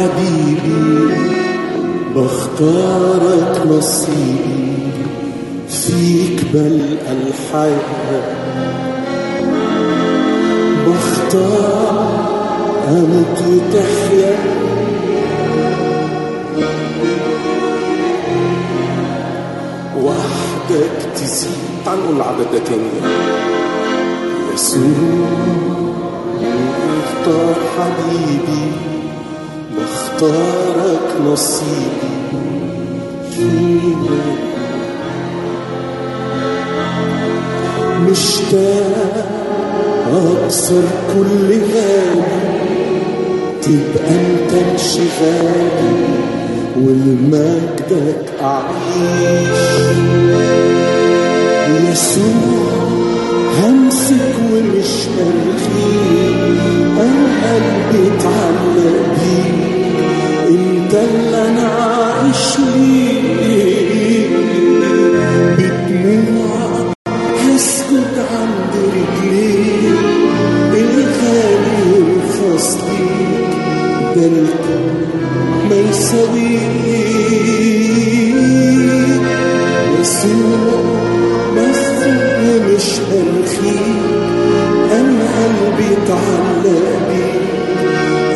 حبيبي 0.00 1.14
بختارك 2.16 3.66
نصيبي. 3.66 4.76
فيك 5.68 6.44
بلقى 6.54 7.12
الحياة 7.12 8.22
بختار 10.86 11.94
أموت 12.88 13.38
وتحيا 13.48 14.36
وحدك 20.02 21.12
تسيب 21.14 21.50
تعال 21.84 21.98
نقول 21.98 22.16
العدد 22.16 22.64
تاني. 22.64 23.00
يسوع 24.54 25.28
اختار 27.02 27.54
حبيبي. 27.78 28.99
واختارك 30.22 31.20
نصيبي. 31.26 32.10
فينا 33.30 34.20
مشتاق 38.10 39.26
أكسر 40.12 40.82
كل 41.14 41.48
غالي 41.48 42.24
تبقى 43.62 44.08
أنت 44.10 44.52
انشغالي 44.52 45.92
والمجدك 46.76 48.24
أعيش. 48.42 49.60
يسوع 51.92 52.70
همسك 53.62 54.34
ومش 54.52 54.92
هرخيك 55.16 56.60
أنا 57.00 57.26
قلبي 57.42 58.08
اتعلق 58.08 59.00
بيك. 59.20 59.69
انت 60.90 60.98
اللي 60.98 61.48
أنا 61.48 61.68
عايش 61.68 62.58
ليك 62.58 64.30
بدموع 65.58 66.92
هسكت 67.38 68.16
عند 68.32 68.74
رجليك 68.74 69.98
الغالي 70.74 71.82
ده 74.16 74.26
الكون 74.26 75.06
ما 75.70 75.76
يساويك 75.90 76.70
يسوع 80.00 80.82
بس 81.56 81.86
مش 82.66 82.88
هرخيك 83.00 84.00
أنا 84.92 85.26
قلبي 85.36 85.88
اتعلق 85.92 86.88
بيك 87.08 87.40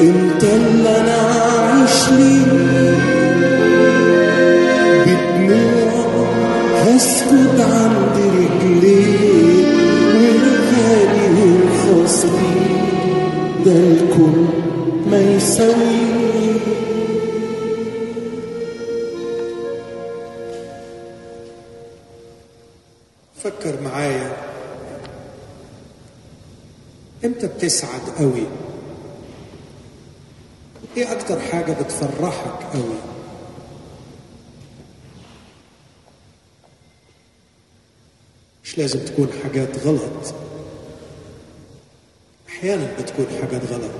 انت 0.00 0.44
اللي 0.44 0.88
أنا 1.00 1.13
عايش 2.04 2.20
ليك 2.20 2.48
بدموع 5.06 6.26
هسكت 6.82 7.60
عند 7.60 8.16
رجليك 8.16 9.20
والغالي 10.14 11.28
والخاص 11.40 12.24
ليك 12.24 13.66
ده 13.66 13.72
الكون 13.72 14.48
ما 15.10 15.20
يساويك 15.20 16.62
فكر 23.44 23.80
معايا. 23.82 24.36
إمتى 27.24 27.46
بتسعد 27.46 28.00
قوي 28.18 28.46
إيه 30.96 31.12
أكتر 31.12 31.38
حاجة 31.94 32.06
بتفرحك 32.06 32.62
قوي 32.74 32.94
مش 38.64 38.78
لازم 38.78 38.98
تكون 39.04 39.28
حاجات 39.42 39.86
غلط. 39.86 40.34
أحيانا 42.48 42.88
بتكون 43.00 43.26
حاجات 43.40 43.62
غلط. 43.72 43.90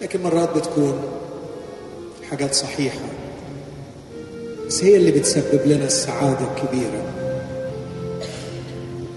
لكن 0.00 0.22
مرات 0.22 0.56
بتكون 0.56 1.02
حاجات 2.30 2.54
صحيحة. 2.54 3.08
بس 4.66 4.84
هي 4.84 4.96
اللي 4.96 5.10
بتسبب 5.10 5.60
لنا 5.66 5.84
السعادة 5.84 6.52
الكبيرة. 6.52 7.14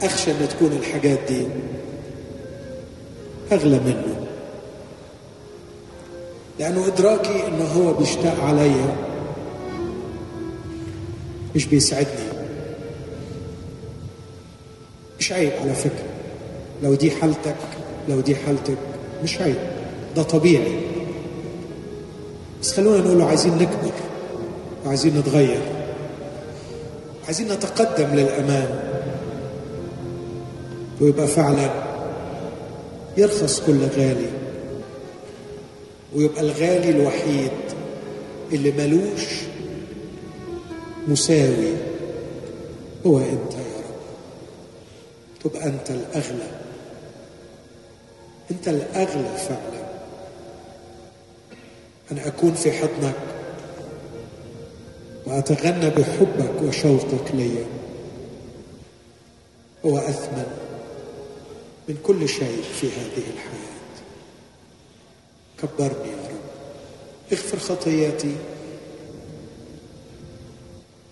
أخشى 0.01 0.31
أن 0.31 0.49
تكون 0.49 0.71
الحاجات 0.71 1.19
دي 1.27 1.47
أغلى 3.51 3.79
منه. 3.79 4.26
لأنه 6.59 6.87
إدراكي 6.87 7.47
أنه 7.47 7.63
هو 7.65 7.93
بيشتاق 7.93 8.43
عليا 8.43 8.95
مش 11.55 11.65
بيسعدني 11.65 12.27
مش 15.19 15.31
عيب 15.31 15.51
على 15.61 15.73
فكرة. 15.73 16.05
لو 16.83 16.93
دي 16.93 17.11
حالتك 17.11 17.55
لو 18.09 18.19
دي 18.19 18.35
حالتك 18.35 18.77
مش 19.23 19.41
عيب. 19.41 19.55
ده 20.15 20.23
طبيعي. 20.23 20.79
بس 22.61 22.73
خلونا 22.73 22.97
نقول 23.03 23.21
عايزين 23.21 23.53
نكبر 23.55 23.91
وعايزين 24.85 25.17
نتغير 25.17 25.61
عايزين 27.25 27.47
نتقدم 27.51 28.15
للأمام 28.15 28.79
ويبقى 31.01 31.27
فعلا 31.27 31.69
يرخص 33.17 33.59
كل 33.61 33.79
غالي. 33.97 34.27
ويبقى 36.15 36.41
الغالي 36.41 36.89
الوحيد 36.89 37.51
اللي 38.53 38.71
ملوش 38.71 39.25
مساوي. 41.07 41.73
هو 43.05 43.17
انت 43.19 43.53
يا 43.53 43.77
رب. 43.77 43.97
تبقى 45.43 45.65
انت 45.65 45.89
الأغلى. 45.91 46.49
انت 48.51 48.67
الأغلى 48.67 49.37
فعلا. 49.37 49.87
ان 52.11 52.17
أكون 52.17 52.53
في 52.53 52.71
حضنك 52.71 53.15
وأتغنى 55.25 55.89
بحبك 55.89 56.61
وشوقك 56.63 57.31
لي 57.33 57.49
هو 59.85 59.97
أثمن 59.97 60.45
من 61.89 61.97
كل 62.03 62.29
شيء 62.29 62.61
في 62.81 62.87
هذه 62.87 63.23
الحياة. 63.33 63.56
كبرني 65.61 66.11
يا 66.11 66.27
رب. 66.29 66.37
اغفر 67.31 67.59
خطياتي. 67.59 68.35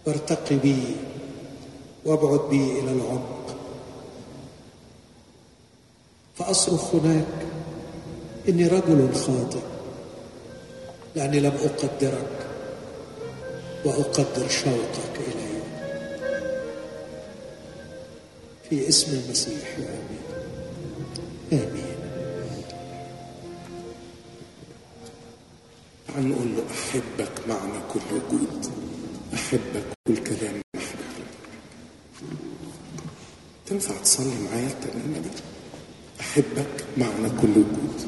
وارتقي 0.08 0.56
بي 0.56 0.96
وابعد 2.06 2.50
بي 2.50 2.80
إلى 2.80 2.92
العمق. 2.92 3.56
فأصرخ 6.36 6.96
هناك. 6.96 7.46
إني 8.50 8.68
رجل 8.68 9.16
خاطئ. 9.16 9.60
لأني 11.16 11.40
لم 11.40 11.58
أقدرك 11.64 12.48
وأقدر 13.86 14.48
شوقك 14.50 15.16
إلي. 15.20 15.62
في 18.70 18.90
اسم 18.90 19.12
المسيح 19.12 19.78
آمين. 19.78 20.24
آمين. 21.54 21.85
تعال 26.16 26.30
نقول 26.30 26.48
له 26.56 26.64
أحبك 26.72 27.32
معنى 27.50 27.80
كل 27.94 28.00
وجود. 28.16 28.66
أحبك 29.34 29.84
والكلام 30.10 30.62
محدود 30.76 31.26
تنفع 33.66 33.94
تصلي 34.04 34.32
معايا 34.52 34.68
الترنيمة 34.68 35.20
دي 35.20 35.30
أحبك 36.20 36.86
معنى 36.98 37.30
كل 37.42 37.50
وجود. 37.50 38.08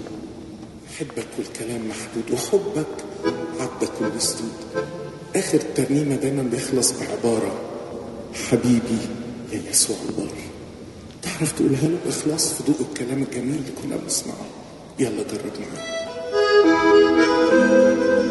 أحبك 0.91 1.27
والكلام 1.37 1.81
محدود. 1.89 2.31
وحبك 2.33 2.87
عدى 3.59 3.87
كل 3.99 4.21
سدود 4.21 4.85
آخر 5.35 5.57
ترنيمة 5.75 6.15
دايما 6.15 6.43
بيخلص 6.43 6.91
بعبارة 6.91 7.61
حبيبي 8.49 8.97
يا 9.51 9.61
يسوع 9.69 9.97
البار 10.09 10.33
تعرف 11.21 11.51
تقولها 11.51 11.87
له 11.87 11.97
بإخلاص 12.05 12.53
في 12.53 12.63
ضوء 12.63 12.81
الكلام 12.89 13.23
الجميل 13.23 13.55
اللي 13.55 13.71
كنا 13.83 13.95
بنسمعه؟ 13.95 14.45
يلا 14.99 15.23
جرب 15.23 15.53
معايا. 15.59 15.97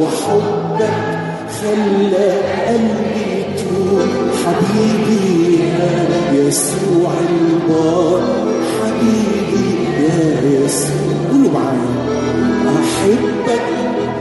وحبك 0.00 1.12
خلى 1.60 2.30
قلبي 2.66 3.44
طول 3.58 4.08
حبيبي 4.44 5.58
يا 5.60 5.92
يسوع 6.32 7.12
البار. 7.30 8.22
حبيبي 8.82 9.68
يا 10.02 10.60
يسوع. 10.64 11.12
قولوا 11.32 11.50
معايا. 11.50 11.92
أحبك 12.68 13.66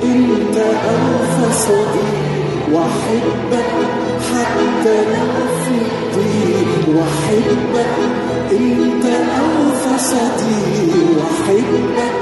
أنت 0.03 0.57
أوفى 0.57 1.53
صديق. 1.53 2.21
وأحبك 2.73 3.71
حتى 4.31 4.95
لو 5.05 5.31
في 5.63 5.77
وأحبك 6.91 7.95
أنت 8.51 9.05
أوفى 9.39 10.03
صديق. 10.03 11.05
وأحبك 11.17 12.21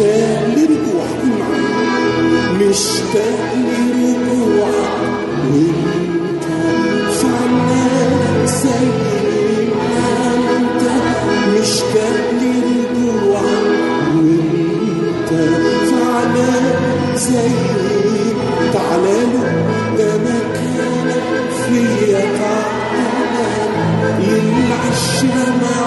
مشتاق 0.00 0.46
لرجوعك 0.56 1.22
مشتاق 2.60 3.54
لرجوعك 3.54 4.98
وانت 5.50 6.44
فنان 7.20 8.46
سيد 8.46 9.70
انت 10.56 10.82
مشتاق 11.60 12.30
لرجوعك 12.40 13.66
وانت 14.14 15.30
فعلا 15.90 16.50
سيد 17.16 18.36
تعالى 18.72 19.20
له 19.32 19.44
ده 19.98 20.16
مكانك 20.16 21.50
فيا 21.66 22.20
تعالى 22.38 23.08
للعشرة 24.18 25.54
معاك 25.62 25.79